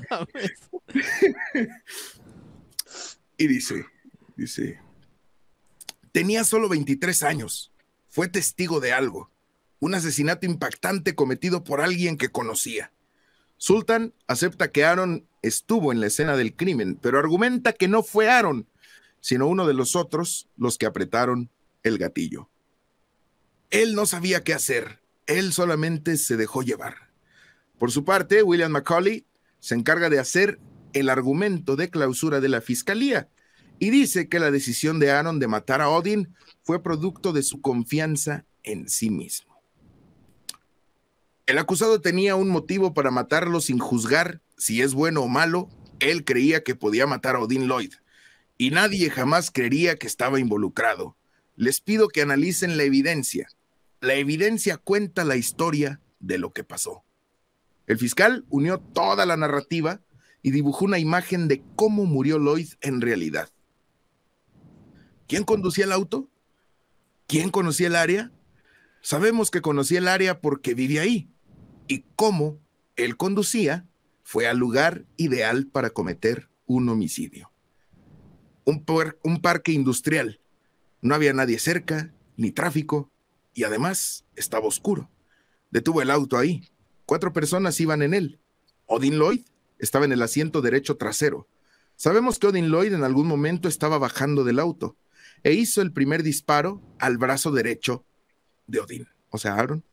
mames. 0.10 0.70
Y 3.38 3.48
dice, 3.48 3.86
dice, 4.36 4.80
tenía 6.12 6.44
solo 6.44 6.70
23 6.70 7.24
años, 7.24 7.72
fue 8.10 8.28
testigo 8.28 8.80
de 8.80 8.94
algo, 8.94 9.32
un 9.80 9.96
asesinato 9.96 10.46
impactante 10.46 11.16
cometido 11.16 11.64
por 11.64 11.82
alguien 11.82 12.18
que 12.18 12.30
conocía. 12.30 12.92
Sultan 13.58 14.14
acepta 14.28 14.72
que 14.72 14.86
Aaron 14.86 15.28
estuvo 15.42 15.92
en 15.92 16.02
la 16.02 16.08
escena 16.08 16.36
del 16.36 16.56
crimen, 16.56 17.00
pero 17.02 17.20
argumenta 17.20 17.74
que 17.74 17.88
no 17.88 18.04
fue 18.04 18.30
Aaron, 18.30 18.68
sino 19.22 19.48
uno 19.48 19.66
de 19.66 19.74
los 19.74 19.96
otros 19.96 20.48
los 20.58 20.78
que 20.78 20.86
apretaron 20.86 21.50
el 21.84 21.98
gatillo. 21.98 22.50
Él 23.70 23.96
no 23.96 24.06
sabía 24.06 24.44
qué 24.44 24.54
hacer, 24.54 25.02
él 25.28 25.54
solamente 25.54 26.18
se 26.18 26.38
dejó 26.38 26.62
llevar. 26.62 27.11
Por 27.82 27.90
su 27.92 28.06
parte, 28.06 28.44
William 28.44 28.72
McCauley 28.72 29.26
se 29.60 29.74
encarga 29.74 30.12
de 30.12 30.20
hacer 30.20 30.60
el 30.94 31.10
argumento 31.10 31.76
de 31.76 31.90
clausura 31.90 32.40
de 32.40 32.48
la 32.48 32.62
fiscalía 32.62 33.28
y 33.80 33.90
dice 33.90 34.30
que 34.30 34.38
la 34.38 34.52
decisión 34.52 35.00
de 35.00 35.10
Aaron 35.10 35.40
de 35.40 35.48
matar 35.48 35.82
a 35.82 35.90
Odin 35.90 36.32
fue 36.62 36.84
producto 36.84 37.34
de 37.34 37.42
su 37.42 37.60
confianza 37.60 38.46
en 38.62 38.88
sí 38.88 39.10
mismo. 39.10 39.60
El 41.48 41.58
acusado 41.58 42.02
tenía 42.02 42.36
un 42.36 42.50
motivo 42.50 42.94
para 42.94 43.10
matarlo 43.10 43.60
sin 43.62 43.80
juzgar 43.80 44.42
si 44.58 44.84
es 44.84 44.94
bueno 44.94 45.22
o 45.24 45.28
malo. 45.28 45.68
Él 46.00 46.24
creía 46.24 46.64
que 46.64 46.76
podía 46.76 47.08
matar 47.08 47.36
a 47.36 47.40
Odin 47.40 47.66
Lloyd 47.68 47.96
y 48.60 48.70
nadie 48.70 49.10
jamás 49.10 49.50
creería 49.50 49.96
que 49.96 50.06
estaba 50.06 50.40
involucrado. 50.40 51.18
Les 51.56 51.82
pido 51.82 52.10
que 52.10 52.22
analicen 52.22 52.78
la 52.78 52.84
evidencia. 52.84 53.50
La 54.02 54.14
evidencia 54.14 54.78
cuenta 54.78 55.26
la 55.26 55.36
historia 55.36 56.00
de 56.20 56.38
lo 56.38 56.54
que 56.54 56.64
pasó. 56.64 57.04
El 57.88 57.98
fiscal 57.98 58.46
unió 58.50 58.80
toda 58.80 59.26
la 59.26 59.38
narrativa 59.38 60.02
y 60.42 60.52
dibujó 60.52 60.86
una 60.86 61.00
imagen 61.00 61.48
de 61.48 61.64
cómo 61.76 62.06
murió 62.06 62.40
Lloyd 62.40 62.70
en 62.82 63.02
realidad. 63.02 63.50
¿Quién 65.28 65.44
conducía 65.44 65.86
el 65.86 65.92
auto? 65.92 66.30
¿Quién 67.28 67.50
conocía 67.50 67.88
el 67.88 67.96
área? 67.96 68.32
Sabemos 69.02 69.50
que 69.50 69.62
conocía 69.62 70.00
el 70.00 70.08
área 70.08 70.42
porque 70.42 70.74
vivía 70.74 71.02
ahí. 71.02 71.30
Y 71.88 72.06
cómo 72.16 72.60
él 72.96 73.18
conducía 73.18 73.88
fue 74.24 74.48
al 74.48 74.58
lugar 74.58 75.06
ideal 75.18 75.68
para 75.68 75.90
cometer 75.90 76.50
un 76.66 76.90
homicidio. 76.90 77.52
Un, 78.66 78.86
un 79.24 79.42
parque 79.42 79.72
industrial. 79.72 80.40
No 81.02 81.16
había 81.16 81.34
nadie 81.34 81.60
cerca, 81.60 82.14
ni 82.38 82.52
tráfico, 82.52 83.12
y 83.54 83.64
además 83.64 84.26
estaba 84.36 84.68
oscuro. 84.68 85.10
Detuvo 85.72 86.02
el 86.02 86.12
auto 86.12 86.38
ahí. 86.38 86.71
Cuatro 87.12 87.34
personas 87.34 87.78
iban 87.82 88.04
en 88.04 88.14
él. 88.14 88.40
Odin 88.86 89.18
Lloyd 89.20 89.42
estaba 89.80 90.06
en 90.06 90.14
el 90.14 90.22
asiento 90.22 90.62
derecho 90.62 90.96
trasero. 90.96 91.46
Sabemos 91.98 92.40
que 92.40 92.48
Odin 92.48 92.70
Lloyd 92.70 92.94
en 92.94 93.04
algún 93.04 93.28
momento 93.28 93.68
estaba 93.68 93.98
bajando 93.98 94.46
del 94.46 94.60
auto 94.60 94.96
e 95.44 95.52
hizo 95.52 95.82
el 95.82 95.92
primer 95.92 96.24
disparo 96.24 96.82
al 97.00 97.18
brazo 97.18 97.52
derecho 97.52 98.06
de 98.66 98.80
Odin. 98.80 99.08
O 99.30 99.38
sea, 99.38 99.56
Aaron, 99.56 99.84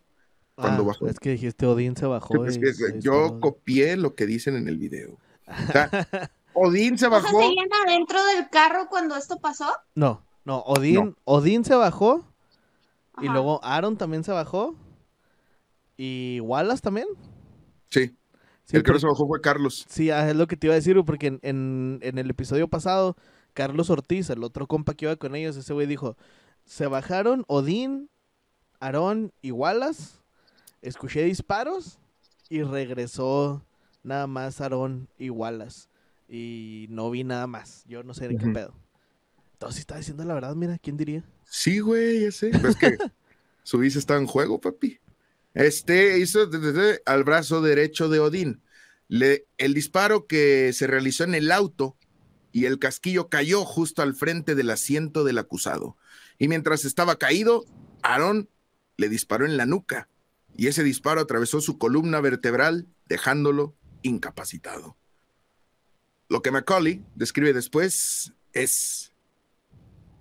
cuando 0.55 0.85
Ah, 0.85 0.87
bajó. 0.87 1.09
Es 1.09 1.19
que 1.19 1.31
dijiste 1.31 1.67
Odín 1.67 1.97
se 1.97 2.07
bajó. 2.07 2.47
Es 2.47 2.57
y- 2.57 2.61
que 2.61 2.69
y 2.69 3.01
yo 3.01 3.41
copié 3.41 3.97
lo 3.97 4.15
que 4.15 4.25
dicen 4.25 4.55
en 4.55 4.69
el 4.69 4.79
video. 4.79 5.19
O 5.49 5.73
sea, 5.73 5.91
Odín 6.55 6.99
se 6.99 7.09
O 7.09 7.11
sea, 7.11 7.19
bajó. 7.21 7.41
¿seguían 7.41 7.69
adentro 7.85 8.25
del 8.27 8.49
carro 8.49 8.87
cuando 8.89 9.17
esto 9.17 9.41
pasó? 9.41 9.67
No, 9.97 10.25
no, 10.45 10.59
Odín, 10.61 10.95
No. 10.95 11.15
Odín 11.25 11.65
se 11.65 11.75
bajó 11.75 12.25
y 13.21 13.27
luego 13.27 13.59
Aaron 13.65 13.97
también 13.97 14.23
se 14.23 14.31
bajó 14.31 14.77
y 15.99 16.41
Wallace 16.41 16.81
también. 16.81 17.07
Sí, 17.91 18.15
Sí, 18.65 18.77
el 18.77 18.83
que 18.83 18.93
no 18.93 18.99
se 18.99 19.07
bajó 19.07 19.27
fue 19.27 19.41
Carlos. 19.41 19.87
sí, 19.89 20.11
ah, 20.11 20.29
es 20.29 20.37
lo 20.37 20.47
que 20.47 20.57
te 20.57 20.67
iba 20.67 20.75
a 20.75 20.77
decir, 20.77 21.03
porque 21.05 21.27
en, 21.29 21.41
en- 21.43 21.99
en 22.03 22.19
el 22.19 22.29
episodio 22.31 22.69
pasado, 22.69 23.17
Carlos 23.55 23.89
Ortiz, 23.91 24.29
el 24.31 24.45
otro 24.45 24.67
compa 24.67 24.93
que 24.95 25.07
iba 25.07 25.17
con 25.17 25.35
ellos, 25.35 25.57
ese 25.57 25.73
güey 25.73 25.87
dijo, 25.87 26.17
se 26.67 26.87
bajaron 26.87 27.45
Odín, 27.49 28.11
Aarón 28.79 29.33
y 29.43 29.51
Wallace, 29.53 30.19
escuché 30.83 31.25
disparos 31.25 31.99
y 32.51 32.63
regresó 32.63 33.65
nada 34.03 34.27
más 34.27 34.61
Aarón 34.61 35.09
y 35.19 35.31
Wallace. 35.31 35.89
Y 36.29 36.87
no 36.91 37.11
vi 37.11 37.25
nada 37.25 37.47
más, 37.47 37.85
yo 37.87 38.03
no 38.03 38.13
sé 38.13 38.29
de 38.29 38.37
qué 38.37 38.49
pedo. 38.49 38.75
Entonces, 39.55 39.77
si 39.77 39.81
está 39.81 39.97
diciendo 39.97 40.25
la 40.25 40.35
verdad, 40.35 40.55
mira, 40.55 40.77
¿quién 40.79 40.99
diría? 40.99 41.25
Sí, 41.45 41.81
güey, 41.81 42.21
ya 42.21 42.31
sé. 42.33 42.51
Pero 42.51 42.69
es 42.69 42.77
que 42.77 42.99
su 43.63 43.79
visa 43.79 43.99
está 43.99 44.17
en 44.19 44.27
juego, 44.27 44.61
papi. 44.61 44.99
Este 45.59 46.21
hizo 46.21 46.49
al 47.05 47.25
brazo 47.25 47.61
derecho 47.61 48.09
de 48.09 48.21
Odín. 48.21 48.63
El 49.09 49.75
disparo 49.75 50.29
que 50.29 50.73
se 50.73 50.87
realizó 50.87 51.25
en 51.25 51.35
el 51.35 51.51
auto 51.51 51.97
y 52.53 52.67
el 52.67 52.79
casquillo 52.79 53.29
cayó 53.29 53.65
justo 53.65 54.03
al 54.03 54.15
frente 54.15 54.55
del 54.55 54.71
asiento 54.71 55.25
del 55.25 55.37
acusado. 55.37 55.97
Y 56.39 56.47
mientras 56.47 56.85
estaba 56.85 57.19
caído, 57.19 57.65
Aarón 58.03 58.49
le 58.97 59.09
disparó 59.09 59.47
en 59.47 59.57
la 59.57 59.67
nuca 59.67 60.09
y 60.57 60.69
ese 60.69 60.85
disparo 60.85 61.21
atravesó 61.21 61.61
su 61.61 61.77
columna 61.77 62.21
vertebral, 62.21 62.87
dejándolo 63.07 63.75
incapacitado. 64.03 64.97
Lo 66.29 66.41
que 66.41 66.53
Macaulay 66.53 67.05
describe 67.17 67.53
después 67.53 68.33
es 68.53 69.13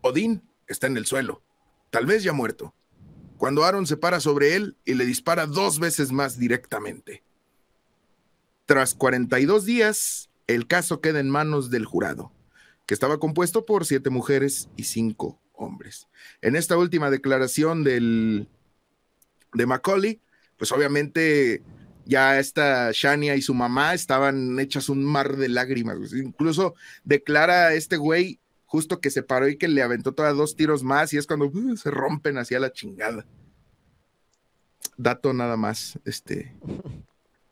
Odín 0.01 0.41
está 0.65 0.88
en 0.88 0.97
el 0.97 1.05
suelo, 1.05 1.43
tal 1.91 2.07
vez 2.07 2.23
ya 2.23 2.33
muerto, 2.33 2.73
cuando 3.38 3.63
Aaron 3.63 3.88
se 3.88 3.97
para 3.97 4.19
sobre 4.19 4.55
él 4.55 4.75
y 4.85 4.95
le 4.95 5.05
dispara 5.05 5.45
dos 5.45 5.79
veces 5.79 6.11
más 6.11 6.38
directamente. 6.38 7.23
Tras 8.65 8.95
42 8.95 9.65
días, 9.65 10.29
el 10.47 10.67
caso 10.67 11.01
queda 11.01 11.19
en 11.19 11.29
manos 11.29 11.69
del 11.69 11.85
jurado, 11.85 12.31
que 12.85 12.93
estaba 12.93 13.19
compuesto 13.19 13.65
por 13.65 13.85
siete 13.85 14.09
mujeres 14.09 14.69
y 14.75 14.83
cinco 14.83 15.39
hombres. 15.53 16.07
En 16.41 16.55
esta 16.55 16.77
última 16.77 17.09
declaración 17.09 17.83
del, 17.83 18.47
de 19.53 19.65
Macaulay, 19.65 20.21
pues 20.57 20.71
obviamente 20.71 21.63
ya 22.05 22.39
esta 22.39 22.91
Shania 22.91 23.35
y 23.35 23.41
su 23.41 23.53
mamá 23.53 23.93
estaban 23.93 24.59
hechas 24.59 24.89
un 24.89 25.03
mar 25.03 25.38
de 25.38 25.49
lágrimas. 25.49 26.13
Incluso 26.13 26.75
declara 27.03 27.73
este 27.73 27.97
güey 27.97 28.39
justo 28.68 28.99
que 28.99 29.09
se 29.09 29.24
paró 29.24 29.47
y 29.47 29.57
que 29.57 29.68
le 29.68 29.82
aventó 29.82 30.13
todavía 30.13 30.38
dos 30.38 30.55
tiros 30.55 30.84
más 30.84 31.11
y 31.13 31.18
es 31.18 31.26
cuando 31.26 31.45
uh, 31.45 31.78
se 31.78 31.89
rompen 31.89 32.38
hacia 32.38 32.59
la 32.59 32.72
chingada. 32.72 33.26
Dato 34.97 35.34
nada 35.34 35.57
más, 35.57 35.97
este, 36.05 36.53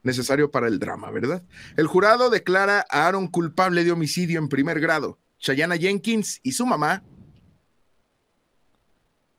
necesario 0.03 0.51
para 0.51 0.67
el 0.67 0.77
drama, 0.77 1.09
¿verdad? 1.11 1.41
El 1.77 1.87
jurado 1.87 2.29
declara 2.29 2.85
a 2.89 3.07
Aaron 3.07 3.27
culpable 3.27 3.83
de 3.83 3.91
homicidio 3.91 4.39
en 4.39 4.49
primer 4.49 4.79
grado. 4.79 5.17
Shayana 5.39 5.77
Jenkins 5.77 6.39
y 6.43 6.51
su 6.51 6.65
mamá. 6.65 7.03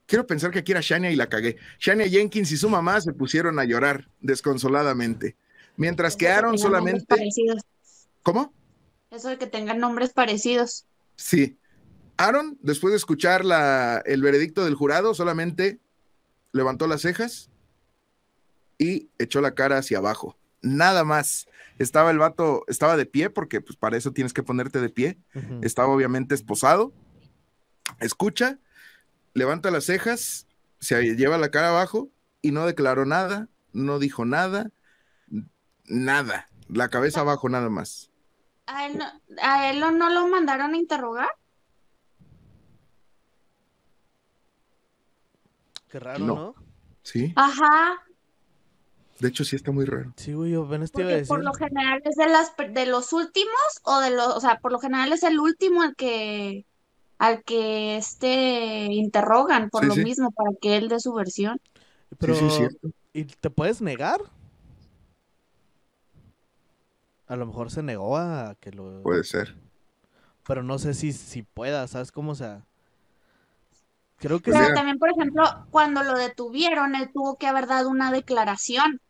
Quiero 0.06 0.26
pensar 0.26 0.52
que 0.52 0.60
aquí 0.60 0.72
era 0.72 0.80
Shania 0.80 1.10
y 1.10 1.16
la 1.16 1.28
cagué. 1.28 1.56
Shania 1.78 2.08
Jenkins 2.08 2.52
y 2.52 2.56
su 2.56 2.70
mamá 2.70 3.00
se 3.00 3.12
pusieron 3.12 3.58
a 3.58 3.64
llorar 3.64 4.08
desconsoladamente. 4.20 5.36
Mientras 5.76 6.16
que 6.16 6.28
Aaron 6.28 6.58
solamente. 6.58 7.16
¿Cómo? 8.22 8.52
Eso 9.10 9.28
de 9.28 9.36
que 9.36 9.46
tengan 9.46 9.78
nombres 9.78 10.12
parecidos. 10.12 10.86
Sí. 11.16 11.58
Aaron, 12.16 12.58
después 12.62 12.92
de 12.92 12.96
escuchar 12.96 13.44
la, 13.44 14.02
el 14.06 14.22
veredicto 14.22 14.64
del 14.64 14.74
jurado, 14.74 15.14
solamente 15.14 15.80
levantó 16.52 16.86
las 16.86 17.02
cejas 17.02 17.50
y 18.78 19.08
echó 19.18 19.40
la 19.40 19.54
cara 19.54 19.78
hacia 19.78 19.98
abajo. 19.98 20.36
Nada 20.62 21.04
más. 21.04 21.46
Estaba 21.78 22.10
el 22.10 22.18
vato, 22.18 22.64
estaba 22.68 22.96
de 22.96 23.04
pie, 23.04 23.28
porque 23.28 23.60
pues 23.60 23.76
para 23.76 23.98
eso 23.98 24.12
tienes 24.12 24.32
que 24.32 24.42
ponerte 24.42 24.80
de 24.80 24.88
pie. 24.88 25.18
Estaba 25.60 25.88
obviamente 25.88 26.34
esposado. 26.34 26.92
Escucha, 28.00 28.58
levanta 29.34 29.70
las 29.70 29.84
cejas, 29.84 30.46
se 30.80 31.16
lleva 31.16 31.36
la 31.36 31.50
cara 31.50 31.68
abajo 31.68 32.08
y 32.40 32.50
no 32.50 32.66
declaró 32.66 33.04
nada, 33.04 33.48
no 33.72 33.98
dijo 33.98 34.24
nada, 34.24 34.70
nada. 35.84 36.48
La 36.68 36.88
cabeza 36.88 37.20
abajo 37.20 37.48
nada 37.50 37.68
más. 37.68 38.10
¿A 38.66 38.86
él, 38.86 38.98
no, 38.98 39.04
a 39.42 39.70
él 39.70 39.80
no 39.80 40.10
lo 40.10 40.26
mandaron 40.28 40.72
a 40.72 40.76
interrogar? 40.78 41.28
Qué 45.96 46.00
raro, 46.00 46.26
No. 46.26 46.34
¿no? 46.34 46.54
Sí, 47.02 47.32
Ajá, 47.36 48.02
de 49.18 49.28
hecho 49.28 49.44
sí 49.44 49.56
está 49.56 49.72
muy 49.72 49.86
raro. 49.86 50.12
Sí, 50.16 50.34
güey, 50.34 50.52
yo 50.52 50.64
apenas 50.66 50.92
te 50.92 51.00
iba 51.00 51.10
a 51.10 51.14
decir. 51.14 51.28
por 51.28 51.42
lo 51.42 51.54
general 51.54 52.02
es 52.04 52.16
de 52.16 52.28
las 52.28 52.50
per- 52.50 52.72
de 52.74 52.84
los 52.84 53.14
últimos 53.14 53.56
o 53.84 53.98
de 54.00 54.10
los, 54.10 54.26
o 54.36 54.40
sea, 54.40 54.58
por 54.58 54.72
lo 54.72 54.78
general 54.78 55.10
es 55.14 55.22
el 55.22 55.40
último 55.40 55.80
al 55.80 55.96
que 55.96 56.66
al 57.18 57.42
que 57.44 57.96
este 57.96 58.88
interrogan 58.92 59.70
por 59.70 59.84
Sí, 59.84 59.88
lo 59.88 59.94
sí. 59.94 60.04
mismo 60.04 60.32
para 60.32 60.50
que 60.60 60.76
él 60.76 60.88
dé 60.88 61.00
su 61.00 61.14
versión. 61.14 61.58
Pero, 62.18 62.34
Sí, 62.34 62.40
sí, 62.40 62.46
es 62.46 62.54
cierto. 62.54 62.90
¿y 63.14 63.24
te 63.24 63.48
puedes 63.50 63.80
negar? 63.80 64.20
A 67.28 67.36
lo 67.36 67.46
mejor 67.46 67.70
se 67.70 67.82
negó 67.82 68.16
a 68.16 68.56
que 68.60 68.70
lo... 68.72 69.02
Puede 69.02 69.24
ser. 69.24 69.54
Pero 70.46 70.62
no 70.62 70.78
sé 70.78 70.94
si, 70.94 71.12
si 71.12 71.42
pueda, 71.42 71.86
¿sabes 71.88 72.12
cómo? 72.12 72.32
O 72.32 72.34
sea... 72.34 72.64
Creo 74.18 74.40
que 74.40 74.50
Pero 74.50 74.66
sí. 74.66 74.74
también, 74.74 74.98
por 74.98 75.10
ejemplo, 75.10 75.44
cuando 75.70 76.02
lo 76.02 76.16
detuvieron, 76.16 76.94
él 76.94 77.10
tuvo 77.12 77.36
que 77.36 77.46
haber 77.46 77.66
dado 77.66 77.88
una 77.90 78.10
declaración 78.12 79.00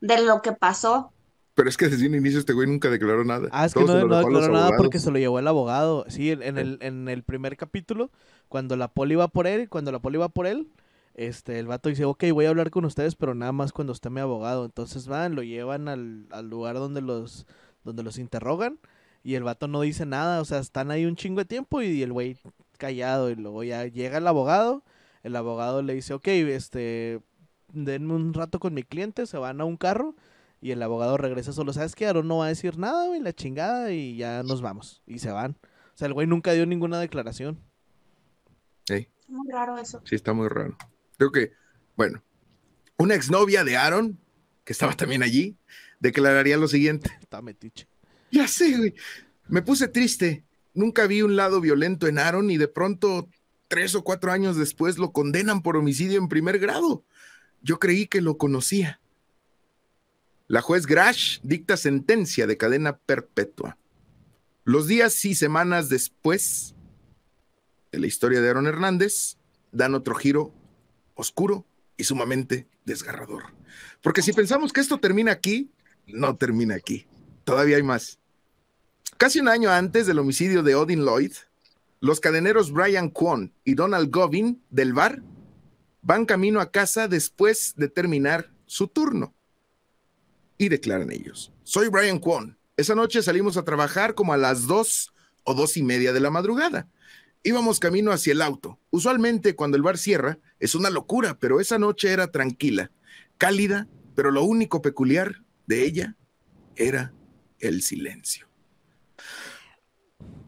de 0.00 0.22
lo 0.24 0.40
que 0.42 0.52
pasó. 0.52 1.12
Pero 1.54 1.68
es 1.68 1.76
que 1.76 1.88
desde 1.88 2.06
un 2.06 2.14
inicio 2.14 2.38
este 2.38 2.52
güey 2.52 2.68
nunca 2.68 2.90
declaró 2.90 3.24
nada. 3.24 3.48
Ah, 3.50 3.64
es 3.66 3.72
que 3.74 3.80
no, 3.84 3.94
declaró 3.94 4.30
nada 4.50 4.68
abogados. 4.68 4.72
porque 4.76 4.98
se 4.98 5.10
lo 5.10 5.18
llevó 5.18 5.38
el 5.38 5.48
abogado. 5.48 6.04
Sí, 6.08 6.30
en, 6.30 6.42
en 6.42 6.54
Sí. 6.54 6.60
el, 6.60 6.78
en 6.82 7.08
el 7.08 7.22
primer 7.22 7.56
capítulo, 7.56 8.10
cuando 8.48 8.76
la 8.76 8.88
poli 8.88 9.14
va 9.14 9.28
por 9.28 9.46
él, 9.46 9.68
cuando 9.68 9.90
la 9.92 9.98
poli 10.00 10.18
va 10.18 10.28
por 10.28 10.46
él, 10.46 10.68
este, 11.14 11.58
el 11.58 11.66
vato 11.66 11.88
dice, 11.88 12.04
ok, 12.04 12.24
voy 12.32 12.44
a 12.44 12.50
hablar 12.50 12.70
con 12.70 12.84
ustedes, 12.84 13.14
pero 13.14 13.34
nada 13.34 13.52
más 13.52 13.72
cuando 13.72 13.92
esté 13.94 14.10
mi 14.10 14.20
abogado. 14.20 14.66
Entonces 14.66 15.06
van, 15.08 15.34
lo 15.34 15.42
llevan 15.42 15.88
al, 15.88 16.26
al 16.30 16.48
lugar 16.50 16.74
donde 16.76 17.00
los, 17.00 17.46
donde 17.84 18.02
los 18.02 18.18
interrogan 18.18 18.78
y 19.22 19.34
el 19.34 19.42
vato 19.42 19.66
no 19.66 19.80
dice 19.80 20.04
nada, 20.06 20.40
o 20.40 20.44
sea, 20.44 20.58
están 20.58 20.90
ahí 20.90 21.04
un 21.06 21.16
chingo 21.16 21.40
de 21.40 21.46
tiempo 21.46 21.80
y 21.82 22.02
el 22.02 22.12
güey 22.12 22.36
callado 22.76 23.30
y 23.30 23.34
luego 23.34 23.64
ya 23.64 23.86
llega 23.86 24.18
el 24.18 24.26
abogado, 24.26 24.84
el 25.22 25.36
abogado 25.36 25.82
le 25.82 25.94
dice, 25.94 26.14
ok, 26.14 26.28
este, 26.28 27.20
denme 27.72 28.14
un 28.14 28.34
rato 28.34 28.58
con 28.58 28.74
mi 28.74 28.82
cliente, 28.82 29.26
se 29.26 29.38
van 29.38 29.60
a 29.60 29.64
un 29.64 29.76
carro 29.76 30.14
y 30.60 30.70
el 30.70 30.82
abogado 30.82 31.16
regresa 31.16 31.52
solo. 31.52 31.72
¿Sabes 31.72 31.94
qué? 31.94 32.06
Aaron 32.06 32.28
no 32.28 32.38
va 32.38 32.46
a 32.46 32.48
decir 32.48 32.78
nada, 32.78 33.06
güey, 33.06 33.20
la 33.20 33.32
chingada 33.32 33.92
y 33.92 34.16
ya 34.16 34.42
nos 34.42 34.62
vamos. 34.62 35.02
Y 35.06 35.18
se 35.18 35.30
van. 35.30 35.56
O 35.94 35.98
sea, 35.98 36.06
el 36.06 36.14
güey 36.14 36.26
nunca 36.26 36.52
dio 36.52 36.66
ninguna 36.66 37.00
declaración. 37.00 37.60
Muy 39.28 39.50
raro 39.50 39.76
eso. 39.78 40.00
sí, 40.04 40.14
está 40.14 40.32
muy 40.32 40.48
raro. 40.48 40.76
Creo 41.18 41.32
que, 41.32 41.52
bueno, 41.96 42.22
una 42.96 43.14
exnovia 43.14 43.64
de 43.64 43.76
Aaron, 43.76 44.18
que 44.64 44.72
estaba 44.72 44.92
también 44.94 45.22
allí, 45.22 45.56
declararía 46.00 46.56
lo 46.56 46.68
siguiente. 46.68 47.10
Está 47.20 47.42
metiche. 47.42 47.88
Ya 48.30 48.46
sé, 48.46 48.76
güey. 48.76 48.94
Me 49.48 49.62
puse 49.62 49.88
triste. 49.88 50.44
Nunca 50.76 51.06
vi 51.06 51.22
un 51.22 51.36
lado 51.36 51.62
violento 51.62 52.06
en 52.06 52.18
Aaron 52.18 52.50
y 52.50 52.58
de 52.58 52.68
pronto, 52.68 53.30
tres 53.66 53.94
o 53.94 54.04
cuatro 54.04 54.30
años 54.30 54.56
después, 54.56 54.98
lo 54.98 55.10
condenan 55.10 55.62
por 55.62 55.78
homicidio 55.78 56.18
en 56.18 56.28
primer 56.28 56.58
grado. 56.58 57.02
Yo 57.62 57.78
creí 57.78 58.06
que 58.06 58.20
lo 58.20 58.36
conocía. 58.36 59.00
La 60.48 60.60
juez 60.60 60.84
Grash 60.84 61.40
dicta 61.42 61.78
sentencia 61.78 62.46
de 62.46 62.58
cadena 62.58 62.98
perpetua. 62.98 63.78
Los 64.64 64.86
días 64.86 65.24
y 65.24 65.34
semanas 65.34 65.88
después 65.88 66.74
de 67.90 67.98
la 67.98 68.06
historia 68.06 68.42
de 68.42 68.50
Aaron 68.50 68.66
Hernández 68.66 69.38
dan 69.72 69.94
otro 69.94 70.14
giro 70.14 70.52
oscuro 71.14 71.64
y 71.96 72.04
sumamente 72.04 72.66
desgarrador. 72.84 73.44
Porque 74.02 74.20
si 74.20 74.34
pensamos 74.34 74.74
que 74.74 74.82
esto 74.82 75.00
termina 75.00 75.32
aquí, 75.32 75.70
no 76.06 76.36
termina 76.36 76.74
aquí. 76.74 77.06
Todavía 77.44 77.76
hay 77.76 77.82
más. 77.82 78.18
Casi 79.16 79.40
un 79.40 79.48
año 79.48 79.70
antes 79.70 80.06
del 80.06 80.18
homicidio 80.18 80.62
de 80.62 80.74
Odin 80.74 81.04
Lloyd, 81.04 81.32
los 82.00 82.20
cadeneros 82.20 82.70
Brian 82.70 83.08
Kwon 83.08 83.54
y 83.64 83.74
Donald 83.74 84.10
Govin 84.10 84.62
del 84.70 84.92
bar 84.92 85.22
van 86.02 86.26
camino 86.26 86.60
a 86.60 86.70
casa 86.70 87.08
después 87.08 87.74
de 87.76 87.88
terminar 87.88 88.52
su 88.66 88.88
turno. 88.88 89.34
Y 90.58 90.68
declaran 90.68 91.10
ellos, 91.10 91.52
soy 91.64 91.88
Brian 91.88 92.18
Kwon. 92.18 92.58
Esa 92.76 92.94
noche 92.94 93.22
salimos 93.22 93.56
a 93.56 93.64
trabajar 93.64 94.14
como 94.14 94.34
a 94.34 94.36
las 94.36 94.66
dos 94.66 95.14
o 95.44 95.54
dos 95.54 95.76
y 95.76 95.82
media 95.82 96.12
de 96.12 96.20
la 96.20 96.30
madrugada. 96.30 96.88
Íbamos 97.42 97.80
camino 97.80 98.12
hacia 98.12 98.32
el 98.32 98.42
auto. 98.42 98.78
Usualmente 98.90 99.56
cuando 99.56 99.76
el 99.76 99.82
bar 99.82 99.96
cierra 99.96 100.38
es 100.60 100.74
una 100.74 100.90
locura, 100.90 101.38
pero 101.38 101.60
esa 101.60 101.78
noche 101.78 102.12
era 102.12 102.30
tranquila, 102.30 102.90
cálida, 103.38 103.88
pero 104.14 104.30
lo 104.30 104.44
único 104.44 104.82
peculiar 104.82 105.42
de 105.66 105.84
ella 105.84 106.16
era 106.76 107.14
el 107.60 107.82
silencio. 107.82 108.45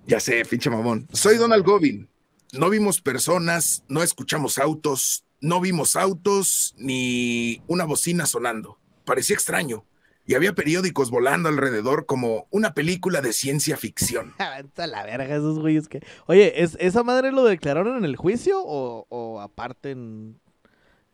Ya 0.09 0.21
sé, 0.21 0.43
pinche 0.45 0.71
mamón. 0.71 1.07
Soy 1.13 1.37
Donald 1.37 1.65
Govin. 1.65 2.09
No 2.55 2.71
vimos 2.71 3.01
personas, 3.03 3.85
no 3.89 4.03
escuchamos 4.03 4.57
autos, 4.59 5.25
no 5.43 5.61
vimos 5.61 5.97
autos 5.97 6.75
ni 6.79 7.63
una 7.67 7.85
bocina 7.85 8.25
sonando. 8.27 8.79
Parecía 9.05 9.35
extraño. 9.35 9.85
Y 10.27 10.35
había 10.35 10.55
periódicos 10.55 11.11
volando 11.11 11.49
alrededor 11.49 12.05
como 12.07 12.49
una 12.51 12.75
película 12.75 13.21
de 13.21 13.33
ciencia 13.33 13.77
ficción. 13.77 14.35
Está 14.59 14.87
la 14.87 15.05
verga 15.05 15.37
esos 15.37 15.59
güeyes 15.59 15.89
que... 15.89 16.01
Oye, 16.27 16.63
¿es, 16.63 16.77
¿esa 16.81 17.03
madre 17.03 17.31
lo 17.33 17.45
declararon 17.45 17.97
en 17.99 18.05
el 18.05 18.17
juicio 18.17 18.61
o, 18.63 19.07
o 19.11 19.41
aparte 19.41 19.91
en, 19.91 20.39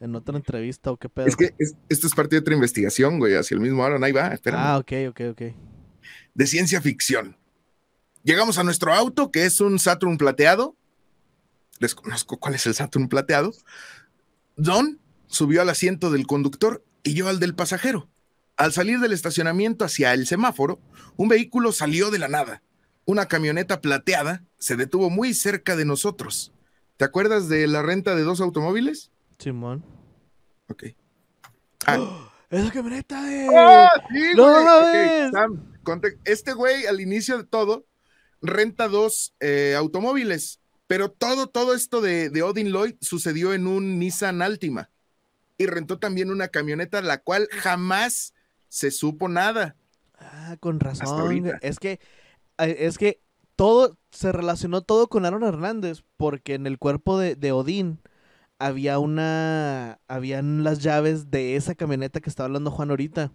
en 0.00 0.14
otra 0.16 0.36
entrevista 0.36 0.90
o 0.92 0.96
qué 0.96 1.08
pedo? 1.08 1.26
Es 1.26 1.36
que 1.36 1.52
es- 1.58 1.76
esto 1.88 2.06
es 2.08 2.14
parte 2.14 2.36
de 2.36 2.40
otra 2.40 2.54
investigación, 2.54 3.18
güey, 3.20 3.34
hacia 3.34 3.54
el 3.56 3.60
mismo 3.60 3.84
Aaron. 3.84 4.02
Ahí 4.02 4.12
va, 4.12 4.28
espérame. 4.28 4.60
Ah, 4.64 4.78
ok, 4.78 4.92
ok, 5.10 5.20
ok. 5.32 5.42
de 6.34 6.46
ciencia 6.46 6.80
ficción. 6.80 7.36
Llegamos 8.24 8.56
a 8.56 8.64
nuestro 8.64 8.94
auto, 8.94 9.30
que 9.30 9.44
es 9.44 9.60
un 9.60 9.78
Saturn 9.78 10.16
plateado. 10.16 10.74
Desconozco 11.78 12.38
cuál 12.38 12.54
es 12.54 12.66
el 12.66 12.74
Saturn 12.74 13.08
plateado. 13.08 13.52
Don 14.56 14.98
subió 15.26 15.60
al 15.60 15.68
asiento 15.68 16.10
del 16.10 16.26
conductor 16.26 16.82
y 17.02 17.12
yo 17.12 17.28
al 17.28 17.38
del 17.38 17.54
pasajero. 17.54 18.08
Al 18.56 18.72
salir 18.72 18.98
del 19.00 19.12
estacionamiento 19.12 19.84
hacia 19.84 20.14
el 20.14 20.26
semáforo, 20.26 20.80
un 21.16 21.28
vehículo 21.28 21.70
salió 21.72 22.10
de 22.10 22.18
la 22.18 22.28
nada. 22.28 22.62
Una 23.04 23.26
camioneta 23.26 23.82
plateada 23.82 24.42
se 24.58 24.76
detuvo 24.76 25.10
muy 25.10 25.34
cerca 25.34 25.76
de 25.76 25.84
nosotros. 25.84 26.50
¿Te 26.96 27.04
acuerdas 27.04 27.50
de 27.50 27.66
la 27.66 27.82
renta 27.82 28.14
de 28.14 28.22
dos 28.22 28.40
automóviles? 28.40 29.10
Simón. 29.38 29.84
Ok. 30.68 30.84
Ah, 31.84 32.30
¡Esa 32.48 32.72
camioneta 32.72 33.22
de... 33.22 33.48
¡Ah, 33.54 33.90
sí, 34.10 34.32
¡No 34.34 34.44
güey! 34.44 35.30
Sam, 35.30 35.74
este 36.24 36.54
güey 36.54 36.86
al 36.86 37.02
inicio 37.02 37.36
de 37.36 37.44
todo 37.44 37.84
renta 38.44 38.88
dos 38.88 39.34
eh, 39.40 39.74
automóviles, 39.76 40.60
pero 40.86 41.10
todo, 41.10 41.48
todo 41.48 41.74
esto 41.74 42.00
de, 42.00 42.30
de 42.30 42.42
Odin 42.42 42.68
Lloyd 42.70 42.94
sucedió 43.00 43.54
en 43.54 43.66
un 43.66 43.98
Nissan 43.98 44.42
Altima 44.42 44.90
y 45.58 45.66
rentó 45.66 45.98
también 45.98 46.30
una 46.30 46.48
camioneta 46.48 47.00
la 47.02 47.18
cual 47.18 47.48
jamás 47.50 48.34
se 48.68 48.90
supo 48.90 49.28
nada. 49.28 49.76
Ah, 50.18 50.56
con 50.60 50.80
razón. 50.80 51.58
Es 51.62 51.78
que, 51.78 52.00
eh, 52.58 52.76
es 52.80 52.98
que 52.98 53.20
todo, 53.56 53.96
se 54.10 54.32
relacionó 54.32 54.82
todo 54.82 55.08
con 55.08 55.24
Aaron 55.24 55.44
Hernández, 55.44 56.02
porque 56.16 56.54
en 56.54 56.66
el 56.66 56.78
cuerpo 56.78 57.18
de, 57.18 57.36
de 57.36 57.52
Odín 57.52 58.00
había 58.58 58.98
una, 58.98 60.00
habían 60.08 60.64
las 60.64 60.80
llaves 60.80 61.30
de 61.30 61.56
esa 61.56 61.74
camioneta 61.74 62.20
que 62.20 62.30
está 62.30 62.44
hablando 62.44 62.70
Juan 62.70 62.90
ahorita. 62.90 63.32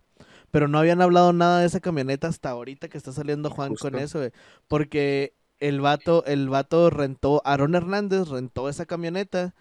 Pero 0.52 0.68
no 0.68 0.80
habían 0.80 1.02
hablado 1.02 1.34
nada 1.34 1.60
de 1.62 1.68
esa 1.68 1.80
camioneta 1.80 2.28
hasta 2.28 2.50
ahorita 2.50 2.90
que 2.90 2.98
está 2.98 3.12
saliendo 3.12 3.50
Juan 3.50 3.76
con 3.76 3.96
eso, 3.96 4.20
güey. 4.20 4.32
Porque 4.68 5.34
el 5.60 5.82
vato, 5.82 6.26
el 6.26 6.50
vato 6.50 6.90
rentó, 6.90 7.42
Aaron 7.46 7.76
Hernández 7.76 8.30
rentó 8.30 8.70
esa 8.70 8.86
camioneta 8.86 9.54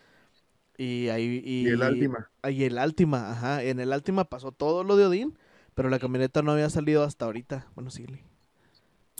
y 0.76 1.08
ahí... 1.08 1.42
Y, 1.44 1.66
Y 1.66 1.68
el 1.68 1.82
Altima. 1.82 2.30
Y 2.48 2.64
el 2.64 2.78
Altima, 2.78 3.32
ajá. 3.32 3.62
En 3.62 3.80
el 3.80 3.92
Altima 3.92 4.24
pasó 4.24 4.52
todo 4.52 4.84
lo 4.84 4.96
de 4.96 5.06
Odín, 5.06 5.38
pero 5.74 5.90
la 5.90 5.98
camioneta 5.98 6.42
no 6.42 6.52
había 6.52 6.70
salido 6.70 7.02
hasta 7.02 7.24
ahorita. 7.24 7.66
Bueno, 7.74 7.90
sí. 7.90 8.06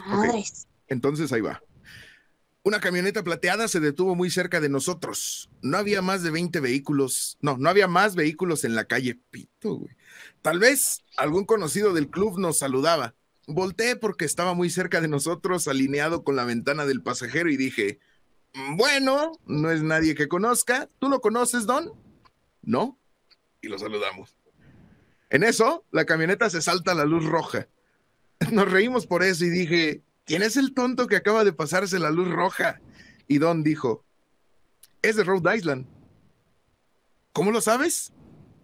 Madres. 0.07 0.69
Entonces 0.87 1.33
ahí 1.33 1.41
va. 1.41 1.61
Una 2.65 2.81
camioneta 2.81 3.23
plateada 3.23 3.69
se 3.69 3.81
detuvo 3.81 4.15
muy 4.15 4.31
cerca 4.31 4.61
de 4.61 4.69
nosotros. 4.69 5.49
No 5.63 5.79
había 5.79 6.03
más 6.03 6.23
de 6.23 6.31
20 6.31 6.61
vehículos. 6.61 7.39
No, 7.41 7.57
no 7.57 7.71
había 7.71 7.89
más 7.89 8.15
vehículos 8.15 8.65
en 8.65 8.75
la 8.75 8.85
calle 8.85 9.19
Pito, 9.31 9.75
güey. 9.77 9.97
Tal 10.43 10.59
vez 10.59 11.05
algún 11.17 11.45
conocido 11.45 11.95
del 11.95 12.11
club 12.11 12.39
nos 12.39 12.59
saludaba. 12.59 13.15
Volteé 13.47 13.97
porque 13.97 14.25
estaba 14.27 14.53
muy 14.55 14.69
cerca 14.69 15.01
de 15.01 15.09
nosotros, 15.09 15.69
alineado 15.69 16.25
con 16.25 16.37
la 16.37 16.45
ventana 16.45 16.85
del 16.85 17.03
pasajero, 17.03 17.49
y 17.51 17.57
dije: 17.57 18.01
"Mm, 18.55 18.77
Bueno, 18.77 19.33
no 19.47 19.71
es 19.71 19.83
nadie 19.83 20.15
que 20.15 20.29
conozca. 20.29 20.91
¿Tú 20.99 21.09
lo 21.09 21.21
conoces, 21.21 21.65
Don? 21.65 21.93
No. 22.63 22.99
Y 23.63 23.69
lo 23.69 23.79
saludamos. 23.79 24.37
En 25.31 25.43
eso, 25.45 25.85
la 25.91 26.05
camioneta 26.05 26.51
se 26.51 26.61
salta 26.61 26.93
a 26.93 26.95
la 26.95 27.05
luz 27.05 27.25
roja. 27.25 27.69
Nos 28.53 28.71
reímos 28.71 29.07
por 29.07 29.23
eso 29.23 29.45
y 29.45 29.51
dije, 29.51 30.03
¿quién 30.29 30.43
es 30.43 30.59
el 30.59 30.75
tonto 30.75 31.07
que 31.09 31.17
acaba 31.17 31.43
de 31.43 31.55
pasarse 31.55 31.99
la 31.99 32.11
luz 32.11 32.29
roja? 32.29 32.81
Y 33.27 33.39
Don 33.39 33.65
dijo, 33.65 34.05
es 35.03 35.17
de 35.17 35.25
Rhode 35.25 35.57
Island. 35.57 35.87
¿Cómo 37.33 37.51
lo 37.51 37.61
sabes? 37.63 38.13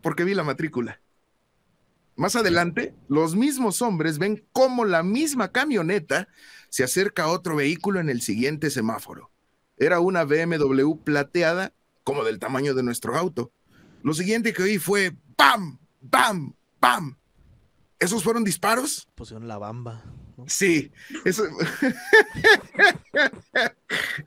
Porque 0.03 0.25
vi 0.25 0.35
la 0.35 0.45
matrícula. 0.45 1.01
Más 2.17 2.37
adelante, 2.37 2.95
los 3.09 3.35
mismos 3.35 3.83
hombres 3.83 4.19
ven 4.19 4.47
cómo 4.53 4.85
la 4.85 5.03
misma 5.03 5.51
camioneta 5.51 6.29
se 6.69 6.85
acerca 6.85 7.25
a 7.25 7.29
otro 7.29 7.57
vehículo 7.57 7.99
en 7.99 8.11
el 8.11 8.21
siguiente 8.21 8.71
semáforo. 8.71 9.31
Era 9.79 10.01
una 10.01 10.25
BMW 10.25 10.97
plateada 11.03 11.73
como 12.05 12.25
del 12.25 12.39
tamaño 12.39 12.75
de 12.75 12.83
nuestro 12.83 13.17
auto. 13.17 13.53
Lo 14.03 14.12
siguiente 14.12 14.53
que 14.53 14.62
oí 14.62 14.79
fue 14.79 15.17
¡Bam! 15.37 15.79
¡Bam! 16.03 16.55
¡Bam! 16.79 17.17
¿Esos 17.99 18.23
fueron 18.23 18.45
disparos? 18.45 19.09
Pusieron 19.15 19.49
la 19.49 19.57
bamba. 19.57 20.05
Sí, 20.47 20.93
eso- 21.24 21.45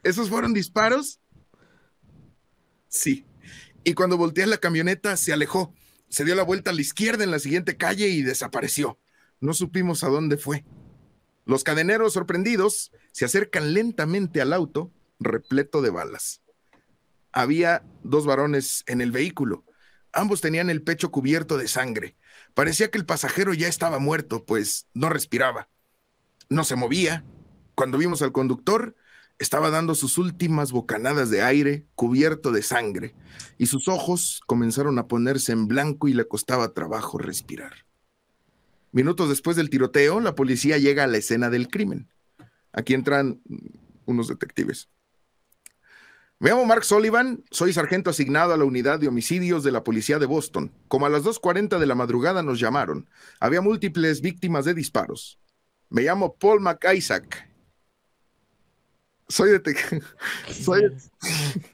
¿Esos 0.03 0.29
fueron 0.29 0.53
disparos? 0.53 1.19
Sí. 2.87 3.25
Y 3.83 3.93
cuando 3.93 4.17
volteé 4.17 4.45
la 4.47 4.57
camioneta, 4.57 5.17
se 5.17 5.33
alejó. 5.33 5.73
Se 6.09 6.25
dio 6.25 6.35
la 6.35 6.43
vuelta 6.43 6.71
a 6.71 6.73
la 6.73 6.81
izquierda 6.81 7.23
en 7.23 7.31
la 7.31 7.39
siguiente 7.39 7.77
calle 7.77 8.07
y 8.07 8.21
desapareció. 8.21 8.99
No 9.39 9.53
supimos 9.53 10.03
a 10.03 10.09
dónde 10.09 10.37
fue. 10.37 10.65
Los 11.45 11.63
cadeneros 11.63 12.13
sorprendidos 12.13 12.91
se 13.11 13.25
acercan 13.25 13.73
lentamente 13.73 14.41
al 14.41 14.53
auto 14.53 14.91
repleto 15.19 15.81
de 15.81 15.89
balas. 15.89 16.41
Había 17.31 17.83
dos 18.03 18.25
varones 18.25 18.83
en 18.87 19.01
el 19.01 19.11
vehículo. 19.11 19.65
Ambos 20.11 20.41
tenían 20.41 20.69
el 20.69 20.81
pecho 20.81 21.11
cubierto 21.11 21.57
de 21.57 21.67
sangre. 21.67 22.15
Parecía 22.53 22.89
que 22.89 22.97
el 22.97 23.05
pasajero 23.05 23.53
ya 23.53 23.67
estaba 23.67 23.99
muerto, 23.99 24.45
pues 24.45 24.87
no 24.93 25.09
respiraba. 25.09 25.69
No 26.49 26.63
se 26.63 26.75
movía. 26.75 27.23
Cuando 27.75 27.97
vimos 27.97 28.21
al 28.21 28.31
conductor, 28.31 28.95
estaba 29.39 29.69
dando 29.69 29.95
sus 29.95 30.17
últimas 30.17 30.71
bocanadas 30.71 31.29
de 31.29 31.43
aire 31.43 31.85
cubierto 31.95 32.51
de 32.51 32.63
sangre, 32.63 33.13
y 33.57 33.67
sus 33.67 33.87
ojos 33.87 34.41
comenzaron 34.47 34.97
a 34.97 35.07
ponerse 35.07 35.51
en 35.51 35.67
blanco 35.67 36.07
y 36.07 36.13
le 36.13 36.27
costaba 36.27 36.73
trabajo 36.73 37.17
respirar. 37.17 37.85
Minutos 38.91 39.29
después 39.29 39.55
del 39.55 39.69
tiroteo, 39.69 40.19
la 40.21 40.33
policía 40.33 40.77
llega 40.77 41.03
a 41.03 41.07
la 41.07 41.17
escena 41.17 41.49
del 41.49 41.67
crimen. 41.67 42.07
Aquí 42.71 42.93
entran 42.93 43.41
unos 44.05 44.27
detectives. 44.27 44.89
Me 46.39 46.51
llamo 46.51 46.65
Mark 46.65 46.83
Sullivan, 46.83 47.43
soy 47.49 47.73
sargento 47.73 48.11
asignado 48.11 48.53
a 48.53 48.57
la 48.57 48.63
unidad 48.63 48.99
de 48.99 49.07
homicidios 49.07 49.63
de 49.63 49.71
la 49.71 49.83
policía 49.83 50.19
de 50.19 50.27
Boston. 50.27 50.71
Como 50.87 51.07
a 51.07 51.09
las 51.09 51.23
2.40 51.23 51.79
de 51.79 51.85
la 51.87 51.95
madrugada 51.95 52.43
nos 52.43 52.59
llamaron, 52.59 53.09
había 53.39 53.61
múltiples 53.61 54.21
víctimas 54.21 54.63
de 54.65 54.75
disparos. 54.75 55.39
Me 55.89 56.03
llamo 56.03 56.35
Paul 56.35 56.61
McIsaac. 56.61 57.47
Soy 59.29 59.51
detective. 59.51 60.01
Soy... 60.51 60.83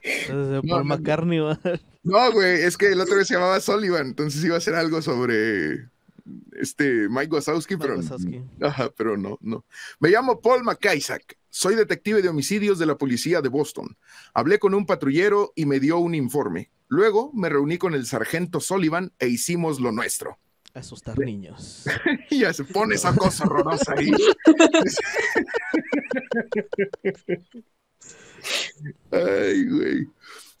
Entonces, 0.02 0.64
No, 0.64 0.76
Paul. 0.76 0.84
McCartney, 0.84 1.38
¿va? 1.38 1.58
No, 2.02 2.32
güey, 2.32 2.62
es 2.62 2.76
que 2.76 2.92
el 2.92 3.00
otro 3.00 3.16
vez 3.16 3.28
se 3.28 3.34
llamaba 3.34 3.60
Sullivan, 3.60 4.08
entonces 4.08 4.44
iba 4.44 4.56
a 4.56 4.60
ser 4.60 4.74
algo 4.74 5.00
sobre 5.00 5.88
este 6.52 7.08
Mike 7.08 7.34
Wazowski, 7.34 7.74
Mike 7.74 7.86
pero, 7.86 8.00
Wazowski. 8.00 8.42
Ajá, 8.60 8.90
pero 8.96 9.16
no, 9.16 9.38
no. 9.40 9.64
Me 10.00 10.10
llamo 10.10 10.40
Paul 10.40 10.64
McIsaac. 10.64 11.38
Soy 11.48 11.76
detective 11.76 12.20
de 12.20 12.28
homicidios 12.28 12.78
de 12.78 12.86
la 12.86 12.98
policía 12.98 13.40
de 13.40 13.48
Boston. 13.48 13.96
Hablé 14.32 14.58
con 14.58 14.74
un 14.74 14.86
patrullero 14.86 15.52
y 15.54 15.66
me 15.66 15.80
dio 15.80 15.98
un 15.98 16.14
informe. 16.14 16.70
Luego 16.88 17.32
me 17.32 17.48
reuní 17.48 17.78
con 17.78 17.94
el 17.94 18.06
sargento 18.06 18.60
Sullivan 18.60 19.12
e 19.18 19.28
hicimos 19.28 19.80
lo 19.80 19.92
nuestro. 19.92 20.38
Asustar 20.74 21.16
niños. 21.20 21.84
y 22.30 22.40
ya 22.40 22.52
se 22.52 22.64
pone 22.64 22.96
esa 22.96 23.14
cosa 23.14 23.44
horrorosa 23.44 23.94
ahí. 23.96 24.10
Ay, 29.12 29.66
güey. 29.68 30.06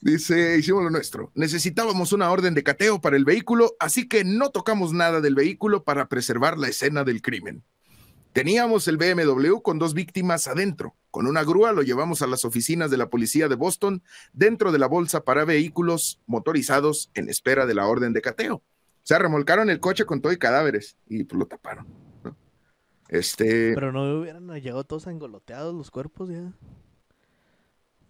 Dice, 0.00 0.56
hicimos 0.58 0.84
lo 0.84 0.90
nuestro. 0.90 1.32
Necesitábamos 1.34 2.12
una 2.12 2.30
orden 2.30 2.54
de 2.54 2.62
cateo 2.62 3.00
para 3.00 3.16
el 3.16 3.24
vehículo, 3.24 3.74
así 3.80 4.06
que 4.06 4.22
no 4.22 4.50
tocamos 4.50 4.92
nada 4.92 5.20
del 5.20 5.34
vehículo 5.34 5.82
para 5.82 6.08
preservar 6.08 6.58
la 6.58 6.68
escena 6.68 7.02
del 7.02 7.20
crimen. 7.20 7.64
Teníamos 8.32 8.86
el 8.86 8.98
BMW 8.98 9.60
con 9.62 9.78
dos 9.78 9.94
víctimas 9.94 10.46
adentro. 10.46 10.94
Con 11.10 11.26
una 11.26 11.42
grúa 11.42 11.72
lo 11.72 11.82
llevamos 11.82 12.20
a 12.22 12.26
las 12.26 12.44
oficinas 12.44 12.90
de 12.90 12.98
la 12.98 13.08
policía 13.08 13.48
de 13.48 13.54
Boston 13.54 14.02
dentro 14.32 14.72
de 14.72 14.78
la 14.78 14.86
bolsa 14.86 15.24
para 15.24 15.44
vehículos 15.44 16.20
motorizados 16.26 17.10
en 17.14 17.28
espera 17.28 17.66
de 17.66 17.74
la 17.74 17.86
orden 17.86 18.12
de 18.12 18.20
cateo. 18.20 18.62
O 19.04 19.06
sea, 19.06 19.18
remolcaron 19.18 19.68
el 19.68 19.80
coche 19.80 20.06
con 20.06 20.22
todo 20.22 20.32
y 20.32 20.38
cadáveres 20.38 20.96
y 21.06 21.24
pues 21.24 21.38
lo 21.38 21.44
taparon. 21.44 21.86
¿no? 22.22 22.34
Este, 23.10 23.74
Pero 23.74 23.92
no 23.92 24.20
hubieran 24.20 24.48
llegado 24.54 24.82
todos 24.84 25.06
engoloteados 25.08 25.74
los 25.74 25.90
cuerpos 25.90 26.30
ya. 26.30 26.50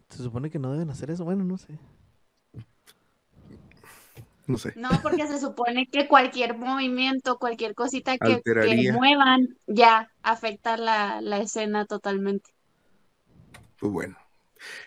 Se 0.08 0.22
supone 0.22 0.50
que 0.50 0.60
no 0.60 0.70
deben 0.70 0.90
hacer 0.90 1.10
eso. 1.10 1.24
Bueno, 1.24 1.42
no 1.42 1.58
sé. 1.58 1.76
no 4.46 4.56
sé. 4.56 4.72
No, 4.76 4.88
porque 5.02 5.26
se 5.26 5.40
supone 5.40 5.88
que 5.90 6.06
cualquier 6.06 6.56
movimiento, 6.56 7.40
cualquier 7.40 7.74
cosita 7.74 8.16
que, 8.16 8.40
muevan, 8.92 9.48
ya 9.66 10.12
afecta 10.22 10.76
la, 10.76 11.20
la 11.20 11.38
escena 11.38 11.86
totalmente. 11.86 12.50
Pues 13.80 13.92
bueno. 13.92 14.16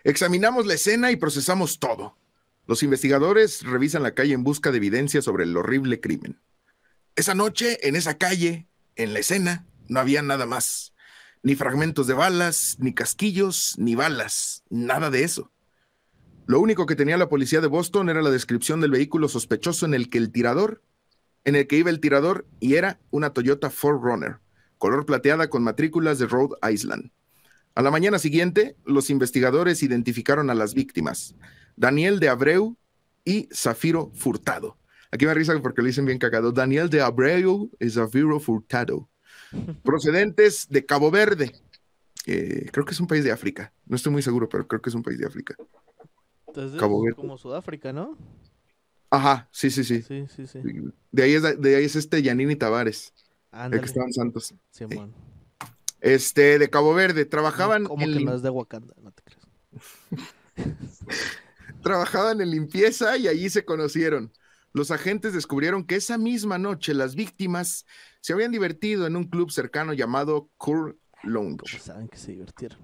Examinamos 0.05 0.65
la 0.65 0.75
escena 0.75 1.11
y 1.11 1.17
procesamos 1.17 1.79
todo. 1.79 2.15
Los 2.67 2.83
investigadores 2.83 3.63
revisan 3.63 4.03
la 4.03 4.13
calle 4.13 4.33
en 4.33 4.43
busca 4.43 4.71
de 4.71 4.77
evidencia 4.77 5.21
sobre 5.21 5.45
el 5.45 5.55
horrible 5.55 6.01
crimen. 6.01 6.41
Esa 7.15 7.33
noche, 7.33 7.87
en 7.87 7.95
esa 7.95 8.17
calle, 8.17 8.67
en 8.97 9.13
la 9.13 9.19
escena, 9.19 9.65
no 9.87 10.01
había 10.01 10.21
nada 10.21 10.45
más. 10.45 10.93
Ni 11.43 11.55
fragmentos 11.55 12.07
de 12.07 12.13
balas, 12.13 12.75
ni 12.79 12.93
casquillos, 12.93 13.75
ni 13.77 13.95
balas, 13.95 14.63
nada 14.69 15.09
de 15.09 15.23
eso. 15.23 15.49
Lo 16.45 16.59
único 16.59 16.85
que 16.85 16.95
tenía 16.95 17.17
la 17.17 17.29
policía 17.29 17.61
de 17.61 17.67
Boston 17.67 18.09
era 18.09 18.21
la 18.21 18.31
descripción 18.31 18.81
del 18.81 18.91
vehículo 18.91 19.29
sospechoso 19.29 19.85
en 19.85 19.93
el 19.93 20.09
que 20.09 20.17
el 20.17 20.31
tirador, 20.31 20.83
en 21.45 21.55
el 21.55 21.67
que 21.67 21.77
iba 21.77 21.89
el 21.89 22.01
tirador, 22.01 22.45
y 22.59 22.75
era 22.75 22.99
una 23.11 23.29
Toyota 23.29 23.71
4Runner, 23.71 24.39
color 24.77 25.05
plateada 25.05 25.49
con 25.49 25.63
matrículas 25.63 26.19
de 26.19 26.27
Rhode 26.27 26.57
Island. 26.69 27.11
A 27.75 27.81
la 27.81 27.91
mañana 27.91 28.19
siguiente, 28.19 28.75
los 28.85 29.09
investigadores 29.09 29.83
identificaron 29.83 30.49
a 30.49 30.55
las 30.55 30.73
víctimas, 30.73 31.35
Daniel 31.77 32.19
de 32.19 32.27
Abreu 32.27 32.75
y 33.23 33.47
Zafiro 33.53 34.11
Furtado. 34.15 34.77
Aquí 35.11 35.25
me 35.25 35.33
risa 35.33 35.57
porque 35.61 35.81
lo 35.81 35.87
dicen 35.87 36.05
bien 36.05 36.17
cagado. 36.17 36.51
Daniel 36.51 36.89
de 36.89 37.01
Abreu 37.01 37.71
y 37.79 37.89
Zafiro 37.89 38.39
Furtado, 38.39 39.07
procedentes 39.83 40.67
de 40.69 40.85
Cabo 40.85 41.11
Verde. 41.11 41.53
Eh, 42.25 42.67
creo 42.73 42.83
que 42.83 42.91
es 42.91 42.99
un 42.99 43.07
país 43.07 43.23
de 43.23 43.31
África. 43.31 43.71
No 43.85 43.95
estoy 43.95 44.11
muy 44.11 44.21
seguro, 44.21 44.49
pero 44.49 44.67
creo 44.67 44.81
que 44.81 44.89
es 44.89 44.95
un 44.95 45.03
país 45.03 45.19
de 45.19 45.27
África. 45.27 45.55
Entonces, 46.47 46.79
Cabo 46.79 47.01
Verde. 47.01 47.15
como 47.15 47.37
Sudáfrica, 47.37 47.93
¿no? 47.93 48.17
Ajá, 49.09 49.47
sí, 49.51 49.69
sí, 49.69 49.85
sí. 49.85 50.01
Sí, 50.01 50.25
sí, 50.35 50.47
sí. 50.47 50.59
De 51.11 51.23
ahí 51.23 51.33
es, 51.33 51.61
de 51.61 51.75
ahí 51.75 51.85
es 51.85 51.95
este 51.95 52.21
Yanini 52.21 52.57
Tavares, 52.57 53.13
el 53.53 53.59
Ándale, 53.59 53.81
que 53.81 53.85
estaba 53.85 54.05
en 54.07 54.13
Santos. 54.13 54.53
Este, 56.01 56.59
de 56.59 56.69
Cabo 56.69 56.93
Verde, 56.93 57.23
trabajaban 57.25 57.85
Como 57.85 58.03
en 58.03 58.13
que 58.13 58.25
no 58.25 58.33
es 58.33 58.41
de 58.41 58.49
Wakanda, 58.49 58.93
no 59.01 59.11
te 59.11 59.23
creas. 59.23 59.47
trabajaban 61.87 62.41
en 62.41 62.51
limpieza 62.51 63.15
y 63.15 63.29
allí 63.29 63.49
se 63.49 63.63
conocieron. 63.63 64.33
Los 64.73 64.91
agentes 64.91 65.31
descubrieron 65.31 65.85
que 65.85 65.95
esa 65.95 66.17
misma 66.17 66.57
noche 66.57 66.93
las 66.93 67.15
víctimas 67.15 67.85
se 68.19 68.33
habían 68.33 68.51
divertido 68.51 69.07
en 69.07 69.15
un 69.15 69.23
club 69.23 69.51
cercano 69.51 69.93
llamado 69.93 70.49
Coeur 70.57 70.97
Lounge. 71.23 71.61
Como 71.71 71.83
saben 71.83 72.09
que 72.09 72.17
se 72.17 72.33
divirtieron. 72.33 72.77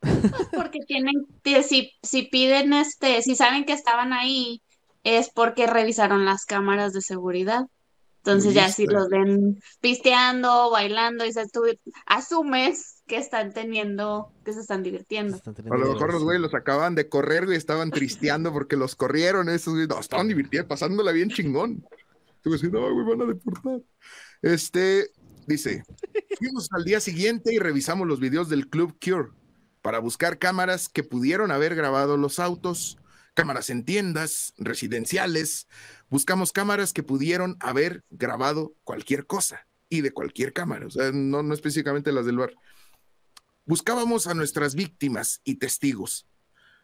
Pues 0.00 0.48
porque 0.54 0.80
tienen, 0.86 1.26
si, 1.66 1.92
si 2.02 2.24
piden 2.24 2.74
este, 2.74 3.22
si 3.22 3.34
saben 3.34 3.64
que 3.64 3.72
estaban 3.72 4.12
ahí, 4.12 4.60
es 5.04 5.30
porque 5.30 5.66
revisaron 5.66 6.26
las 6.26 6.44
cámaras 6.44 6.92
de 6.92 7.00
seguridad. 7.00 7.64
Entonces 8.24 8.54
ya 8.54 8.70
si 8.70 8.86
los 8.86 9.10
ven 9.10 9.60
pisteando, 9.82 10.70
bailando, 10.70 11.26
y 11.26 11.32
se 11.34 11.46
tú 11.46 11.64
asumes 12.06 13.02
que 13.06 13.18
están 13.18 13.52
teniendo, 13.52 14.32
que 14.46 14.54
se 14.54 14.60
están 14.60 14.82
divirtiendo. 14.82 15.36
Están 15.36 15.54
A 15.70 15.76
lo 15.76 15.92
mejor 15.92 16.10
los 16.10 16.24
güeyes 16.24 16.40
los 16.40 16.54
acababan 16.54 16.94
de 16.94 17.06
correr, 17.10 17.44
güey, 17.44 17.58
estaban 17.58 17.90
tristeando 17.90 18.50
porque 18.50 18.76
los 18.76 18.96
corrieron. 18.96 19.50
Esos 19.50 19.74
güeyes, 19.74 19.90
no, 19.90 20.00
estaban 20.00 20.26
divirtiendo, 20.26 20.66
pasándola 20.66 21.12
bien 21.12 21.28
chingón. 21.28 21.84
Tú 22.40 22.52
decís, 22.52 22.72
no, 22.72 22.80
güey, 22.94 23.06
van 23.06 23.28
a 23.28 23.32
deportar. 23.34 23.80
Este, 24.40 25.10
dice, 25.46 25.84
fuimos 26.38 26.68
al 26.72 26.84
día 26.84 27.00
siguiente 27.00 27.52
y 27.52 27.58
revisamos 27.58 28.08
los 28.08 28.20
videos 28.20 28.48
del 28.48 28.70
Club 28.70 28.96
Cure 29.04 29.32
para 29.82 29.98
buscar 29.98 30.38
cámaras 30.38 30.88
que 30.88 31.02
pudieron 31.02 31.50
haber 31.50 31.74
grabado 31.74 32.16
los 32.16 32.38
autos, 32.38 32.96
cámaras 33.34 33.70
en 33.70 33.84
tiendas, 33.84 34.54
residenciales. 34.56 35.68
Buscamos 36.08 36.52
cámaras 36.52 36.92
que 36.92 37.02
pudieron 37.02 37.56
haber 37.60 38.04
grabado 38.10 38.74
cualquier 38.84 39.26
cosa 39.26 39.66
y 39.88 40.00
de 40.00 40.12
cualquier 40.12 40.52
cámara, 40.52 40.86
o 40.86 40.90
sea, 40.90 41.12
no, 41.12 41.42
no 41.42 41.54
específicamente 41.54 42.12
las 42.12 42.26
del 42.26 42.38
bar. 42.38 42.54
Buscábamos 43.66 44.26
a 44.26 44.34
nuestras 44.34 44.74
víctimas 44.74 45.40
y 45.44 45.56
testigos. 45.56 46.26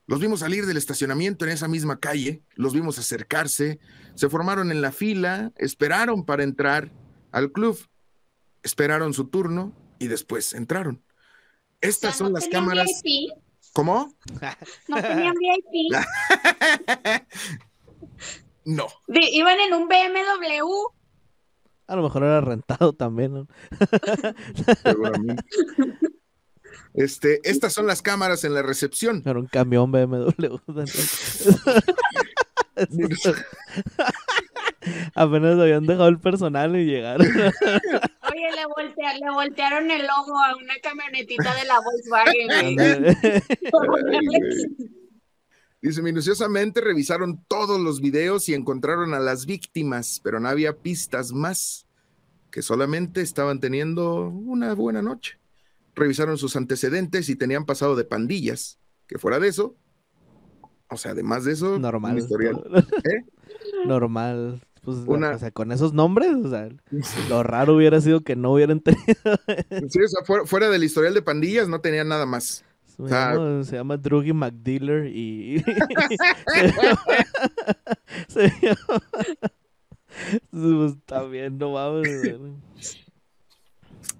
Los 0.07 0.21
vimos 0.21 0.41
salir 0.41 0.67
del 0.67 0.77
estacionamiento 0.77 1.45
en 1.45 1.53
esa 1.53 1.69
misma 1.69 2.01
calle, 2.01 2.43
los 2.55 2.73
vimos 2.73 2.99
acercarse, 2.99 3.79
se 4.15 4.29
formaron 4.29 4.71
en 4.71 4.81
la 4.81 4.93
fila, 4.93 5.53
esperaron 5.57 6.25
para 6.25 6.43
entrar 6.43 6.93
al 7.33 7.53
club, 7.53 7.79
esperaron 8.63 9.15
su 9.15 9.29
turno 9.29 9.77
y 9.99 10.09
después 10.09 10.53
entraron. 10.53 11.03
Estas 11.81 12.11
O 12.11 12.13
sea, 12.13 12.19
son 12.19 12.33
no 12.33 12.39
las 12.39 12.49
cámaras. 12.49 13.03
¿Cómo? 13.73 14.13
no 14.89 15.03
tenían 15.03 15.35
VIP, 15.41 15.95
no. 18.65 18.87
de- 19.07 19.31
iban 19.33 19.59
en 19.61 19.75
un 19.75 19.89
BMW. 19.89 20.89
A 21.87 21.97
lo 21.97 22.03
mejor 22.03 22.23
era 22.25 22.41
rentado 22.41 22.93
también, 22.93 23.33
¿no? 23.35 23.47
seguramente. 24.83 25.45
Este, 26.95 27.41
estas 27.45 27.73
son 27.73 27.87
las 27.87 28.03
cámaras 28.03 28.45
en 28.45 28.55
la 28.55 28.63
recepción. 28.63 29.23
Era 29.25 29.39
un 29.39 29.47
camión 29.47 29.91
BMW. 29.91 30.57
Apenas 35.15 35.59
habían 35.59 35.87
dejado 35.87 36.09
el 36.09 36.19
personal 36.19 36.77
y 36.77 36.87
llegaron. 36.87 37.27
Le, 38.55 38.67
voltea- 38.67 39.19
le 39.19 39.31
voltearon 39.33 39.91
el 39.91 40.03
logo 40.07 40.39
a 40.39 40.57
una 40.57 40.75
camionetita 40.83 41.55
de 41.55 41.65
la 41.67 41.81
Volkswagen. 41.81 43.17
Dice, 45.83 46.03
minuciosamente 46.03 46.81
revisaron 46.83 47.43
todos 47.49 47.81
los 47.81 48.01
videos 48.03 48.49
y 48.51 48.55
encontraron 48.55 49.15
a 49.15 49.19
las 49.19 49.47
víctimas, 49.47 50.21
pero 50.23 50.39
no 50.39 50.49
había 50.49 50.77
pistas 50.77 51.33
más, 51.33 51.87
que 52.51 52.61
solamente 52.61 53.23
estaban 53.23 53.61
teniendo 53.61 54.29
una 54.29 54.75
buena 54.75 55.01
noche. 55.01 55.39
Revisaron 55.95 56.37
sus 56.37 56.55
antecedentes 56.57 57.31
y 57.31 57.37
tenían 57.37 57.65
pasado 57.65 57.97
de 57.97 58.05
pandillas, 58.05 58.79
que 59.07 59.19
fuera 59.19 59.39
de 59.41 59.49
eso, 59.49 59.75
o 60.91 60.97
sea, 60.99 61.13
además 61.13 61.45
de 61.45 61.53
eso, 61.53 61.77
un 61.77 61.83
Normal. 61.83 62.19
historial. 62.19 62.63
¿Eh? 63.05 63.25
Normal. 63.87 64.61
Pues, 65.05 65.19
Una- 65.19 65.31
o 65.31 65.39
sea, 65.39 65.51
con 65.51 65.73
esos 65.73 65.93
nombres, 65.93 66.31
o 66.45 66.51
sea, 66.51 66.69
lo 67.29 67.43
raro 67.43 67.75
hubiera 67.77 68.01
sido 68.01 68.23
que 68.23 68.37
no 68.37 68.53
hubieran 68.53 68.81
tenido. 68.81 69.05
Sí, 69.89 70.01
o 70.03 70.09
sea, 70.09 70.25
fuera, 70.25 70.47
fuera 70.47 70.69
del 70.71 70.85
historial 70.85 71.15
de 71.15 71.23
pandillas 71.23 71.69
no 71.69 71.81
tenían 71.81 72.09
nada 72.09 72.27
más. 72.27 72.65
Se, 72.87 73.09
sea- 73.09 73.35
llama, 73.35 73.65
se 73.65 73.77
llama 73.77 73.97
Druggy 73.97 74.33
McDealer 74.33 75.07
y. 75.07 75.63
se 78.29 78.53
llama. 78.63 79.03
Pues, 80.51 80.93
está 80.97 81.23
bien, 81.25 81.59
no 81.59 81.71
güey. 81.71 82.37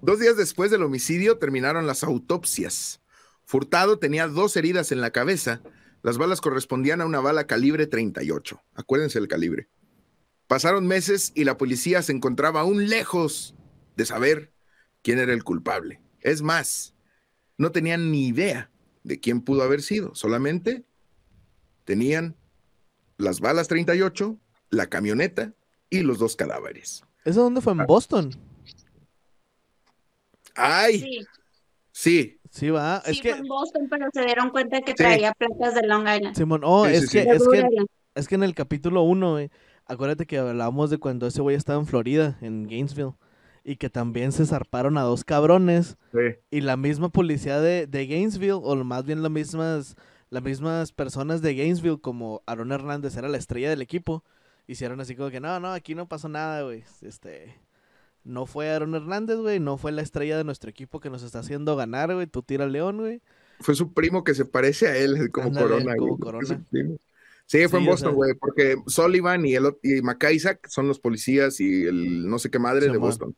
Dos 0.01 0.19
días 0.19 0.37
después 0.37 0.71
del 0.71 0.83
homicidio 0.83 1.37
terminaron 1.37 1.85
las 1.85 2.03
autopsias. 2.03 3.01
Furtado 3.45 3.99
tenía 3.99 4.27
dos 4.27 4.55
heridas 4.57 4.91
en 4.91 5.01
la 5.01 5.11
cabeza. 5.11 5.61
Las 6.01 6.17
balas 6.17 6.41
correspondían 6.41 7.01
a 7.01 7.05
una 7.05 7.19
bala 7.19 7.45
calibre 7.45 7.85
38. 7.85 8.59
Acuérdense 8.73 9.19
el 9.19 9.27
calibre. 9.27 9.67
Pasaron 10.51 10.85
meses 10.85 11.31
y 11.33 11.45
la 11.45 11.57
policía 11.57 12.01
se 12.01 12.11
encontraba 12.11 12.59
aún 12.59 12.89
lejos 12.89 13.55
de 13.95 14.05
saber 14.05 14.51
quién 15.01 15.17
era 15.17 15.31
el 15.31 15.45
culpable. 15.45 16.01
Es 16.19 16.41
más, 16.41 16.93
no 17.57 17.71
tenían 17.71 18.11
ni 18.11 18.27
idea 18.27 18.69
de 19.05 19.17
quién 19.21 19.39
pudo 19.39 19.63
haber 19.63 19.81
sido. 19.81 20.13
Solamente 20.13 20.83
tenían 21.85 22.35
las 23.15 23.39
balas 23.39 23.69
38, 23.69 24.37
la 24.71 24.87
camioneta 24.87 25.53
y 25.89 26.01
los 26.01 26.19
dos 26.19 26.35
cadáveres. 26.35 27.05
¿Eso 27.23 27.43
dónde 27.43 27.59
Ah. 27.59 27.63
fue? 27.63 27.71
En 27.71 27.85
Boston. 27.85 28.31
¡Ay! 30.53 30.99
Sí, 30.99 31.27
Sí, 31.93 32.39
Sí, 32.49 32.69
va. 32.71 33.01
sí 33.05 33.11
es 33.11 33.21
que, 33.21 33.29
fue 33.29 33.39
en 33.39 33.47
Boston, 33.47 33.87
pero 33.89 34.07
se 34.13 34.25
dieron 34.25 34.49
cuenta 34.49 34.81
que 34.81 34.93
traía 34.95 35.31
placas 35.31 35.75
de 35.75 35.87
Long 35.87 36.05
Island. 36.09 36.35
Simón, 36.35 36.59
oh, 36.65 36.85
Sí, 36.87 36.93
es, 36.95 37.09
sí, 37.09 37.23
que, 37.23 37.29
es 37.29 37.47
que. 37.47 37.85
Es 38.15 38.27
que 38.27 38.35
en 38.35 38.43
el 38.43 38.53
capítulo 38.53 39.03
1, 39.03 39.39
acuérdate 39.85 40.25
que 40.25 40.37
hablábamos 40.37 40.89
de 40.89 40.97
cuando 40.97 41.27
ese 41.27 41.41
güey 41.41 41.55
estaba 41.55 41.79
en 41.79 41.87
Florida, 41.87 42.37
en 42.41 42.67
Gainesville, 42.67 43.13
y 43.63 43.75
que 43.75 43.89
también 43.89 44.31
se 44.31 44.45
zarparon 44.45 44.97
a 44.97 45.03
dos 45.03 45.23
cabrones. 45.23 45.97
Sí. 46.11 46.35
Y 46.49 46.61
la 46.61 46.77
misma 46.77 47.09
policía 47.09 47.59
de, 47.59 47.87
de 47.87 48.07
Gainesville, 48.07 48.59
o 48.63 48.75
más 48.83 49.05
bien 49.05 49.21
las 49.21 49.31
mismas, 49.31 49.95
las 50.29 50.43
mismas 50.43 50.91
personas 50.91 51.41
de 51.41 51.55
Gainesville, 51.55 51.99
como 51.99 52.41
Aaron 52.45 52.71
Hernández 52.71 53.15
era 53.17 53.29
la 53.29 53.37
estrella 53.37 53.69
del 53.69 53.81
equipo, 53.81 54.23
hicieron 54.67 54.99
así 55.01 55.15
como 55.15 55.29
que 55.29 55.39
no, 55.39 55.59
no, 55.59 55.71
aquí 55.73 55.95
no 55.95 56.07
pasó 56.07 56.29
nada, 56.29 56.63
güey. 56.63 56.83
Este, 57.01 57.55
no 58.23 58.45
fue 58.45 58.69
Aaron 58.69 58.95
Hernández, 58.95 59.37
güey, 59.37 59.59
no 59.59 59.77
fue 59.77 59.91
la 59.91 60.01
estrella 60.01 60.37
de 60.37 60.43
nuestro 60.43 60.69
equipo 60.69 60.99
que 60.99 61.09
nos 61.09 61.23
está 61.23 61.39
haciendo 61.39 61.75
ganar, 61.75 62.13
güey. 62.13 62.27
Tú 62.27 62.41
tira 62.41 62.65
León, 62.65 62.97
güey. 62.97 63.21
Fue 63.59 63.75
su 63.75 63.93
primo 63.93 64.23
que 64.23 64.33
se 64.33 64.45
parece 64.45 64.87
a 64.87 64.97
él, 64.97 65.31
como 65.31 65.47
Ándale, 65.47 65.67
Corona, 65.67 65.95
como 65.95 66.17
güey. 66.17 66.19
Corona. 66.19 66.65
Fue. 67.51 67.61
Sí, 67.61 67.67
fue 67.67 67.79
en 67.79 67.87
o 67.87 67.91
Boston, 67.91 68.09
sea- 68.11 68.15
güey, 68.15 68.33
porque 68.35 68.75
Sullivan 68.87 69.45
y, 69.45 69.55
el, 69.55 69.75
y 69.83 70.01
McIsaac 70.01 70.67
son 70.69 70.87
los 70.87 70.99
policías 70.99 71.59
y 71.59 71.83
el 71.83 72.27
no 72.29 72.39
sé 72.39 72.49
qué 72.49 72.59
madre 72.59 72.87
de. 72.89 72.97
Boston. 72.97 73.35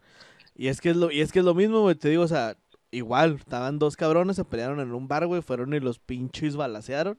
Y 0.56 0.68
es 0.68 0.82
que 0.82 0.92
es 0.92 0.96
lo, 0.96 1.10
y 1.12 1.22
es 1.22 1.32
que 1.32 1.40
es 1.40 1.46
lo 1.46 1.56
mismo, 1.56 1.82
güey, 1.82 1.96
te 1.96 2.10
digo, 2.10 2.24
o 2.24 2.28
sea, 2.28 2.56
igual, 2.92 3.36
estaban 3.40 3.80
dos 3.80 3.96
cabrones, 3.98 4.36
se 4.36 4.46
pelearon 4.46 4.80
en 4.80 4.92
un 4.94 5.08
bar, 5.08 5.26
güey, 5.26 5.42
fueron 5.42 5.74
y 5.74 5.80
los 5.80 5.98
pinches 6.00 6.56
balacearon 6.56 7.18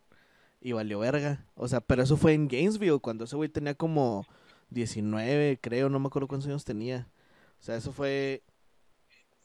y 0.60 0.70
valió 0.72 1.00
verga. 1.00 1.44
O 1.56 1.66
sea, 1.66 1.80
pero 1.80 2.02
eso 2.04 2.16
fue 2.16 2.32
en 2.34 2.46
Gainesville, 2.46 3.00
cuando 3.00 3.24
ese 3.24 3.34
güey 3.34 3.48
tenía 3.48 3.74
como 3.74 4.24
19, 4.70 5.58
creo, 5.60 5.88
no 5.88 5.98
me 5.98 6.06
acuerdo 6.06 6.28
cuántos 6.28 6.48
años 6.48 6.64
tenía. 6.64 7.08
O 7.60 7.62
sea, 7.64 7.74
eso 7.76 7.92
fue, 7.92 8.42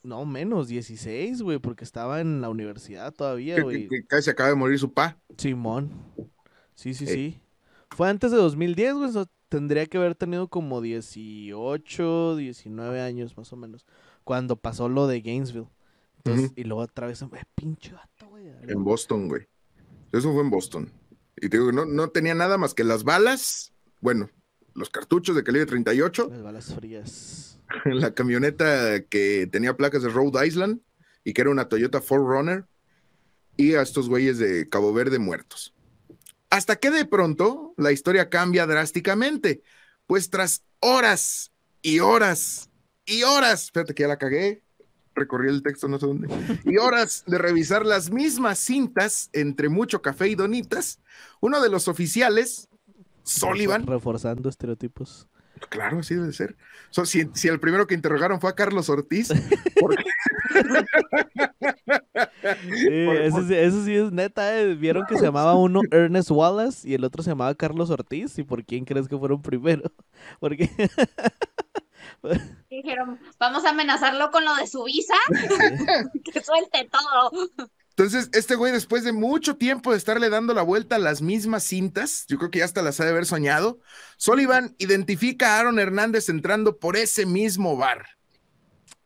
no, 0.04 0.24
menos, 0.24 0.68
16, 0.68 1.42
güey, 1.42 1.58
porque 1.58 1.82
estaba 1.84 2.20
en 2.20 2.40
la 2.40 2.48
universidad 2.48 3.12
todavía, 3.12 3.60
güey. 3.60 3.88
que- 3.88 4.00
que 4.00 4.06
casi 4.06 4.30
acaba 4.30 4.50
de 4.50 4.54
morir 4.54 4.78
su 4.78 4.92
pa. 4.92 5.18
Simón. 5.36 5.90
Sí, 6.74 6.94
sí, 6.94 7.04
Eh. 7.04 7.08
sí. 7.08 7.40
Fue 7.90 8.08
antes 8.08 8.30
de 8.30 8.36
2010, 8.36 8.94
güey. 8.94 9.10
tendría 9.48 9.84
que 9.86 9.98
haber 9.98 10.14
tenido 10.14 10.46
como 10.48 10.80
18, 10.80 12.36
19 12.36 13.00
años 13.00 13.36
más 13.36 13.52
o 13.52 13.56
menos. 13.56 13.84
Cuando 14.22 14.56
pasó 14.56 14.88
lo 14.88 15.06
de 15.08 15.20
Gainesville. 15.20 15.68
Entonces. 16.18 16.52
Y 16.54 16.64
luego 16.64 16.82
otra 16.82 17.06
vez, 17.06 17.20
eh, 17.22 17.26
pinche 17.54 17.92
vato, 17.92 18.28
güey. 18.28 18.46
En 18.68 18.84
Boston, 18.84 19.28
güey. 19.28 19.48
Eso 20.12 20.32
fue 20.32 20.42
en 20.42 20.50
Boston. 20.50 20.92
Y 21.36 21.48
te 21.48 21.58
digo, 21.58 21.72
no, 21.72 21.84
no 21.84 22.08
tenía 22.10 22.34
nada 22.34 22.58
más 22.58 22.74
que 22.74 22.84
las 22.84 23.02
balas, 23.04 23.72
bueno, 24.00 24.28
los 24.74 24.90
cartuchos 24.90 25.34
de 25.34 25.42
calibre 25.42 25.66
38, 25.66 26.28
Las 26.30 26.42
balas 26.42 26.74
frías. 26.74 27.58
la 27.86 28.12
camioneta 28.14 29.02
que 29.04 29.48
tenía 29.50 29.76
placas 29.76 30.02
de 30.02 30.10
Rhode 30.10 30.46
Island 30.46 30.80
y 31.24 31.32
que 31.32 31.40
era 31.40 31.50
una 31.50 31.68
Toyota 31.68 32.00
4Runner, 32.00 32.66
y 33.56 33.74
a 33.74 33.82
estos 33.82 34.08
güeyes 34.08 34.38
de 34.38 34.68
Cabo 34.68 34.92
Verde 34.92 35.18
muertos. 35.18 35.74
Hasta 36.50 36.76
que 36.76 36.90
de 36.90 37.04
pronto 37.04 37.74
la 37.76 37.92
historia 37.92 38.28
cambia 38.28 38.66
drásticamente, 38.66 39.62
pues 40.06 40.30
tras 40.30 40.64
horas 40.80 41.52
y 41.82 42.00
horas 42.00 42.70
y 43.06 43.22
horas, 43.22 43.64
espérate 43.64 43.94
que 43.94 44.02
ya 44.02 44.08
la 44.08 44.18
cagué, 44.18 44.62
recorrí 45.14 45.48
el 45.48 45.62
texto 45.62 45.88
no 45.88 45.98
sé 45.98 46.06
dónde, 46.06 46.28
y 46.64 46.76
horas 46.76 47.24
de 47.26 47.38
revisar 47.38 47.86
las 47.86 48.10
mismas 48.10 48.58
cintas 48.58 49.30
entre 49.32 49.68
mucho 49.68 50.02
café 50.02 50.28
y 50.28 50.34
donitas, 50.34 51.00
uno 51.40 51.60
de 51.60 51.68
los 51.68 51.88
oficiales, 51.88 52.68
Sullivan, 53.22 53.86
Reforzando 53.86 54.48
estereotipos. 54.48 55.28
Claro, 55.68 55.98
así 55.98 56.14
debe 56.14 56.32
ser. 56.32 56.56
So, 56.90 57.04
si, 57.04 57.28
si 57.34 57.48
el 57.48 57.60
primero 57.60 57.86
que 57.86 57.94
interrogaron 57.94 58.40
fue 58.40 58.50
a 58.50 58.54
Carlos 58.54 58.88
Ortiz, 58.88 59.28
porque 59.78 60.02
Sí, 62.72 62.88
eso, 62.88 63.46
sí, 63.46 63.54
eso 63.54 63.84
sí 63.84 63.94
es 63.94 64.12
neta, 64.12 64.58
eh. 64.58 64.74
Vieron 64.74 65.04
que 65.06 65.16
se 65.16 65.24
llamaba 65.24 65.54
uno 65.54 65.80
Ernest 65.90 66.30
Wallace 66.30 66.88
y 66.88 66.94
el 66.94 67.04
otro 67.04 67.22
se 67.22 67.30
llamaba 67.30 67.54
Carlos 67.54 67.90
Ortiz. 67.90 68.38
¿Y 68.38 68.44
por 68.44 68.64
quién 68.64 68.84
crees 68.84 69.08
que 69.08 69.18
fueron 69.18 69.42
primero? 69.42 69.90
Porque 70.40 70.70
Dijeron, 72.70 73.18
vamos 73.38 73.64
a 73.64 73.70
amenazarlo 73.70 74.30
con 74.30 74.44
lo 74.44 74.54
de 74.56 74.66
su 74.66 74.84
visa, 74.84 75.14
que 76.32 76.42
suelte 76.42 76.88
todo. 76.90 77.48
entonces 77.90 78.30
este 78.32 78.54
güey 78.54 78.72
después 78.72 79.04
de 79.04 79.12
mucho 79.12 79.56
tiempo 79.56 79.92
de 79.92 79.98
estarle 79.98 80.30
dando 80.30 80.54
la 80.54 80.62
vuelta 80.62 80.96
a 80.96 81.00
las 81.00 81.22
mismas 81.22 81.64
cintas, 81.64 82.24
yo 82.28 82.38
creo 82.38 82.50
que 82.50 82.60
ya 82.60 82.64
hasta 82.64 82.82
las 82.82 83.00
ha 83.00 83.04
de 83.04 83.10
haber 83.10 83.26
soñado, 83.26 83.80
Sullivan 84.16 84.74
identifica 84.78 85.56
a 85.56 85.60
Aaron 85.60 85.78
Hernández 85.78 86.28
entrando 86.28 86.78
por 86.78 86.96
ese 86.96 87.26
mismo 87.26 87.76
bar. 87.76 88.06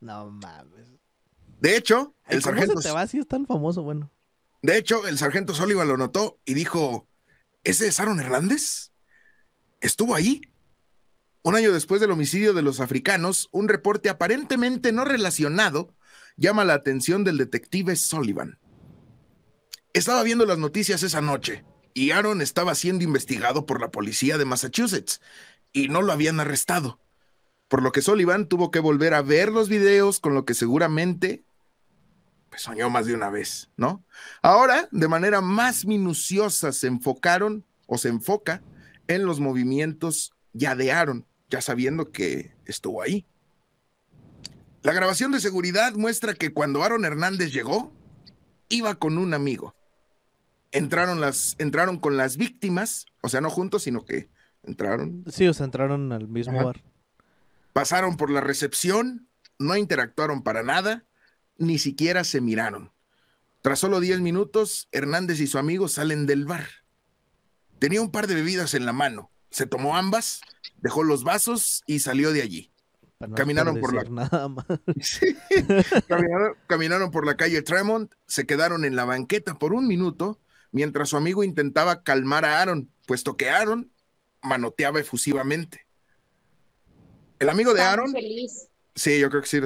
No 0.00 0.30
mames. 0.30 0.93
De 1.64 1.78
hecho, 1.78 2.14
el 2.26 2.42
¿Cómo 2.42 2.56
sargento, 2.56 2.82
se 2.82 2.88
te 2.88 2.94
va 2.94 3.06
si 3.06 3.18
es 3.18 3.26
tan 3.26 3.46
famoso? 3.46 3.82
Bueno. 3.82 4.12
de 4.60 4.76
hecho, 4.76 5.06
el 5.06 5.16
sargento 5.16 5.54
Sullivan 5.54 5.88
lo 5.88 5.96
notó 5.96 6.38
y 6.44 6.52
dijo, 6.52 7.08
¿ese 7.62 7.86
es 7.86 7.98
Aaron 7.98 8.20
Hernández? 8.20 8.92
¿Estuvo 9.80 10.14
ahí? 10.14 10.42
Un 11.42 11.56
año 11.56 11.72
después 11.72 12.02
del 12.02 12.10
homicidio 12.10 12.52
de 12.52 12.60
los 12.60 12.80
africanos, 12.80 13.48
un 13.50 13.70
reporte 13.70 14.10
aparentemente 14.10 14.92
no 14.92 15.06
relacionado 15.06 15.94
llama 16.36 16.66
la 16.66 16.74
atención 16.74 17.24
del 17.24 17.38
detective 17.38 17.96
Sullivan. 17.96 18.58
Estaba 19.94 20.22
viendo 20.22 20.44
las 20.44 20.58
noticias 20.58 21.02
esa 21.02 21.22
noche 21.22 21.64
y 21.94 22.10
Aaron 22.10 22.42
estaba 22.42 22.74
siendo 22.74 23.04
investigado 23.04 23.64
por 23.64 23.80
la 23.80 23.90
policía 23.90 24.36
de 24.36 24.44
Massachusetts 24.44 25.22
y 25.72 25.88
no 25.88 26.02
lo 26.02 26.12
habían 26.12 26.40
arrestado. 26.40 27.00
Por 27.68 27.82
lo 27.82 27.90
que 27.90 28.02
Sullivan 28.02 28.48
tuvo 28.48 28.70
que 28.70 28.80
volver 28.80 29.14
a 29.14 29.22
ver 29.22 29.50
los 29.50 29.70
videos, 29.70 30.20
con 30.20 30.34
lo 30.34 30.44
que 30.44 30.52
seguramente 30.52 31.42
pues, 32.54 32.62
soñó 32.62 32.88
más 32.88 33.06
de 33.06 33.14
una 33.14 33.30
vez, 33.30 33.68
¿no? 33.76 34.04
Ahora, 34.40 34.88
de 34.92 35.08
manera 35.08 35.40
más 35.40 35.84
minuciosa, 35.86 36.70
se 36.70 36.86
enfocaron 36.86 37.64
o 37.88 37.98
se 37.98 38.10
enfoca 38.10 38.62
en 39.08 39.26
los 39.26 39.40
movimientos 39.40 40.32
ya 40.52 40.76
de 40.76 40.92
Aaron, 40.92 41.26
ya 41.50 41.60
sabiendo 41.60 42.12
que 42.12 42.54
estuvo 42.64 43.02
ahí. 43.02 43.26
La 44.82 44.92
grabación 44.92 45.32
de 45.32 45.40
seguridad 45.40 45.94
muestra 45.94 46.34
que 46.34 46.52
cuando 46.52 46.84
Aaron 46.84 47.04
Hernández 47.04 47.52
llegó, 47.52 47.92
iba 48.68 48.94
con 48.94 49.18
un 49.18 49.34
amigo. 49.34 49.74
Entraron, 50.70 51.20
las, 51.20 51.56
entraron 51.58 51.98
con 51.98 52.16
las 52.16 52.36
víctimas, 52.36 53.06
o 53.20 53.28
sea, 53.28 53.40
no 53.40 53.50
juntos, 53.50 53.82
sino 53.82 54.04
que 54.04 54.30
entraron, 54.62 55.24
Sí, 55.28 55.48
o 55.48 55.54
sea, 55.54 55.64
entraron 55.66 56.12
al 56.12 56.28
mismo 56.28 56.54
Ajá. 56.54 56.66
bar. 56.66 56.84
pasaron 57.72 58.16
por 58.16 58.30
la 58.30 58.40
recepción, 58.40 59.26
no 59.58 59.76
interactuaron 59.76 60.44
para 60.44 60.62
nada, 60.62 61.04
ni 61.58 61.78
siquiera 61.78 62.24
se 62.24 62.40
miraron. 62.40 62.92
Tras 63.62 63.78
solo 63.78 64.00
10 64.00 64.20
minutos, 64.20 64.88
Hernández 64.92 65.40
y 65.40 65.46
su 65.46 65.58
amigo 65.58 65.88
salen 65.88 66.26
del 66.26 66.44
bar. 66.44 66.66
Tenía 67.78 68.00
un 68.02 68.10
par 68.10 68.26
de 68.26 68.34
bebidas 68.34 68.74
en 68.74 68.86
la 68.86 68.92
mano. 68.92 69.30
Se 69.50 69.66
tomó 69.66 69.96
ambas, 69.96 70.40
dejó 70.78 71.02
los 71.02 71.24
vasos 71.24 71.82
y 71.86 72.00
salió 72.00 72.32
de 72.32 72.42
allí. 72.42 72.72
no 73.20 73.34
Caminaron 73.34 73.80
por 73.80 73.94
la- 73.94 74.00
decir 74.00 74.12
nada 74.14 74.48
más. 74.48 74.66
Sí. 75.00 75.36
caminaron, 76.08 76.54
caminaron 76.66 77.10
por 77.10 77.24
la 77.26 77.36
calle 77.36 77.62
Tremont, 77.62 78.12
se 78.26 78.46
quedaron 78.46 78.84
en 78.84 78.96
la 78.96 79.04
banqueta 79.04 79.54
por 79.58 79.72
un 79.72 79.86
minuto, 79.86 80.40
mientras 80.72 81.08
su 81.10 81.16
amigo 81.16 81.42
intentaba 81.44 82.02
calmar 82.02 82.44
a 82.44 82.60
Aaron, 82.60 82.90
puesto 83.06 83.36
que 83.36 83.48
Aaron 83.50 83.90
manoteaba 84.42 85.00
efusivamente. 85.00 85.86
El 87.38 87.48
amigo 87.48 87.72
de 87.74 87.80
Aaron, 87.82 88.12
feliz. 88.12 88.68
sí, 88.94 89.18
yo 89.18 89.30
creo 89.30 89.42
que 89.42 89.48
sí. 89.48 89.60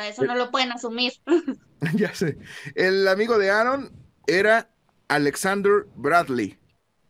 Sea, 0.00 0.08
eso 0.08 0.24
no 0.24 0.34
lo 0.34 0.50
pueden 0.50 0.72
asumir. 0.72 1.12
Ya 1.94 2.12
sé. 2.14 2.38
El 2.74 3.06
amigo 3.06 3.38
de 3.38 3.50
Aaron 3.50 3.92
era 4.26 4.70
Alexander 5.08 5.86
Bradley, 5.94 6.58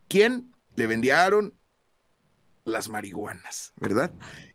quien 0.07 0.53
le 0.75 0.85
vendía 0.87 1.21
a 1.21 1.25
Aaron 1.25 1.53
las 2.65 2.87
marihuanas, 2.87 3.73
¿verdad? 3.77 4.11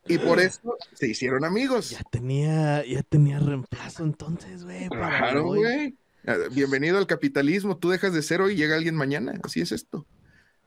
Y 0.07 0.19
por 0.19 0.39
eso 0.39 0.77
se 0.93 1.09
hicieron 1.09 1.45
amigos. 1.45 1.91
Ya 1.91 2.03
tenía, 2.11 2.85
ya 2.87 3.03
tenía 3.03 3.41
reemplazo 3.41 4.05
entonces, 4.05 4.65
güey. 4.65 4.89
para 4.89 5.19
Claro, 5.19 5.49
hoy. 5.49 5.59
güey. 5.59 5.99
Ah, 6.27 6.37
Bienvenido 6.53 6.99
al 6.99 7.07
capitalismo. 7.09 7.77
Tú 7.77 7.91
dejas 7.91 8.15
de 8.15 8.23
cero 8.23 8.49
y 8.51 8.55
llega 8.57 8.77
alguien 8.77 8.95
mañana. 8.95 9.35
Así 9.43 9.61
es 9.61 9.73
esto. 9.73 10.07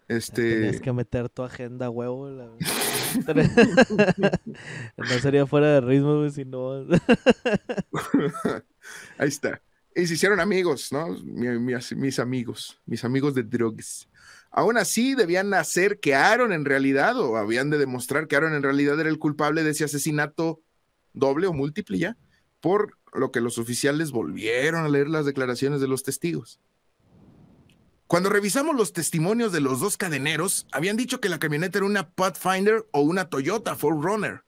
Este. 0.07 0.55
Tenías 0.55 0.79
que 0.81 0.93
meter 0.93 1.27
tu 1.29 1.43
agenda, 1.43 1.89
huevo. 1.89 2.29
la- 2.29 2.49
no 4.97 5.05
sería 5.21 5.45
fuera 5.45 5.67
de 5.73 5.81
ritmo, 5.81 6.17
güey, 6.19 6.31
si 6.31 6.45
no. 6.45 6.85
Ahí 9.17 9.27
está. 9.27 9.61
Y 9.95 10.05
se 10.07 10.13
hicieron 10.13 10.39
amigos, 10.39 10.91
¿no? 10.91 11.09
Mi- 11.23 11.57
mi- 11.59 11.73
mis 11.95 12.19
amigos, 12.19 12.79
mis 12.85 13.03
amigos 13.03 13.33
de 13.33 13.43
drugs. 13.43 14.07
Aún 14.51 14.77
así, 14.77 15.15
debían 15.15 15.53
hacer 15.53 15.99
que 15.99 16.15
Aaron 16.15 16.53
en 16.53 16.65
realidad, 16.65 17.19
o 17.19 17.35
habían 17.37 17.69
de 17.69 17.77
demostrar 17.77 18.27
que 18.27 18.35
Aaron 18.35 18.53
en 18.53 18.63
realidad 18.63 18.99
era 18.99 19.09
el 19.09 19.19
culpable 19.19 19.63
de 19.63 19.71
ese 19.71 19.83
asesinato 19.83 20.61
doble 21.13 21.47
o 21.47 21.53
múltiple 21.53 21.97
ya, 21.97 22.17
por 22.61 22.97
lo 23.13 23.31
que 23.31 23.41
los 23.41 23.57
oficiales 23.57 24.11
volvieron 24.11 24.85
a 24.85 24.89
leer 24.89 25.09
las 25.09 25.25
declaraciones 25.25 25.81
de 25.81 25.87
los 25.87 26.03
testigos. 26.03 26.59
Cuando 28.07 28.29
revisamos 28.29 28.73
los 28.73 28.93
testimonios 28.93 29.51
de 29.51 29.59
los 29.59 29.81
dos 29.81 29.97
cadeneros, 29.97 30.65
habían 30.71 30.95
dicho 30.95 31.19
que 31.19 31.27
la 31.27 31.39
camioneta 31.39 31.79
era 31.79 31.85
una 31.85 32.09
Pathfinder 32.09 32.87
o 32.93 33.01
una 33.01 33.29
Toyota 33.29 33.77
4Runner. 33.77 34.43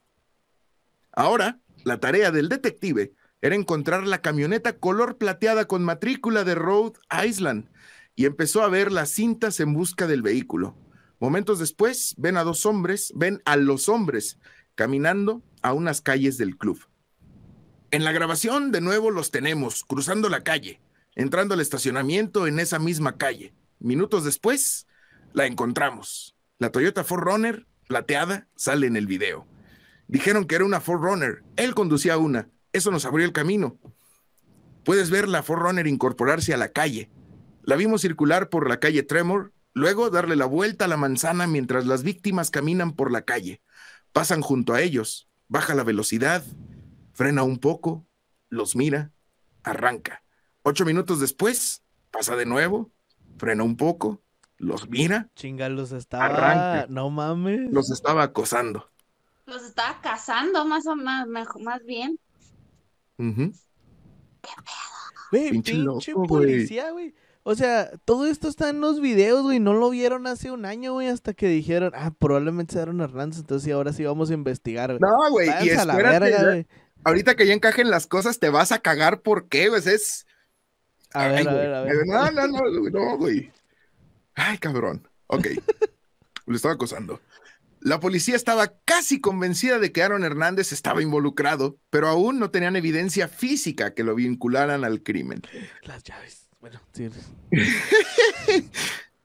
Ahora, 1.12 1.60
la 1.84 2.00
tarea 2.00 2.32
del 2.32 2.48
detective 2.48 3.12
era 3.42 3.56
encontrar 3.56 4.08
la 4.08 4.22
camioneta 4.22 4.78
color 4.78 5.18
plateada 5.18 5.66
con 5.66 5.84
matrícula 5.84 6.46
de 6.46 6.56
Rhode 6.56 7.00
Island 7.26 7.70
y 8.16 8.26
empezó 8.26 8.64
a 8.64 8.70
ver 8.70 8.94
las 8.94 9.10
cintas 9.12 9.60
en 9.60 9.74
busca 9.74 10.08
del 10.08 10.22
vehículo. 10.22 10.78
Momentos 11.20 11.60
después, 11.60 12.16
ven 12.18 12.38
a 12.38 12.46
dos 12.46 12.66
hombres, 12.66 13.12
ven 13.14 13.42
a 13.44 13.58
los 13.58 13.90
hombres 13.90 14.38
caminando 14.76 15.44
a 15.62 15.74
unas 15.74 16.00
calles 16.00 16.38
del 16.38 16.56
club. 16.56 16.80
En 17.92 18.06
la 18.06 18.14
grabación, 18.14 18.72
de 18.72 18.80
nuevo 18.80 19.12
los 19.12 19.32
tenemos 19.32 19.84
cruzando 19.84 20.30
la 20.30 20.46
calle, 20.46 20.80
entrando 21.16 21.54
al 21.54 21.62
estacionamiento 21.62 22.48
en 22.48 22.60
esa 22.60 22.80
misma 22.80 23.18
calle. 23.18 23.54
Minutos 23.80 24.24
después, 24.24 24.88
la 25.34 25.46
encontramos. 25.46 26.36
La 26.58 26.72
Toyota 26.72 27.06
4Runner 27.06 27.66
plateada 27.88 28.48
sale 28.56 28.88
en 28.88 28.96
el 28.96 29.08
video. 29.08 29.48
Dijeron 30.08 30.46
que 30.46 30.56
era 30.56 30.66
una 30.66 30.82
4Runner. 30.82 31.44
Él 31.56 31.76
conducía 31.76 32.18
una. 32.18 32.50
Eso 32.74 32.92
nos 32.92 33.06
abrió 33.06 33.26
el 33.26 33.32
camino. 33.32 33.78
Puedes 34.84 35.10
ver 35.10 35.28
la 35.28 35.44
4Runner 35.44 35.88
incorporarse 35.88 36.54
a 36.54 36.58
la 36.58 36.70
calle. 36.70 37.10
La 37.64 37.76
vimos 37.76 38.02
circular 38.02 38.50
por 38.50 38.68
la 38.68 38.80
calle 38.80 39.04
Tremor, 39.04 39.54
luego 39.74 40.10
darle 40.10 40.36
la 40.36 40.46
vuelta 40.46 40.86
a 40.86 40.88
la 40.88 40.98
manzana 40.98 41.46
mientras 41.46 41.86
las 41.86 42.04
víctimas 42.04 42.50
caminan 42.50 42.94
por 42.94 43.12
la 43.12 43.22
calle. 43.22 43.62
Pasan 44.14 44.42
junto 44.42 44.74
a 44.74 44.82
ellos, 44.82 45.30
baja 45.48 45.76
la 45.76 45.84
velocidad, 45.84 46.44
frena 47.14 47.44
un 47.44 47.60
poco, 47.60 48.08
los 48.50 48.76
mira, 48.76 49.12
arranca. 49.64 50.24
Ocho 50.70 50.86
minutos 50.86 51.20
después, 51.20 51.82
pasa 52.12 52.36
de 52.36 52.46
nuevo, 52.46 52.92
frena 53.40 53.64
un 53.64 53.76
poco, 53.76 54.22
los 54.60 54.88
mira. 54.88 55.28
Chinga, 55.36 55.68
los 55.68 55.92
estaba. 55.92 56.86
No 56.90 57.10
mames. 57.10 57.72
Los 57.72 57.90
estaba 57.90 58.22
acosando. 58.22 58.88
Los 59.48 59.64
estaba 59.64 60.00
cazando, 60.00 60.64
más 60.66 60.86
o 60.86 60.96
más, 60.96 61.28
más 61.28 61.84
bien. 61.88 62.20
pinche, 65.32 66.14
policía, 66.28 66.92
güey. 66.92 67.16
O 67.42 67.56
sea, 67.56 67.90
todo 68.06 68.28
esto 68.28 68.48
está 68.48 68.70
en 68.70 68.80
los 68.80 69.02
videos, 69.02 69.42
güey. 69.42 69.60
No 69.60 69.74
lo 69.74 69.90
vieron 69.90 70.28
hace 70.28 70.52
un 70.52 70.66
año, 70.66 70.94
güey, 70.94 71.08
hasta 71.08 71.34
que 71.34 71.48
dijeron, 71.48 71.94
ah, 71.96 72.12
probablemente 72.12 72.74
se 72.74 72.78
dieron 72.78 73.02
Hernández, 73.02 73.40
entonces 73.40 73.66
sí, 73.66 73.72
ahora 73.72 73.92
sí 73.92 74.04
vamos 74.04 74.30
a 74.30 74.36
investigar, 74.36 74.96
güey. 74.96 75.00
No, 75.00 75.32
güey, 75.32 75.50
y 75.64 75.70
espérate, 75.70 76.68
ahorita 77.04 77.36
que 77.36 77.48
ya 77.48 77.54
encajen 77.54 77.90
las 77.90 78.06
cosas, 78.06 78.38
te 78.38 78.52
vas 78.52 78.72
a 78.72 78.78
cagar, 78.78 79.24
¿por 79.24 79.48
qué, 79.48 79.70
güey? 79.70 79.82
Es... 79.88 80.28
A 81.14 81.28
ver, 81.28 81.48
a 81.48 81.54
ver, 81.54 81.74
a 81.74 81.82
ver. 81.82 81.96
No, 82.06 82.32
no, 82.32 82.48
no, 82.48 82.90
no, 82.90 83.18
güey. 83.18 83.52
Ay, 84.36 84.58
cabrón. 84.58 85.08
Ok. 85.28 85.48
Lo 86.46 86.56
estaba 86.56 86.74
acosando. 86.74 87.22
La 87.82 88.00
policía 88.00 88.36
estaba 88.36 88.74
casi 88.84 89.22
convencida 89.22 89.80
de 89.80 89.92
que 89.92 90.04
Aaron 90.04 90.24
Hernández 90.24 90.74
estaba 90.74 91.02
involucrado, 91.02 91.78
pero 91.90 92.10
aún 92.10 92.38
no 92.38 92.52
tenían 92.52 92.76
evidencia 92.76 93.30
física 93.30 93.94
que 93.94 94.04
lo 94.04 94.16
vincularan 94.16 94.84
al 94.84 95.02
crimen. 95.02 95.42
Las 95.84 96.04
llaves. 96.04 96.50
Bueno, 96.60 96.82
sí. 96.92 97.10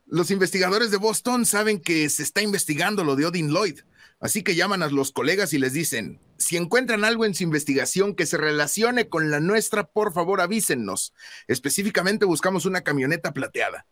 los 0.05 0.31
investigadores 0.31 0.89
de 0.89 0.97
Boston 0.97 1.45
saben 1.45 1.81
que 1.81 2.07
se 2.09 2.23
está 2.23 2.41
investigando 2.41 3.03
lo 3.03 3.17
de 3.17 3.25
Odin 3.25 3.49
Lloyd, 3.49 3.81
así 4.25 4.41
que 4.41 4.55
llaman 4.55 4.81
a 4.81 4.89
los 4.89 5.11
colegas 5.11 5.53
y 5.53 5.59
les 5.59 5.73
dicen, 5.73 6.19
si 6.37 6.57
encuentran 6.57 7.03
algo 7.05 7.25
en 7.25 7.35
su 7.35 7.43
investigación 7.43 8.15
que 8.15 8.25
se 8.25 8.37
relacione 8.37 9.07
con 9.07 9.29
la 9.29 9.39
nuestra, 9.39 9.85
por 9.85 10.13
favor 10.13 10.41
avísennos. 10.41 11.13
Específicamente 11.47 12.25
buscamos 12.25 12.65
una 12.65 12.81
camioneta 12.81 13.33
plateada. 13.33 13.85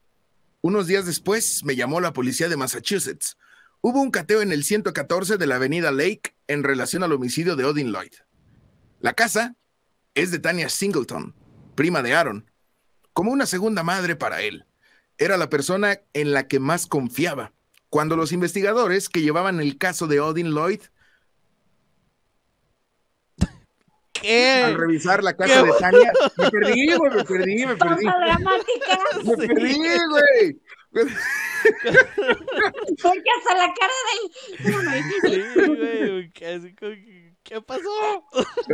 Unos 0.61 0.87
días 0.87 1.05
después 1.05 1.63
me 1.63 1.75
llamó 1.75 2.01
la 2.01 2.13
policía 2.13 2.49
de 2.49 2.57
Massachusetts. 2.57 3.37
Hubo 3.81 4.01
un 4.01 4.09
cateo 4.09 4.41
en 4.41 4.51
el 4.51 4.63
114 4.63 5.37
de 5.37 5.45
la 5.45 5.57
avenida 5.57 5.91
Lake 5.91 6.35
en 6.47 6.63
relación 6.63 7.03
al 7.03 7.11
homicidio 7.11 7.55
de 7.55 7.65
Odin 7.65 7.91
Lloyd. 7.91 8.13
La 8.99 9.13
casa 9.13 9.55
es 10.15 10.31
de 10.31 10.39
Tania 10.39 10.69
Singleton, 10.69 11.35
prima 11.75 12.01
de 12.01 12.15
Aaron, 12.15 12.49
como 13.13 13.31
una 13.31 13.45
segunda 13.45 13.83
madre 13.83 14.15
para 14.15 14.41
él. 14.41 14.65
Era 15.19 15.37
la 15.37 15.49
persona 15.49 15.99
en 16.13 16.33
la 16.33 16.47
que 16.47 16.59
más 16.59 16.87
confiaba. 16.87 17.52
Cuando 17.93 18.15
los 18.15 18.31
investigadores 18.31 19.07
que 19.07 19.21
llevaban 19.21 19.59
el 19.59 19.77
caso 19.77 20.07
de 20.07 20.19
Odin 20.19 20.49
Lloyd 20.49 20.81
¿Qué? 24.13 24.63
Al 24.65 24.73
revisar 24.73 25.23
la 25.23 25.37
casa 25.37 25.61
de 25.61 25.71
Tania, 25.79 26.11
me 26.37 26.49
perdí, 26.49 26.95
güey, 26.95 27.11
me 27.11 27.23
perdí, 27.23 27.67
me 27.67 27.75
perdí. 27.75 28.07
Me 29.25 29.37
perdí, 29.37 29.77
güey. 30.09 30.59
Porque 32.99 33.29
hasta 33.37 33.53
la 33.57 33.71
cara 33.79 33.93
de... 34.09 34.15
¿Qué, 36.33 36.73
¿Qué 37.43 37.61
pasó? 37.61 38.25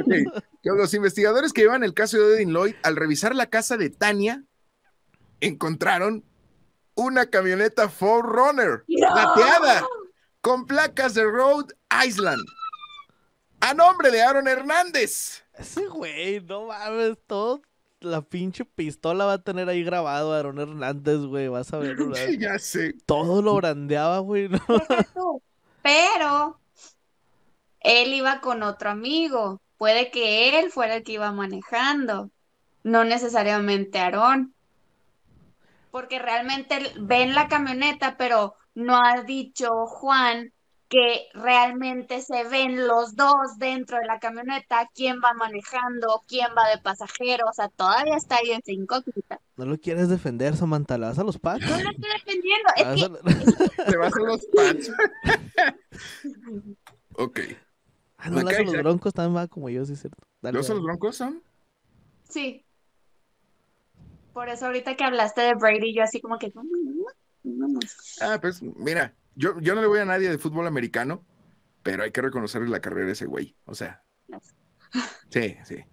Okay. 0.01 0.24
Los 0.63 0.93
investigadores 0.93 1.51
que 1.51 1.63
llevan 1.63 1.84
el 1.84 1.93
caso 1.93 2.17
de 2.17 2.36
Odin 2.36 2.53
Lloyd, 2.53 2.76
al 2.84 2.95
revisar 2.95 3.36
la 3.36 3.49
casa 3.49 3.76
de 3.76 3.89
Tania, 3.89 4.45
encontraron 5.41 6.24
una 7.00 7.26
camioneta 7.26 7.89
Ford 7.89 8.26
Runner 8.26 8.84
plateada 8.86 9.88
con 10.41 10.66
placas 10.66 11.14
de 11.14 11.24
Rhode 11.24 11.74
Island 12.06 12.45
a 13.62 13.74
nombre 13.74 14.12
de 14.12 14.22
Aaron 14.22 14.47
Hernández. 14.47 15.43
Ese 15.54 15.88
güey, 15.88 16.41
no 16.41 16.68
mames, 16.68 17.18
todo 17.28 17.62
la 18.02 18.22
pinche 18.22 18.64
pistola 18.64 19.26
va 19.26 19.34
a 19.34 19.43
tener 19.43 19.68
ahí 19.68 19.84
grabado 19.84 20.34
a 20.34 20.39
Aaron 20.39 20.60
Hernández, 20.60 21.20
güey, 21.20 21.47
vas 21.47 21.74
a 21.74 21.80
ver. 21.80 21.97
ya 22.39 22.58
sé. 22.60 22.95
Todo 23.06 23.41
lo 23.41 23.56
brandeaba, 23.56 24.20
güey. 24.20 24.50
Pero 25.82 26.60
él 27.82 28.14
iba 28.14 28.41
con 28.41 28.64
otro 28.64 28.89
amigo. 28.89 29.62
Puede 29.78 30.12
que 30.12 30.60
él 30.60 30.72
fuera 30.72 30.97
el 30.97 31.04
que 31.04 31.14
iba 31.14 31.32
manejando, 31.32 32.30
no 32.84 33.04
necesariamente 33.06 34.00
Aarón. 34.00 34.54
Porque 35.92 36.20
realmente 36.20 36.80
ven 37.00 37.34
la 37.34 37.48
camioneta, 37.48 38.18
pero 38.18 38.56
no 38.76 38.98
ha 38.98 39.24
dicho 39.24 39.70
Juan 39.88 40.54
que 40.90 41.28
realmente 41.36 42.22
se 42.22 42.46
ven 42.46 42.88
los 42.88 43.16
dos 43.16 43.60
dentro 43.60 44.00
de 44.00 44.08
la 44.08 44.20
camioneta, 44.20 44.90
quién 44.96 45.22
va 45.24 45.34
manejando, 45.34 46.24
quién 46.28 46.48
va 46.58 46.68
de 46.68 46.82
pasajero, 46.82 47.46
o 47.48 47.54
sea, 47.54 47.70
todavía 47.70 48.18
está 48.18 48.38
ahí 48.38 48.52
en 48.52 48.62
incógnita. 48.66 49.40
¿No 49.56 49.66
lo 49.66 49.78
quieres 49.78 50.10
defender, 50.10 50.56
Samantha? 50.56 50.98
¿La 50.98 51.10
vas 51.10 51.20
a 51.20 51.24
los 51.24 51.38
pachos? 51.38 51.70
No 51.70 51.78
lo 51.78 51.92
estoy 51.92 52.10
defendiendo, 52.14 52.70
es 52.76 53.64
que... 53.76 53.84
Te 53.92 53.98
vas 53.98 54.14
a 54.16 54.20
los 54.20 54.46
pachos. 54.48 54.96
ok. 57.16 57.40
Ah, 58.18 58.30
no, 58.32 58.42
los 58.42 58.74
broncos 58.74 59.14
también 59.14 59.38
va 59.38 59.48
como 59.48 59.70
yo, 59.70 59.86
sí 59.86 59.94
es 59.94 60.02
cierto. 60.02 60.18
¿Los 60.42 60.70
los 60.70 60.82
broncos 60.82 61.16
son? 61.16 61.44
Sí. 62.28 62.66
Por 64.40 64.48
eso 64.48 64.68
ahorita 64.68 64.96
que 64.96 65.04
hablaste 65.04 65.42
de 65.42 65.54
Brady, 65.54 65.94
yo 65.94 66.02
así 66.02 66.22
como 66.22 66.40
que... 66.40 66.54
Ah, 68.22 68.38
pues 68.40 68.62
mira, 68.62 69.14
yo, 69.36 69.60
yo 69.60 69.76
no 69.76 69.82
le 69.82 69.88
voy 69.88 70.00
a 70.00 70.06
nadie 70.06 70.30
de 70.30 70.38
fútbol 70.38 70.66
americano, 70.66 71.26
pero 71.84 72.04
hay 72.04 72.12
que 72.12 72.22
reconocerle 72.22 72.70
la 72.70 72.80
carrera 72.80 73.08
de 73.08 73.12
ese 73.12 73.26
güey. 73.26 73.54
O 73.66 73.76
sea. 73.76 74.02
Sí, 75.30 75.58
sí. 75.66 75.84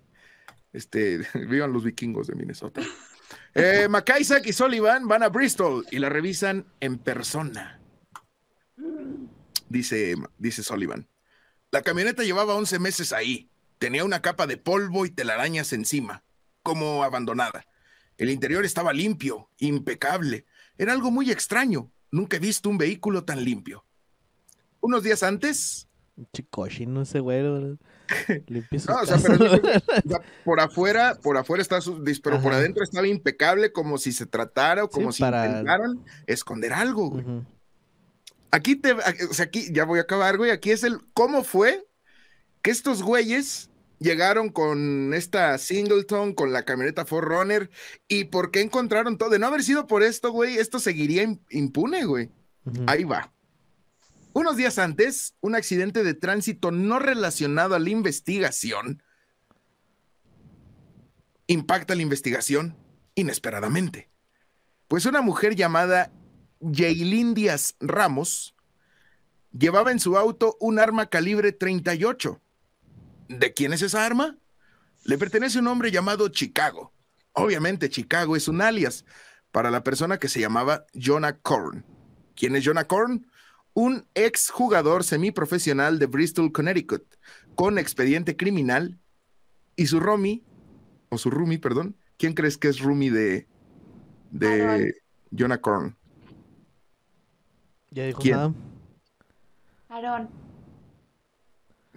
Este, 0.73 1.27
vivan 1.35 1.73
los 1.73 1.83
vikingos 1.83 2.29
de 2.29 2.37
Minnesota. 2.37 2.83
Eh, 3.53 3.89
y 4.45 4.53
Sullivan 4.53 5.09
van 5.09 5.25
a 5.25 5.29
Bristol 5.29 5.85
y 5.91 5.99
la 5.99 6.09
revisan 6.09 6.67
en 6.79 6.99
persona. 6.99 7.81
Dice, 9.69 10.15
dice 10.39 10.63
Sullivan. 10.63 11.09
La 11.73 11.83
camioneta 11.83 12.23
llevaba 12.23 12.55
11 12.55 12.79
meses 12.79 13.13
ahí. 13.13 13.51
Tenía 13.79 14.05
una 14.05 14.23
capa 14.23 14.47
de 14.47 14.57
polvo 14.57 15.05
y 15.05 15.11
telarañas 15.11 15.73
encima, 15.73 16.23
como 16.63 17.03
abandonada. 17.03 17.67
El 18.19 18.31
interior 18.31 18.65
estaba 18.65 18.93
limpio, 18.93 19.51
impecable. 19.59 20.47
Era 20.79 20.93
algo 20.93 21.11
muy 21.11 21.31
extraño. 21.31 21.91
Nunca 22.11 22.37
he 22.37 22.41
visto 22.41 22.69
un 22.69 22.79
vehículo 22.79 23.25
tan 23.25 23.45
limpio. 23.45 23.85
Unos 24.81 25.03
días 25.03 25.23
antes. 25.23 25.89
no 26.87 27.03
ese 27.03 27.21
güey. 27.21 27.43
Limpio 28.47 28.81
no, 28.89 29.01
o 29.01 29.07
sea, 29.07 29.19
pero, 29.19 30.21
por 30.45 30.61
afuera, 30.61 31.19
por 31.21 31.37
afuera 31.37 31.61
está, 31.61 31.81
pero 32.23 32.41
por 32.41 32.53
adentro 32.53 32.85
estaba 32.85 33.07
impecable, 33.07 33.73
como 33.73 33.99
si 33.99 34.13
se 34.13 34.27
tratara 34.27 34.85
o 34.85 34.89
como 34.89 35.13
si 35.13 35.23
intentaran 35.23 36.05
esconder 36.27 36.73
algo, 36.73 37.11
güey. 37.11 37.25
Aquí 38.51 38.77
te, 38.77 38.93
o 38.93 39.35
sea, 39.35 39.47
aquí 39.47 39.73
ya 39.73 39.85
voy 39.85 39.99
a 39.99 40.03
acabar, 40.03 40.39
güey. 40.39 40.51
Aquí 40.51 40.71
es 40.71 40.85
el 40.85 41.01
cómo 41.13 41.45
fue 41.45 41.87
que 42.63 42.71
estos 42.71 43.03
güeyes 43.03 43.69
llegaron 43.99 44.51
con 44.51 45.15
esta 45.15 45.57
Singleton, 45.59 46.35
con 46.35 46.53
la 46.53 46.65
camioneta 46.65 47.05
Forerunner, 47.05 47.71
y 48.09 48.25
por 48.25 48.51
qué 48.51 48.61
encontraron 48.61 49.19
todo. 49.19 49.31
De 49.31 49.39
no 49.39 49.47
haber 49.47 49.63
sido 49.63 49.87
por 49.87 50.03
esto, 50.03 50.31
güey, 50.31 50.59
esto 50.59 50.79
seguiría 50.79 51.27
impune, 51.51 52.05
güey. 52.05 52.31
Ahí 52.87 53.05
va. 53.05 53.33
Unos 54.33 54.57
días 54.57 54.79
antes, 54.79 55.35
un 55.41 55.55
accidente 55.55 56.03
de 56.03 56.15
tránsito 56.15 56.71
no 56.71 56.99
relacionado 56.99 57.75
a 57.75 57.79
la 57.79 57.91
investigación 57.91 59.03
impacta 61.47 61.95
la 61.95 62.03
investigación 62.03 62.77
inesperadamente. 63.15 64.11
Pues 64.89 65.07
una 65.07 65.23
mujer 65.23 65.55
llamada 65.55 66.13
Jaylin 66.61 67.35
Díaz 67.35 67.77
Ramos 67.81 68.55
llevaba 69.53 69.93
en 69.93 70.01
su 70.01 70.17
auto 70.17 70.57
un 70.61 70.79
arma 70.79 71.07
calibre 71.07 71.53
38 71.53 72.41
¿De 73.29 73.53
quién 73.53 73.73
es 73.73 73.83
esa 73.83 74.05
arma? 74.05 74.37
Le 75.05 75.19
pertenece 75.19 75.59
a 75.59 75.61
un 75.61 75.69
hombre 75.69 75.91
llamado 75.91 76.29
Chicago. 76.29 76.93
Obviamente 77.33 77.91
Chicago 77.91 78.37
es 78.37 78.49
un 78.49 78.63
alias 78.63 79.05
para 79.53 79.71
la 79.71 79.83
persona 79.83 80.19
que 80.19 80.29
se 80.29 80.41
llamaba 80.41 80.85
Jonah 80.95 81.39
Korn. 81.39 81.85
¿Quién 82.35 82.57
es 82.57 82.65
Jonah 82.65 82.85
Korn? 82.85 83.27
Un 83.75 84.07
ex 84.15 84.51
jugador 84.51 85.05
semiprofesional 85.05 85.99
de 85.99 86.07
Bristol, 86.07 86.53
Connecticut, 86.53 87.05
con 87.55 87.79
expediente 87.79 88.37
criminal. 88.37 88.99
Y 89.77 89.87
su 89.87 90.01
roomie, 90.01 90.43
o 91.11 91.19
su 91.19 91.31
roomie, 91.31 91.59
perdón. 91.59 91.97
¿Quién 92.17 92.33
crees 92.33 92.57
que 92.57 92.69
es 92.69 92.81
roomie 92.81 93.11
de, 93.11 93.47
de 94.31 94.63
Aaron. 94.63 94.93
Jonah 95.39 95.61
Korn? 95.61 95.97
Ya 97.91 98.07
dijo 98.07 98.21
¿Quién? 98.21 98.37
nada. 98.37 98.55
Aarón. 99.89 100.46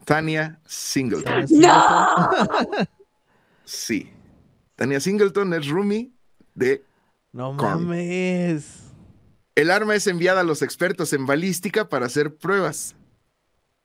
Tania 0.10 0.60
Singleton. 0.66 1.48
Sí, 1.48 1.60
¡No! 1.60 2.18
Sí. 3.64 4.12
Tania 4.76 5.00
Singleton 5.00 5.54
es 5.54 5.68
roomie 5.68 6.12
de... 6.56 6.84
No 7.32 7.56
Korn. 7.56 7.86
mames. 7.86 8.86
El 9.54 9.70
arma 9.70 9.94
es 9.94 10.08
enviada 10.08 10.42
a 10.42 10.44
los 10.44 10.64
expertos 10.64 11.14
en 11.14 11.28
balística 11.28 11.90
para 11.90 12.08
hacer 12.08 12.36
pruebas. 12.36 12.96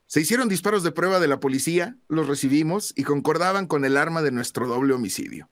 Se 0.07 0.19
hicieron 0.19 0.49
disparos 0.49 0.81
de 0.81 0.91
prueba 0.91 1.19
de 1.19 1.27
la 1.27 1.39
policía, 1.39 1.95
los 2.07 2.27
recibimos 2.27 2.91
y 2.95 3.03
concordaban 3.03 3.67
con 3.67 3.85
el 3.85 3.95
arma 3.95 4.23
de 4.23 4.31
nuestro 4.31 4.67
doble 4.67 4.95
homicidio. 4.95 5.51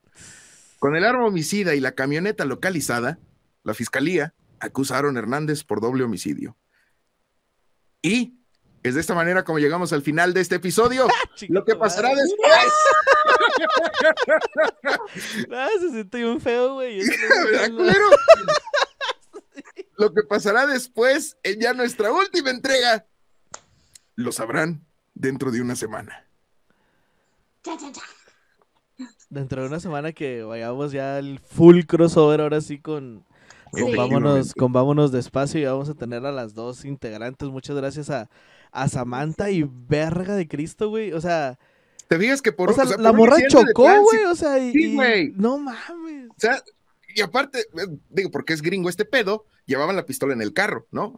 Con 0.80 0.96
el 0.96 1.04
arma 1.04 1.24
homicida 1.24 1.76
y 1.76 1.80
la 1.80 1.92
camioneta 1.92 2.44
localizada, 2.46 3.20
la 3.62 3.74
fiscalía 3.74 4.34
acusa 4.58 4.96
a 4.96 4.98
Aaron 4.98 5.18
Hernández 5.18 5.62
por 5.62 5.80
doble 5.80 6.02
homicidio. 6.02 6.56
Y 8.02 8.40
es 8.84 8.94
de 8.94 9.00
esta 9.00 9.14
manera 9.14 9.42
como 9.44 9.58
llegamos 9.58 9.92
al 9.92 10.02
final 10.02 10.32
de 10.34 10.40
este 10.42 10.56
episodio. 10.56 11.08
Chica 11.34 11.52
Lo 11.52 11.64
que 11.64 11.74
pasará 11.74 12.10
madre. 12.10 12.22
después. 12.22 12.52
Ah, 15.50 15.68
se 15.80 15.90
siente 15.90 16.18
bien 16.18 16.40
feo, 16.40 16.74
güey. 16.74 17.00
No. 17.70 17.84
Lo 19.96 20.12
que 20.12 20.22
pasará 20.28 20.66
después 20.66 21.36
en 21.42 21.60
ya 21.60 21.72
nuestra 21.72 22.12
última 22.12 22.50
entrega, 22.50 23.06
lo 24.16 24.32
sabrán 24.32 24.84
dentro 25.14 25.50
de 25.50 25.60
una 25.60 25.76
semana. 25.76 26.26
Ya, 27.62 27.76
ya, 27.78 27.90
ya. 27.92 29.06
Dentro 29.30 29.62
de 29.62 29.68
una 29.68 29.80
semana 29.80 30.12
que 30.12 30.42
vayamos 30.42 30.92
ya 30.92 31.16
al 31.16 31.38
full 31.38 31.82
crossover, 31.84 32.40
ahora 32.40 32.60
sí 32.60 32.80
con, 32.80 33.24
con 33.70 33.90
Sí. 33.90 33.96
vámonos, 33.96 34.54
con 34.54 34.72
vámonos 34.72 35.12
despacio 35.12 35.60
y 35.60 35.64
vamos 35.64 35.88
a 35.88 35.94
tener 35.94 36.26
a 36.26 36.32
las 36.32 36.54
dos 36.54 36.84
integrantes. 36.84 37.48
Muchas 37.48 37.76
gracias 37.76 38.10
a, 38.10 38.28
a 38.74 38.88
Samantha 38.88 39.50
y 39.50 39.64
verga 39.88 40.34
de 40.36 40.48
Cristo, 40.48 40.88
güey. 40.90 41.12
O 41.12 41.20
sea, 41.20 41.58
¿Te 42.08 42.18
fijas 42.18 42.42
que 42.42 42.52
por, 42.52 42.70
o 42.70 42.74
sea 42.74 42.84
o 42.84 42.88
sea, 42.88 42.98
la 42.98 43.12
morra 43.12 43.36
chocó, 43.48 43.84
güey. 44.02 44.24
O 44.24 44.34
sea, 44.34 44.58
y, 44.58 44.72
Sí, 44.72 44.90
y- 44.90 44.94
güey. 44.94 45.32
no 45.36 45.58
mames. 45.58 46.28
O 46.30 46.34
sea, 46.36 46.62
y 47.14 47.20
aparte, 47.22 47.60
eh, 47.60 47.86
digo, 48.10 48.30
porque 48.30 48.52
es 48.52 48.60
gringo 48.60 48.88
este 48.90 49.04
pedo, 49.04 49.46
llevaban 49.64 49.96
la 49.96 50.04
pistola 50.04 50.34
en 50.34 50.42
el 50.42 50.52
carro, 50.52 50.86
¿no? 50.90 51.16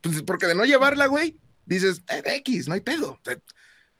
Pues 0.00 0.22
porque 0.22 0.46
de 0.46 0.54
no 0.54 0.64
llevarla, 0.66 1.06
güey, 1.06 1.40
dices, 1.66 2.02
eh, 2.10 2.22
X, 2.36 2.68
no 2.68 2.74
hay 2.74 2.80
pedo. 2.82 3.18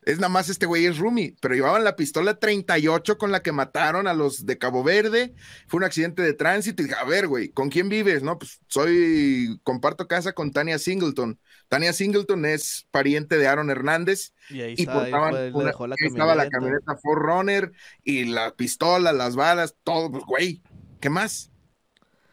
Es 0.06 0.18
nada 0.18 0.28
más 0.28 0.48
este 0.50 0.66
güey 0.66 0.84
es 0.86 0.98
roomie, 0.98 1.34
pero 1.40 1.54
llevaban 1.54 1.82
la 1.82 1.96
pistola 1.96 2.38
38 2.38 3.16
con 3.16 3.32
la 3.32 3.42
que 3.42 3.52
mataron 3.52 4.06
a 4.06 4.12
los 4.14 4.44
de 4.44 4.58
Cabo 4.58 4.82
Verde. 4.84 5.34
Fue 5.66 5.78
un 5.78 5.84
accidente 5.84 6.20
de 6.22 6.34
tránsito 6.34 6.82
y 6.82 6.86
dije, 6.86 6.98
a 7.00 7.04
ver, 7.04 7.26
güey, 7.26 7.48
¿con 7.48 7.70
quién 7.70 7.88
vives? 7.88 8.22
No, 8.22 8.38
pues 8.38 8.60
soy, 8.68 9.58
comparto 9.62 10.06
casa 10.06 10.32
con 10.32 10.52
Tania 10.52 10.78
Singleton. 10.78 11.38
Tania 11.68 11.92
Singleton 11.94 12.44
es 12.44 12.86
pariente 12.90 13.38
de 13.38 13.46
Aaron 13.46 13.70
Hernández 13.70 14.32
Y 14.50 14.60
ahí 14.60 14.74
y 14.76 14.82
está, 14.82 14.92
ahí 14.92 15.10
portaban 15.10 15.30
fue, 15.32 15.50
una- 15.52 15.72
la 15.88 15.96
ahí 15.98 16.06
estaba 16.08 16.34
la 16.34 16.48
camioneta. 16.50 16.96
Forerunner 16.96 17.72
y 18.02 18.24
la 18.26 18.54
pistola, 18.54 19.12
las 19.12 19.36
balas, 19.36 19.74
todo, 19.84 20.10
pues 20.10 20.24
güey, 20.24 20.62
¿qué 21.00 21.08
más? 21.08 21.50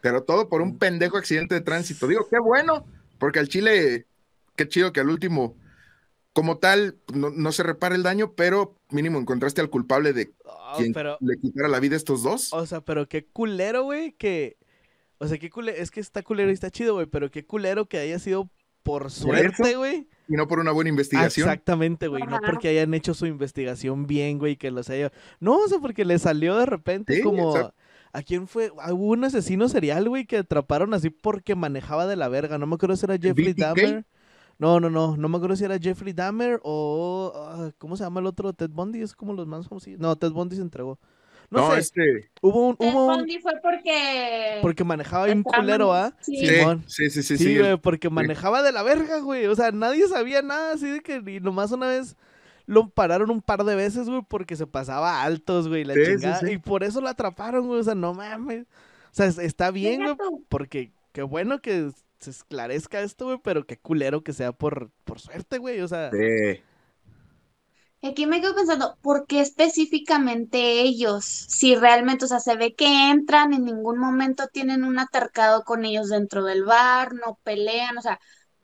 Pero 0.02 0.24
todo 0.24 0.48
por 0.48 0.60
Mm. 0.60 0.64
un 0.64 0.78
pendejo 0.78 1.16
accidente 1.16 1.54
de 1.54 1.60
tránsito. 1.62 2.06
Digo, 2.06 2.28
qué 2.28 2.38
bueno, 2.38 2.86
porque 3.18 3.38
al 3.38 3.48
Chile, 3.48 4.06
qué 4.56 4.68
chido 4.68 4.92
que 4.92 5.00
al 5.00 5.08
último, 5.08 5.56
como 6.32 6.58
tal, 6.58 6.98
no, 7.12 7.30
no 7.30 7.52
se 7.52 7.62
repara 7.62 7.94
el 7.94 8.02
daño, 8.02 8.32
pero 8.34 8.76
mínimo 8.90 9.18
encontraste 9.18 9.60
al 9.60 9.70
culpable 9.70 10.12
de 10.12 10.32
Ah, 10.46 10.74
quien 10.78 10.92
pero, 10.92 11.18
le 11.20 11.36
quitara 11.36 11.68
la 11.68 11.80
vida 11.80 11.94
a 11.94 11.98
estos 11.98 12.22
dos. 12.22 12.52
o 12.52 12.64
sea, 12.66 12.80
pero 12.80 13.08
qué 13.08 13.26
culero, 13.26 13.82
güey, 13.84 14.12
que... 14.12 14.56
O 15.18 15.28
sea, 15.28 15.38
qué 15.38 15.50
culero, 15.50 15.76
es 15.80 15.90
que 15.90 16.00
está 16.00 16.22
culero 16.22 16.50
y 16.50 16.54
está 16.54 16.70
chido, 16.70 16.94
güey, 16.94 17.06
pero 17.06 17.30
qué 17.30 17.44
culero 17.46 17.86
que 17.86 17.98
haya 17.98 18.18
sido 18.18 18.50
por 18.82 19.10
suerte, 19.12 19.76
güey. 19.76 20.08
Y 20.28 20.32
no 20.32 20.48
por 20.48 20.58
una 20.58 20.72
buena 20.72 20.90
investigación. 20.90 21.46
Exactamente, 21.48 22.08
güey. 22.08 22.24
No 22.24 22.40
porque 22.44 22.68
hayan 22.68 22.92
hecho 22.94 23.14
su 23.14 23.26
investigación 23.26 24.06
bien, 24.08 24.38
güey, 24.38 24.56
que 24.56 24.72
los 24.72 24.90
haya. 24.90 25.12
No, 25.38 25.58
o 25.58 25.68
sea, 25.68 25.78
porque 25.78 26.04
le 26.04 26.18
salió 26.18 26.56
de 26.56 26.66
repente 26.66 27.14
Sí, 27.16 27.22
como. 27.22 27.54
exacto. 27.54 27.76
¿A 28.14 28.22
quién 28.22 28.48
fue? 28.48 28.70
Hubo 28.70 29.06
un 29.12 29.24
asesino 29.24 29.68
serial, 29.68 30.08
güey, 30.08 30.26
que 30.26 30.38
atraparon 30.38 30.92
así 30.94 31.08
porque 31.10 31.54
manejaba 31.54 32.06
de 32.08 32.16
la 32.16 32.28
verga. 32.28 32.58
No 32.58 32.66
me 32.66 32.74
acuerdo 32.74 32.96
si 32.96 33.06
era 33.06 33.16
Jeffrey 33.16 33.52
BTK? 33.52 33.58
Dahmer. 33.60 34.04
No, 34.62 34.80
no, 34.80 34.88
no. 34.88 35.16
No 35.16 35.28
me 35.28 35.36
acuerdo 35.36 35.56
si 35.56 35.64
era 35.64 35.78
Jeffrey 35.78 36.12
Dahmer 36.12 36.60
o. 36.62 37.32
ah, 37.34 37.70
¿Cómo 37.78 37.96
se 37.96 38.04
llama 38.04 38.20
el 38.20 38.26
otro? 38.26 38.52
Ted 38.52 38.70
Bundy. 38.70 39.02
Es 39.02 39.14
como 39.14 39.32
los 39.34 39.46
más 39.46 39.68
famosos. 39.68 39.92
No, 39.98 40.14
Ted 40.16 40.30
Bundy 40.30 40.56
se 40.56 40.62
entregó. 40.62 40.98
No, 41.50 41.68
No, 41.68 41.74
sé. 41.74 41.80
este. 41.80 42.30
Hubo 42.40 42.68
un. 42.68 42.76
Ted 42.76 42.88
Hubo 42.88 43.06
un- 43.08 43.16
Bundy 43.18 43.38
fue 43.40 43.52
porque... 43.62 44.58
Porque 44.62 44.84
manejaba 44.84 45.26
bien 45.26 45.42
culero, 45.42 45.92
¿ah? 45.92 46.14
sí. 46.20 46.36
Sí, 46.36 46.46
Simón. 46.46 46.82
sí, 46.86 47.10
sí, 47.10 47.22
sí. 47.22 47.36
Sí, 47.36 47.44
sí, 47.44 47.58
güey, 47.58 47.76
porque 47.76 48.08
manejaba 48.08 48.62
de 48.62 48.72
la 48.72 48.82
verga, 48.82 49.18
güey. 49.20 49.46
O 49.46 49.54
sea, 49.54 49.70
nadie 49.72 50.06
sabía 50.08 50.40
nada, 50.40 50.72
así 50.74 50.88
de 50.88 51.00
que 51.02 51.16
y 51.26 51.40
nomás 51.40 51.70
una 51.72 51.88
vez 51.88 52.16
lo 52.64 52.88
pararon 52.88 53.30
un 53.30 53.42
par 53.42 53.64
de 53.64 53.74
veces, 53.74 54.08
güey, 54.08 54.22
porque 54.28 54.56
se 54.56 54.66
pasaba 54.66 55.22
altos, 55.24 55.68
güey, 55.68 55.84
la 55.84 55.94
Sí, 55.94 56.00
chingada. 56.04 56.38
sí. 56.40 56.52
Y 56.52 56.58
por 56.58 56.84
eso 56.84 57.00
lo 57.02 57.08
atraparon, 57.08 57.66
güey. 57.66 57.80
O 57.80 57.84
sea, 57.84 57.94
no 57.96 58.14
mames. 58.14 58.62
O 58.62 58.66
sea, 59.10 59.26
es- 59.26 59.38
está 59.38 59.70
bien, 59.72 60.02
güey, 60.04 60.16
porque 60.48 60.92
qué 61.12 61.22
bueno 61.22 61.60
que 61.60 61.90
se 62.22 62.30
esclarezca 62.30 63.00
esto, 63.02 63.26
güey, 63.26 63.38
pero 63.42 63.66
qué 63.66 63.78
culero 63.78 64.22
que 64.22 64.32
sea 64.32 64.52
por, 64.52 64.90
por 65.04 65.20
suerte, 65.20 65.58
güey. 65.58 65.80
O 65.80 65.88
sea, 65.88 66.10
Sí. 66.10 66.62
Aquí 68.04 68.26
me 68.26 68.40
quedo 68.40 68.56
pensando, 68.56 68.98
¿por 69.00 69.26
qué 69.28 69.40
específicamente 69.40 70.80
ellos? 70.80 71.24
Si 71.24 71.76
realmente, 71.76 72.24
o 72.24 72.28
sea, 72.28 72.40
se 72.40 72.56
ve 72.56 72.74
que 72.74 73.10
entran, 73.10 73.52
en 73.52 73.64
ningún 73.64 73.98
momento 73.98 74.48
tienen 74.52 74.82
un 74.82 74.98
atercado 74.98 75.62
con 75.62 75.84
ellos 75.84 76.08
dentro 76.08 76.44
del 76.44 76.64
bar, 76.64 77.14
no 77.14 77.38
pelean, 77.44 77.96
o 77.98 78.02
sea, 78.02 78.18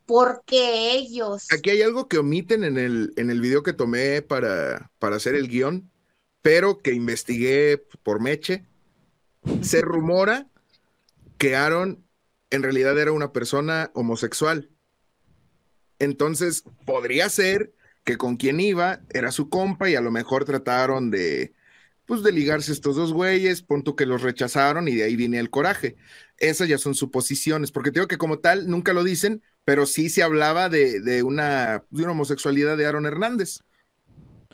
¿por 0.06 0.42
qué 0.44 0.90
ellos? 0.92 1.46
Aquí 1.52 1.70
hay 1.70 1.82
algo 1.82 2.08
que 2.08 2.18
omiten 2.18 2.64
en 2.64 2.78
el, 2.78 3.12
en 3.16 3.30
el 3.30 3.40
video 3.40 3.62
que 3.62 3.72
tomé 3.72 4.22
para, 4.22 4.90
para 4.98 5.16
hacer 5.16 5.36
el 5.36 5.46
guion, 5.46 5.88
pero 6.42 6.78
que 6.78 6.92
investigué 6.92 7.78
por 8.02 8.20
Meche. 8.20 8.66
Se 9.62 9.82
rumora 9.82 10.48
que 11.38 11.54
Aaron 11.54 12.07
en 12.50 12.62
realidad 12.62 12.98
era 12.98 13.12
una 13.12 13.32
persona 13.32 13.90
homosexual. 13.94 14.70
Entonces, 15.98 16.64
podría 16.86 17.28
ser 17.28 17.74
que 18.04 18.16
con 18.16 18.36
quien 18.36 18.60
iba 18.60 19.00
era 19.10 19.32
su 19.32 19.48
compa 19.48 19.90
y 19.90 19.94
a 19.94 20.00
lo 20.00 20.10
mejor 20.10 20.44
trataron 20.44 21.10
de, 21.10 21.52
pues, 22.06 22.22
de 22.22 22.32
ligarse 22.32 22.72
estos 22.72 22.96
dos 22.96 23.12
güeyes, 23.12 23.62
punto 23.62 23.96
que 23.96 24.06
los 24.06 24.22
rechazaron 24.22 24.88
y 24.88 24.94
de 24.94 25.04
ahí 25.04 25.16
viene 25.16 25.38
el 25.38 25.50
coraje. 25.50 25.96
Esas 26.38 26.68
ya 26.68 26.78
son 26.78 26.94
suposiciones, 26.94 27.72
porque 27.72 27.90
te 27.90 28.00
digo 28.00 28.08
que 28.08 28.16
como 28.16 28.38
tal 28.38 28.68
nunca 28.68 28.92
lo 28.92 29.04
dicen, 29.04 29.42
pero 29.64 29.84
sí 29.86 30.08
se 30.08 30.22
hablaba 30.22 30.68
de, 30.68 31.00
de 31.00 31.22
una, 31.22 31.84
de 31.90 32.02
una 32.02 32.12
homosexualidad 32.12 32.76
de 32.76 32.86
Aaron 32.86 33.06
Hernández 33.06 33.60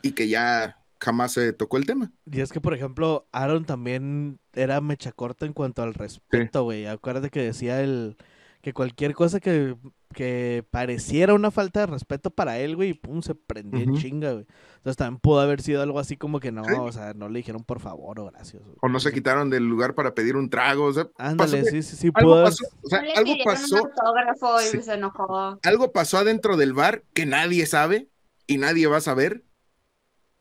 y 0.01 0.11
que 0.11 0.27
ya 0.27 0.84
jamás 1.05 1.31
se 1.33 1.53
tocó 1.53 1.77
el 1.77 1.85
tema. 1.85 2.11
y 2.29 2.41
es 2.41 2.51
que, 2.51 2.59
por 2.59 2.73
ejemplo, 2.73 3.27
Aaron 3.31 3.63
también 3.65 4.39
era 4.53 4.81
mecha 4.81 5.11
corta 5.11 5.45
en 5.45 5.53
cuanto 5.53 5.83
al 5.83 5.93
respeto, 5.93 6.63
güey. 6.63 6.87
Acuérdate 6.87 7.29
que 7.29 7.41
decía 7.43 7.81
el 7.81 8.17
que 8.61 8.73
cualquier 8.73 9.13
cosa 9.13 9.39
que, 9.39 9.75
que 10.15 10.65
pareciera 10.71 11.35
una 11.35 11.51
falta 11.51 11.81
de 11.81 11.85
respeto 11.85 12.31
para 12.31 12.57
él, 12.57 12.75
güey, 12.75 12.95
pum, 12.95 13.21
se 13.21 13.35
prendía 13.35 13.83
en 13.83 13.95
chinga, 13.95 14.31
güey. 14.31 14.47
Entonces 14.77 14.97
también 14.97 15.19
pudo 15.19 15.39
haber 15.39 15.61
sido 15.61 15.83
algo 15.83 15.99
así 15.99 16.17
como 16.17 16.39
que 16.39 16.51
no, 16.51 16.63
Sí. 16.63 16.71
o 16.75 16.91
sea, 16.91 17.13
no 17.13 17.29
le 17.29 17.37
dijeron 17.37 17.63
por 17.63 17.79
favor 17.79 18.19
o 18.19 18.25
gracias. 18.25 18.63
güey. 18.63 18.75
O 18.81 18.89
no 18.89 18.99
se 18.99 19.13
quitaron 19.13 19.51
del 19.51 19.67
lugar 19.67 19.93
para 19.93 20.15
pedir 20.15 20.35
un 20.35 20.49
trago. 20.49 20.85
O 20.85 20.93
sea, 20.93 21.07
Ándale, 21.19 21.61
pasó- 21.61 21.69
sí, 21.69 21.83
sí, 21.83 21.95
sí, 21.95 22.11
algo 22.15 22.31
pudo 22.31 22.43
pasó, 22.45 22.65
o 22.81 22.89
sea, 22.89 23.01
No 23.03 23.07
algo 23.15 23.33
pasó, 23.45 23.75
un 23.75 23.81
autógrafo 23.91 24.61
y 24.61 24.65
Sí. 24.65 24.81
se 24.81 24.93
enojó. 24.95 25.59
algo 25.61 25.91
pasó 25.91 26.17
adentro 26.17 26.57
del 26.57 26.73
bar 26.73 27.03
que 27.13 27.27
nadie 27.27 27.67
sabe 27.67 28.09
y 28.47 28.57
nadie 28.57 28.87
va 28.87 28.97
a 28.97 29.01
saber, 29.01 29.43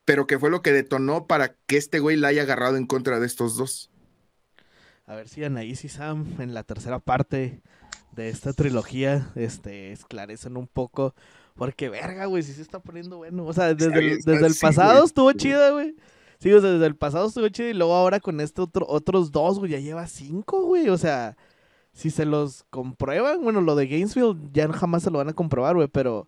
pero 0.04 0.26
que 0.26 0.38
fue 0.38 0.50
lo 0.50 0.62
que 0.62 0.72
detonó 0.72 1.26
para 1.26 1.54
que 1.66 1.76
este 1.76 1.98
güey 1.98 2.16
la 2.16 2.28
haya 2.28 2.42
agarrado 2.42 2.76
en 2.76 2.86
contra 2.86 3.20
de 3.20 3.26
estos 3.26 3.56
dos. 3.56 3.90
A 5.06 5.14
ver 5.14 5.28
si 5.28 5.44
Anaís 5.44 5.84
y 5.84 5.88
Sam 5.88 6.26
en 6.38 6.54
la 6.54 6.62
tercera 6.62 6.98
parte 6.98 7.60
de 8.12 8.28
esta 8.28 8.52
trilogía 8.52 9.30
este, 9.34 9.92
esclarecen 9.92 10.56
un 10.56 10.66
poco. 10.66 11.14
Porque, 11.56 11.88
verga, 11.88 12.26
güey, 12.26 12.42
sí 12.42 12.52
se 12.52 12.62
está 12.62 12.80
poniendo 12.80 13.18
bueno. 13.18 13.44
O 13.44 13.52
sea, 13.52 13.74
desde 13.74 13.98
el, 13.98 14.18
desde 14.20 14.46
el 14.46 14.54
pasado 14.60 15.04
estuvo 15.04 15.32
chida, 15.32 15.70
güey. 15.70 15.94
Sí, 16.38 16.52
o 16.52 16.60
sea, 16.60 16.70
desde 16.70 16.86
el 16.86 16.96
pasado 16.96 17.28
estuvo 17.28 17.48
chido 17.48 17.68
y 17.68 17.74
luego 17.74 17.94
ahora 17.94 18.18
con 18.20 18.40
este 18.40 18.60
otro, 18.60 18.86
otros 18.88 19.30
dos, 19.30 19.58
güey, 19.58 19.72
ya 19.72 19.78
lleva 19.78 20.06
cinco, 20.06 20.62
güey. 20.64 20.88
O 20.88 20.98
sea, 20.98 21.36
si 21.92 22.10
se 22.10 22.24
los 22.24 22.64
comprueban, 22.70 23.42
bueno, 23.42 23.60
lo 23.60 23.76
de 23.76 23.86
Gainesville 23.86 24.36
ya 24.52 24.70
jamás 24.72 25.04
se 25.04 25.10
lo 25.10 25.18
van 25.18 25.28
a 25.28 25.32
comprobar, 25.32 25.76
güey, 25.76 25.88
pero, 25.88 26.26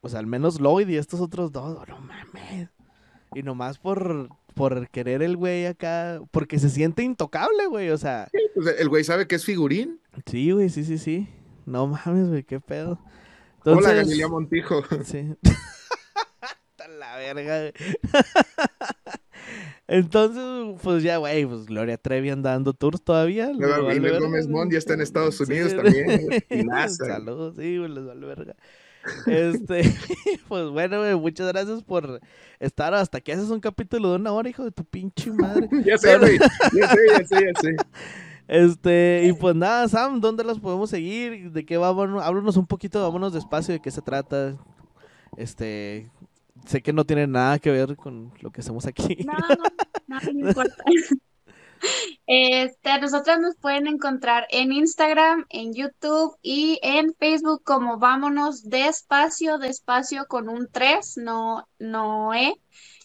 o 0.00 0.08
sea, 0.08 0.18
al 0.18 0.26
menos 0.26 0.58
Lloyd 0.58 0.88
y 0.88 0.96
estos 0.96 1.20
otros 1.20 1.52
dos, 1.52 1.78
oh, 1.80 1.86
no 1.86 2.00
mames. 2.00 2.68
Y 3.34 3.42
nomás 3.42 3.78
por, 3.78 4.28
por 4.54 4.88
querer 4.88 5.22
el 5.22 5.36
güey 5.36 5.66
acá, 5.66 6.20
porque 6.30 6.58
se 6.58 6.68
siente 6.70 7.02
intocable, 7.02 7.66
güey, 7.68 7.90
o 7.90 7.98
sea. 7.98 8.28
Pues 8.54 8.78
el 8.78 8.88
güey 8.88 9.04
sabe 9.04 9.26
que 9.28 9.36
es 9.36 9.44
figurín. 9.44 10.00
Sí, 10.26 10.50
güey, 10.50 10.68
sí, 10.68 10.84
sí, 10.84 10.98
sí. 10.98 11.28
No 11.66 11.86
mames, 11.86 12.28
güey, 12.28 12.42
qué 12.42 12.58
pedo. 12.60 12.98
Hola, 13.64 13.76
Entonces, 13.76 13.96
Galilea 14.06 14.28
Montijo. 14.28 14.82
Sí. 15.04 15.34
Está 16.72 16.88
la 16.88 17.16
verga. 17.16 17.60
güey. 17.60 17.72
Entonces, 19.88 20.80
pues 20.82 21.02
ya, 21.02 21.16
güey, 21.16 21.44
pues 21.46 21.66
Gloria 21.66 21.96
Trevi 21.98 22.30
anda 22.30 22.50
dando 22.52 22.72
tours 22.72 23.02
todavía. 23.02 23.50
verga, 23.56 24.18
Gómez. 24.20 24.46
Mont 24.48 24.70
ya 24.72 24.78
está 24.78 24.94
en 24.94 25.00
Estados 25.00 25.36
Sí, 25.36 25.44
Unidos 25.44 25.74
güey. 25.74 25.84
también. 25.84 26.44
Y. 26.48 26.64
Saludos, 26.88 27.56
sí, 27.58 27.76
güey, 27.78 27.90
les 27.90 28.04
vale 28.06 28.26
verga. 28.26 28.56
Este, 29.26 29.82
pues 30.48 30.68
bueno, 30.70 31.18
muchas 31.18 31.48
gracias 31.48 31.82
por 31.82 32.20
estar 32.58 32.94
hasta 32.94 33.20
que 33.20 33.32
haces 33.32 33.50
un 33.50 33.60
capítulo 33.60 34.10
de 34.10 34.16
una 34.16 34.32
hora, 34.32 34.48
hijo 34.48 34.64
de 34.64 34.70
tu 34.70 34.84
pinche 34.84 35.32
madre. 35.32 35.68
Ya 35.84 35.96
sé, 35.98 36.18
güey. 36.18 36.38
Ya 36.38 36.88
sé, 36.88 36.98
ya 37.08 37.26
sé, 37.26 37.46
ya 37.46 37.60
sé. 37.60 37.76
Este, 38.48 39.22
y 39.26 39.32
pues 39.32 39.54
nada, 39.54 39.88
Sam, 39.88 40.20
¿dónde 40.20 40.44
las 40.44 40.58
podemos 40.58 40.90
seguir? 40.90 41.52
¿De 41.52 41.64
qué 41.64 41.76
vámonos? 41.76 42.22
Háblanos 42.22 42.56
un 42.56 42.66
poquito, 42.66 43.00
vámonos 43.02 43.32
despacio, 43.32 43.72
de 43.72 43.80
qué 43.80 43.90
se 43.90 44.02
trata. 44.02 44.56
Este, 45.36 46.10
sé 46.66 46.82
que 46.82 46.92
no 46.92 47.04
tiene 47.04 47.26
nada 47.26 47.58
que 47.58 47.70
ver 47.70 47.96
con 47.96 48.32
lo 48.40 48.50
que 48.50 48.60
hacemos 48.60 48.86
aquí. 48.86 49.24
No, 49.24 49.32
no, 50.08 50.18
no 50.32 50.48
importa. 50.48 50.74
Este, 52.26 53.00
nosotras 53.00 53.40
nos 53.40 53.56
pueden 53.56 53.88
encontrar 53.88 54.46
en 54.50 54.72
Instagram, 54.72 55.46
en 55.48 55.74
YouTube 55.74 56.36
y 56.42 56.78
en 56.82 57.14
Facebook 57.14 57.62
como 57.64 57.98
Vámonos 57.98 58.68
Despacio, 58.68 59.58
despacio 59.58 60.26
con 60.26 60.48
un 60.48 60.68
3, 60.70 61.16
no, 61.16 61.66
no 61.78 62.32
E. 62.34 62.54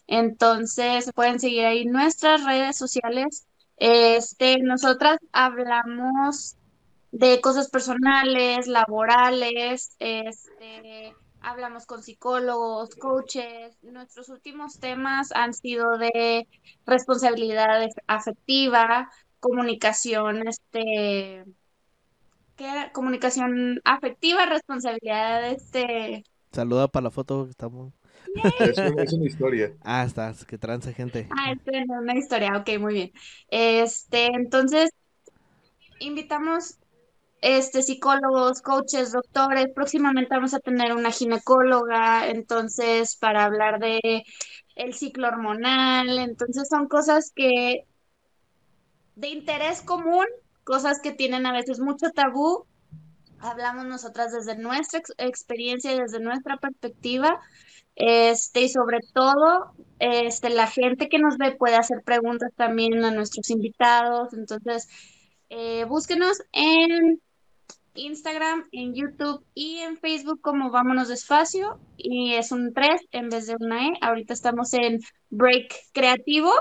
Entonces 0.08 1.12
pueden 1.16 1.40
seguir 1.40 1.66
ahí 1.66 1.86
nuestras 1.86 2.44
redes 2.44 2.78
sociales. 2.78 3.48
Este, 3.78 4.60
nosotras 4.60 5.18
hablamos 5.32 6.56
de 7.12 7.42
cosas 7.42 7.70
personales, 7.70 8.68
laborales, 8.68 9.96
este, 10.00 11.16
hablamos 11.46 11.86
con 11.86 12.04
psicólogos, 12.04 12.96
coaches. 12.96 13.78
Nuestros 13.84 14.30
últimos 14.30 14.80
temas 14.80 15.32
han 15.34 15.54
sido 15.54 15.98
de 15.98 16.48
responsabilidad 16.86 17.84
af- 17.84 18.04
afectiva, 18.08 19.10
comunicación, 19.40 20.48
este, 20.48 21.46
¿qué 22.56 22.66
era? 22.70 22.92
Comunicación 22.92 23.82
afectiva, 23.86 24.46
responsabilidad, 24.46 25.50
este, 25.52 26.24
Saluda 26.52 26.88
para 26.88 27.04
la 27.06 27.12
foto 27.12 27.44
que 27.46 27.52
estamos. 27.52 27.94
Es 28.60 28.82
una, 28.82 29.02
es 29.04 29.14
una 29.14 29.26
historia. 29.26 29.76
Ah, 29.82 30.04
estás, 30.06 30.46
que 30.46 30.58
tranza 30.58 30.94
gente. 30.94 31.28
ah, 31.30 31.54
no, 31.88 32.00
una 32.02 32.16
historia, 32.18 32.58
ok, 32.58 32.80
muy 32.80 32.94
bien. 32.94 33.12
Este, 33.50 34.26
entonces, 34.28 34.90
invitamos 36.00 36.78
este, 37.48 37.84
psicólogos, 37.84 38.64
coaches, 38.64 39.12
doctores. 39.12 39.68
Próximamente 39.76 40.34
vamos 40.34 40.56
a 40.56 40.60
tener 40.60 40.94
una 40.94 41.12
ginecóloga, 41.12 42.28
entonces, 42.28 43.16
para 43.18 43.44
hablar 43.44 43.80
de 43.80 44.24
el 44.76 44.96
ciclo 44.96 45.28
hormonal. 45.28 46.18
Entonces, 46.18 46.68
son 46.68 46.88
cosas 46.88 47.32
que 47.36 47.86
de 49.16 49.28
interés 49.28 49.84
común, 49.84 50.26
cosas 50.64 51.00
que 51.04 51.12
tienen 51.12 51.46
a 51.46 51.54
veces 51.54 51.80
mucho 51.80 52.10
tabú. 52.10 52.66
Hablamos 53.40 53.86
nosotras 53.86 54.32
desde 54.34 54.58
nuestra 54.58 55.00
ex- 55.00 55.14
experiencia 55.20 55.94
y 55.94 56.00
desde 56.00 56.20
nuestra 56.20 56.58
perspectiva. 56.58 57.40
Este, 57.96 58.62
y 58.64 58.70
sobre 58.70 59.02
todo, 59.14 59.76
este, 60.00 60.50
la 60.50 60.66
gente 60.66 61.10
que 61.10 61.20
nos 61.20 61.38
ve 61.38 61.52
puede 61.52 61.76
hacer 61.76 62.02
preguntas 62.04 62.52
también 62.56 63.06
a 63.06 63.12
nuestros 63.12 63.52
invitados. 63.52 64.34
Entonces, 64.34 64.90
eh, 65.50 65.86
búsquenos 65.86 66.42
en 66.52 67.22
Instagram, 67.96 68.66
en 68.72 68.94
YouTube 68.94 69.44
y 69.54 69.78
en 69.78 69.98
Facebook 69.98 70.40
como 70.42 70.72
Vámonos 70.72 71.08
Despacio. 71.08 71.80
Y 71.98 72.34
es 72.34 72.52
un 72.52 72.74
3 72.74 73.02
en 73.12 73.30
vez 73.30 73.48
de 73.48 73.56
una 73.60 73.88
E. 73.88 73.94
Ahorita 74.02 74.34
estamos 74.34 74.74
en 74.74 75.00
break 75.30 75.74
creativo, 75.94 76.52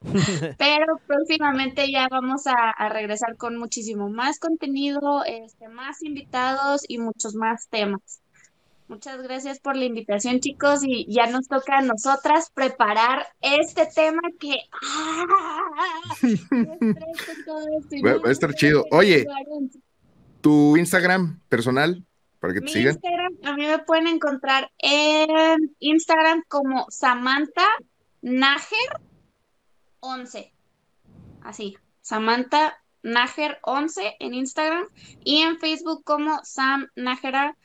pero 0.58 0.86
próximamente 1.06 1.90
ya 1.90 2.08
vamos 2.10 2.46
a, 2.46 2.70
a 2.70 2.88
regresar 2.88 3.36
con 3.36 3.56
muchísimo 3.56 4.08
más 4.10 4.38
contenido, 4.38 5.24
este, 5.26 5.68
más 5.68 6.02
invitados 6.02 6.82
y 6.88 6.98
muchos 6.98 7.34
más 7.34 7.68
temas. 7.68 8.20
Muchas 8.86 9.22
gracias 9.22 9.60
por 9.60 9.76
la 9.76 9.86
invitación, 9.86 10.40
chicos, 10.40 10.80
y 10.84 11.06
ya 11.10 11.26
nos 11.26 11.48
toca 11.48 11.78
a 11.78 11.80
nosotras 11.80 12.50
preparar 12.52 13.26
este 13.40 13.86
tema 13.86 14.20
que... 14.38 14.56
¡Ah! 14.82 16.14
¡Qué 16.20 16.28
estrés 16.30 17.26
con 17.26 17.44
todo 17.46 17.66
esto! 17.78 17.96
Va- 18.04 18.12
no, 18.12 18.20
va 18.20 18.28
a 18.28 18.32
estar 18.32 18.54
chido. 18.54 18.84
Oye. 18.90 19.24
Tu 20.44 20.76
Instagram 20.76 21.40
personal, 21.48 22.04
para 22.38 22.52
que 22.52 22.60
te 22.60 22.66
Mi 22.66 22.72
sigan. 22.72 22.92
Instagram, 22.92 23.32
a 23.44 23.56
mí 23.56 23.66
me 23.66 23.78
pueden 23.78 24.08
encontrar 24.08 24.70
en 24.76 25.74
Instagram 25.78 26.42
como 26.48 26.84
Samantha 26.90 27.66
Nager 28.20 29.00
11. 30.00 30.52
Así, 31.40 31.78
Samantha 32.02 32.76
Nager 33.02 33.58
11 33.62 34.16
en 34.20 34.34
Instagram 34.34 34.86
y 35.24 35.40
en 35.40 35.58
Facebook 35.58 36.04
como 36.04 36.38
Sam 36.44 36.88
Nájera. 36.94 37.56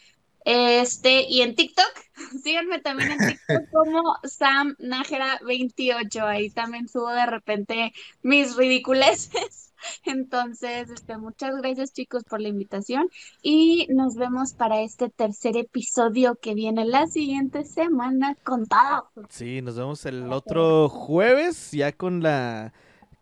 Este, 0.45 1.23
y 1.23 1.41
en 1.41 1.55
TikTok, 1.55 1.91
síganme 2.43 2.79
también 2.79 3.11
en 3.11 3.17
TikTok 3.19 3.69
como 3.73 4.01
Sam 4.23 4.77
Nájera 4.79 5.37
28. 5.45 6.25
Ahí 6.25 6.49
también 6.49 6.87
subo 6.87 7.09
de 7.09 7.25
repente 7.25 7.91
mis 8.21 8.55
ridiculeces. 8.55 9.68
Entonces, 10.05 10.89
este, 10.89 11.17
muchas 11.17 11.55
gracias 11.57 11.93
chicos 11.93 12.23
por 12.23 12.41
la 12.41 12.49
invitación 12.49 13.09
y 13.41 13.87
nos 13.89 14.15
vemos 14.15 14.53
para 14.53 14.81
este 14.81 15.09
tercer 15.09 15.57
episodio 15.57 16.35
que 16.35 16.53
viene 16.53 16.85
la 16.85 17.07
siguiente 17.07 17.63
semana 17.65 18.35
con 18.43 18.65
todo. 18.67 19.09
Sí, 19.29 19.61
nos 19.61 19.75
vemos 19.75 20.05
el 20.05 20.31
otro 20.31 20.89
jueves 20.89 21.71
ya 21.71 21.91
con 21.91 22.21
la 22.23 22.73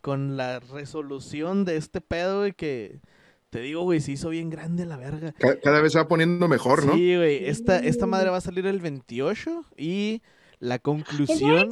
con 0.01 0.37
la 0.37 0.59
resolución 0.59 1.65
de 1.65 1.75
este 1.77 1.99
pedo, 2.01 2.39
güey, 2.39 2.53
que 2.53 3.01
te 3.49 3.59
digo, 3.59 3.81
güey, 3.83 3.99
se 3.99 4.13
hizo 4.13 4.29
bien 4.29 4.49
grande 4.49 4.85
la 4.85 4.95
verga. 4.97 5.33
Ca- 5.33 5.59
Cada 5.59 5.81
vez 5.81 5.91
se 5.93 5.97
va 5.97 6.07
poniendo 6.07 6.47
mejor, 6.47 6.85
¿no? 6.85 6.93
Sí, 6.93 7.15
güey, 7.15 7.45
esta, 7.45 7.79
esta 7.79 8.05
madre 8.05 8.29
va 8.29 8.37
a 8.37 8.41
salir 8.41 8.65
el 8.67 8.79
28 8.79 9.65
y 9.77 10.21
la 10.59 10.75
¡El 10.75 10.77
día 10.77 10.77
de 10.77 10.81
conclusión... 10.81 11.69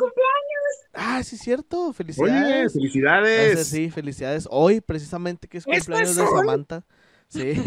Ah, 0.95 1.21
sí, 1.23 1.37
cierto, 1.37 1.87
Oye, 1.87 1.93
felicidades. 1.93 2.71
Ser, 2.71 2.81
felicidades. 2.81 3.67
sí, 3.67 3.89
felicidades. 3.89 4.47
Hoy, 4.49 4.81
precisamente, 4.81 5.47
que 5.47 5.57
es 5.57 5.65
¿Esto 5.67 5.91
cumpleaños 5.91 6.09
es 6.11 6.15
de? 6.17 6.25
Samantha. 6.27 6.85
Sí. 7.27 7.53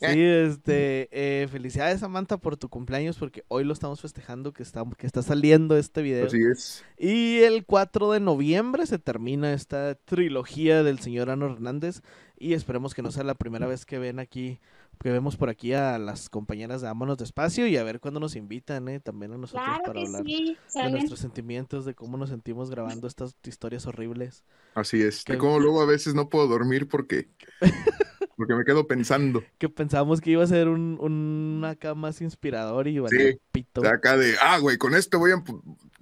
Sí, 0.00 0.22
este, 0.22 1.08
eh, 1.12 1.48
felicidades 1.48 2.00
Samantha 2.00 2.38
por 2.38 2.56
tu 2.56 2.68
cumpleaños 2.68 3.18
porque 3.18 3.44
hoy 3.48 3.64
lo 3.64 3.72
estamos 3.72 4.00
festejando 4.00 4.52
que 4.52 4.62
está, 4.62 4.82
que 4.96 5.06
está 5.06 5.22
saliendo 5.22 5.76
este 5.76 6.02
video. 6.02 6.26
Así 6.26 6.38
es. 6.50 6.84
Y 6.98 7.40
el 7.40 7.64
4 7.64 8.12
de 8.12 8.20
noviembre 8.20 8.86
se 8.86 8.98
termina 8.98 9.52
esta 9.52 9.94
trilogía 9.94 10.82
del 10.82 11.00
señor 11.00 11.30
Ano 11.30 11.46
Hernández 11.46 12.02
y 12.38 12.54
esperemos 12.54 12.94
que 12.94 13.02
no 13.02 13.12
sea 13.12 13.24
la 13.24 13.34
primera 13.34 13.66
vez 13.66 13.84
que 13.84 13.98
ven 13.98 14.18
aquí, 14.18 14.60
que 15.02 15.10
vemos 15.10 15.36
por 15.36 15.48
aquí 15.48 15.72
a 15.72 15.98
las 15.98 16.28
compañeras 16.28 16.80
de 16.82 16.86
Vámonos 16.88 17.16
Despacio 17.16 17.66
y 17.66 17.76
a 17.76 17.82
ver 17.84 18.00
cuándo 18.00 18.20
nos 18.20 18.36
invitan, 18.36 18.88
eh, 18.88 19.00
también 19.00 19.32
a 19.32 19.38
nosotros 19.38 19.64
Claro 19.64 19.82
para 19.84 20.00
que 20.00 20.06
hablar 20.06 20.22
sí, 20.24 20.56
de 20.74 20.90
nuestros 20.90 21.18
sentimientos, 21.20 21.84
de 21.86 21.94
cómo 21.94 22.16
nos 22.18 22.28
sentimos 22.28 22.70
grabando 22.70 23.06
estas 23.06 23.34
historias 23.44 23.86
horribles. 23.86 24.44
Así 24.74 25.00
es. 25.02 25.24
Qué- 25.24 25.32
De 25.32 25.38
cómo 25.38 25.58
luego 25.58 25.80
a 25.80 25.86
veces 25.86 26.14
no 26.14 26.28
puedo 26.28 26.46
dormir 26.48 26.86
porque, 26.88 27.28
porque 28.36 28.54
me 28.54 28.64
quedo 28.64 28.86
pensando. 28.86 29.42
Que 29.58 29.68
pensamos 29.68 30.20
que 30.20 30.30
iba 30.32 30.44
a 30.44 30.46
ser 30.46 30.68
un, 30.68 30.98
un 31.00 31.64
acá 31.64 31.94
más 31.94 32.20
inspirador 32.20 32.86
y 32.88 32.98
valió 32.98 33.18
Sí, 33.32 33.38
pito. 33.52 33.80
De 33.80 33.88
acá 33.88 34.16
de, 34.16 34.34
ah, 34.42 34.58
güey, 34.58 34.76
con 34.76 34.94
esto 34.94 35.18
voy 35.18 35.32
a... 35.32 35.42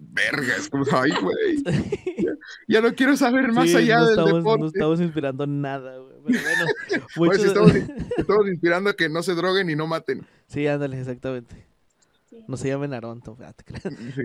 Vergas, 0.01 0.69
como, 0.69 0.85
ay, 0.93 1.11
güey. 1.23 1.63
Ya, 2.19 2.33
ya 2.69 2.81
no 2.81 2.95
quiero 2.95 3.17
saber 3.17 3.53
más 3.53 3.69
Sí, 3.71 3.77
allá 3.77 3.99
no 3.99 4.07
del 4.07 4.11
estamos, 4.19 4.35
deporte. 4.39 4.61
no 4.61 4.67
estamos 4.69 5.01
inspirando 5.01 5.47
nada, 5.47 5.99
güey. 5.99 6.08
Pero 6.29 6.41
bueno, 6.43 6.67
Pues, 7.17 7.43
estamos, 7.45 7.73
estamos 8.17 8.49
inspirando 8.49 8.91
a 8.91 8.95
que 8.95 9.09
no 9.09 9.23
se 9.23 9.35
droguen 9.35 9.71
y 9.71 9.77
no 9.77 9.87
maten. 9.87 10.27
Sí, 10.47 10.67
ándale, 10.67 10.99
exactamente. 11.01 11.67
Sí. 12.31 12.45
No 12.47 12.57
se 12.57 12.69
llamen 12.69 12.93
Aronto, 12.93 13.37
ah. 13.43 13.53
Sí. 14.15 14.23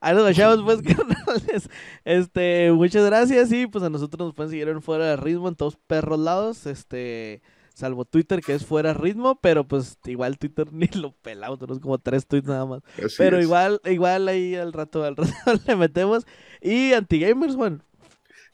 Ahí 0.00 0.14
nos 0.14 0.22
vayamos, 0.24 0.62
pues, 0.62 0.80
carnales. 0.82 1.68
Este, 2.04 2.70
muchas 2.72 3.04
gracias. 3.06 3.50
Y 3.52 3.66
pues 3.66 3.82
a 3.84 3.90
nosotros 3.90 4.26
nos 4.28 4.34
pueden 4.34 4.50
seguir 4.50 4.68
en 4.68 4.80
Fuera 4.80 5.06
de 5.06 5.16
Ritmo 5.16 5.48
en 5.48 5.56
todos 5.56 5.76
perros 5.88 6.18
lados. 6.20 6.66
Este, 6.66 7.42
salvo 7.74 8.04
Twitter, 8.04 8.40
que 8.40 8.54
es 8.54 8.64
Fuera 8.64 8.92
de 8.92 8.98
Ritmo, 9.00 9.40
pero 9.40 9.66
pues 9.66 9.98
igual 10.04 10.38
Twitter 10.38 10.72
ni 10.72 10.86
lo 10.88 11.12
pelamos, 11.12 11.58
tenemos 11.58 11.80
como 11.80 11.98
tres 11.98 12.26
tweets 12.26 12.46
nada 12.46 12.64
más. 12.64 12.82
Así 13.04 13.16
Pero 13.18 13.38
es. 13.38 13.44
igual, 13.44 13.80
igual 13.86 14.28
ahí 14.28 14.54
al 14.54 14.72
rato, 14.72 15.02
al 15.04 15.16
rato 15.16 15.32
le 15.66 15.76
metemos. 15.76 16.24
Y 16.60 16.92
Antigamers, 16.92 17.56
Juan. 17.56 17.82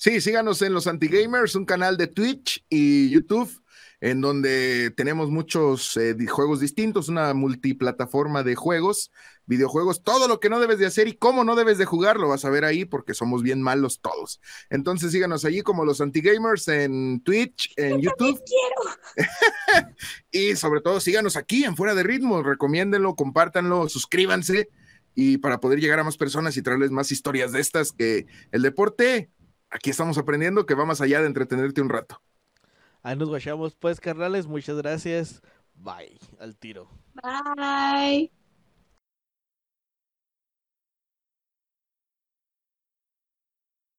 Sí, 0.01 0.23
síganos 0.23 0.63
en 0.63 0.73
los 0.73 0.87
Antigamers, 0.87 1.55
un 1.57 1.67
canal 1.67 1.99
de 1.99 2.07
Twitch 2.07 2.65
y 2.71 3.11
YouTube. 3.11 3.63
en 4.01 4.23
donde 4.23 4.91
tenemos 4.97 5.29
muchos 5.29 5.95
eh, 5.99 6.17
juegos 6.27 6.59
distintos, 6.59 7.11
una 7.11 7.35
multiplataforma 7.35 8.43
de 8.43 8.55
juegos, 8.55 9.13
videojuegos, 9.45 10.03
todo 10.03 10.27
lo 10.27 10.41
que 10.41 10.49
no 10.49 10.59
debes 10.59 10.79
de 10.79 10.87
hacer 10.87 11.07
y 11.07 11.19
cómo 11.19 11.45
no 11.45 11.55
debes 11.55 11.77
de 11.77 11.85
jugar, 11.85 12.17
lo 12.17 12.29
vas 12.29 12.47
a 12.47 12.49
ver 12.49 12.65
ahí 12.65 12.87
porque 12.87 13.13
somos 13.13 13.43
bien 13.43 13.61
malos 13.61 14.01
todos. 14.01 14.41
Entonces 14.71 15.13
síganos 15.13 15.45
allí 15.45 15.61
como 15.61 15.85
los 15.85 16.01
anti-gamers 16.01 16.67
en 16.69 17.21
Twitch, 17.21 17.75
en 17.77 18.01
YouTube. 18.01 18.41
y 20.31 20.57
sobre 20.57 20.81
todo 20.81 20.99
síganos 21.01 21.37
aquí 21.37 21.65
en 21.65 21.77
Fuera 21.77 21.95
de 21.95 22.05
Ritmo, 22.05 22.43
recomiéndenlo, 22.43 23.15
compártanlo, 23.17 23.87
suscríbanse 23.91 24.71
y 25.15 25.37
para 25.37 25.61
poder 25.61 25.79
llegar 25.79 25.99
a 25.99 26.05
más 26.05 26.17
personas 26.17 26.57
y 26.57 26.63
traerles 26.63 26.91
más 26.91 27.13
historias 27.13 27.53
de 27.53 27.61
estas 27.61 27.93
que 27.93 28.25
el 28.51 28.63
deporte, 28.63 29.29
aquí 29.71 29.91
estamos 29.91 30.19
aprendiendo 30.19 30.67
que 30.67 30.75
va 30.75 30.85
más 30.85 31.01
allá 31.01 31.21
de 31.21 31.27
entretenerte 31.27 31.81
un 31.81 31.89
rato. 31.89 32.21
Ahí 33.03 33.17
nos 33.17 33.29
guachamos 33.29 33.75
pues, 33.77 34.01
carnales. 34.01 34.47
Muchas 34.47 34.77
gracias. 34.77 35.43
Bye. 35.75 36.19
Al 36.39 36.57
tiro. 36.57 36.89
Bye. 37.15 38.31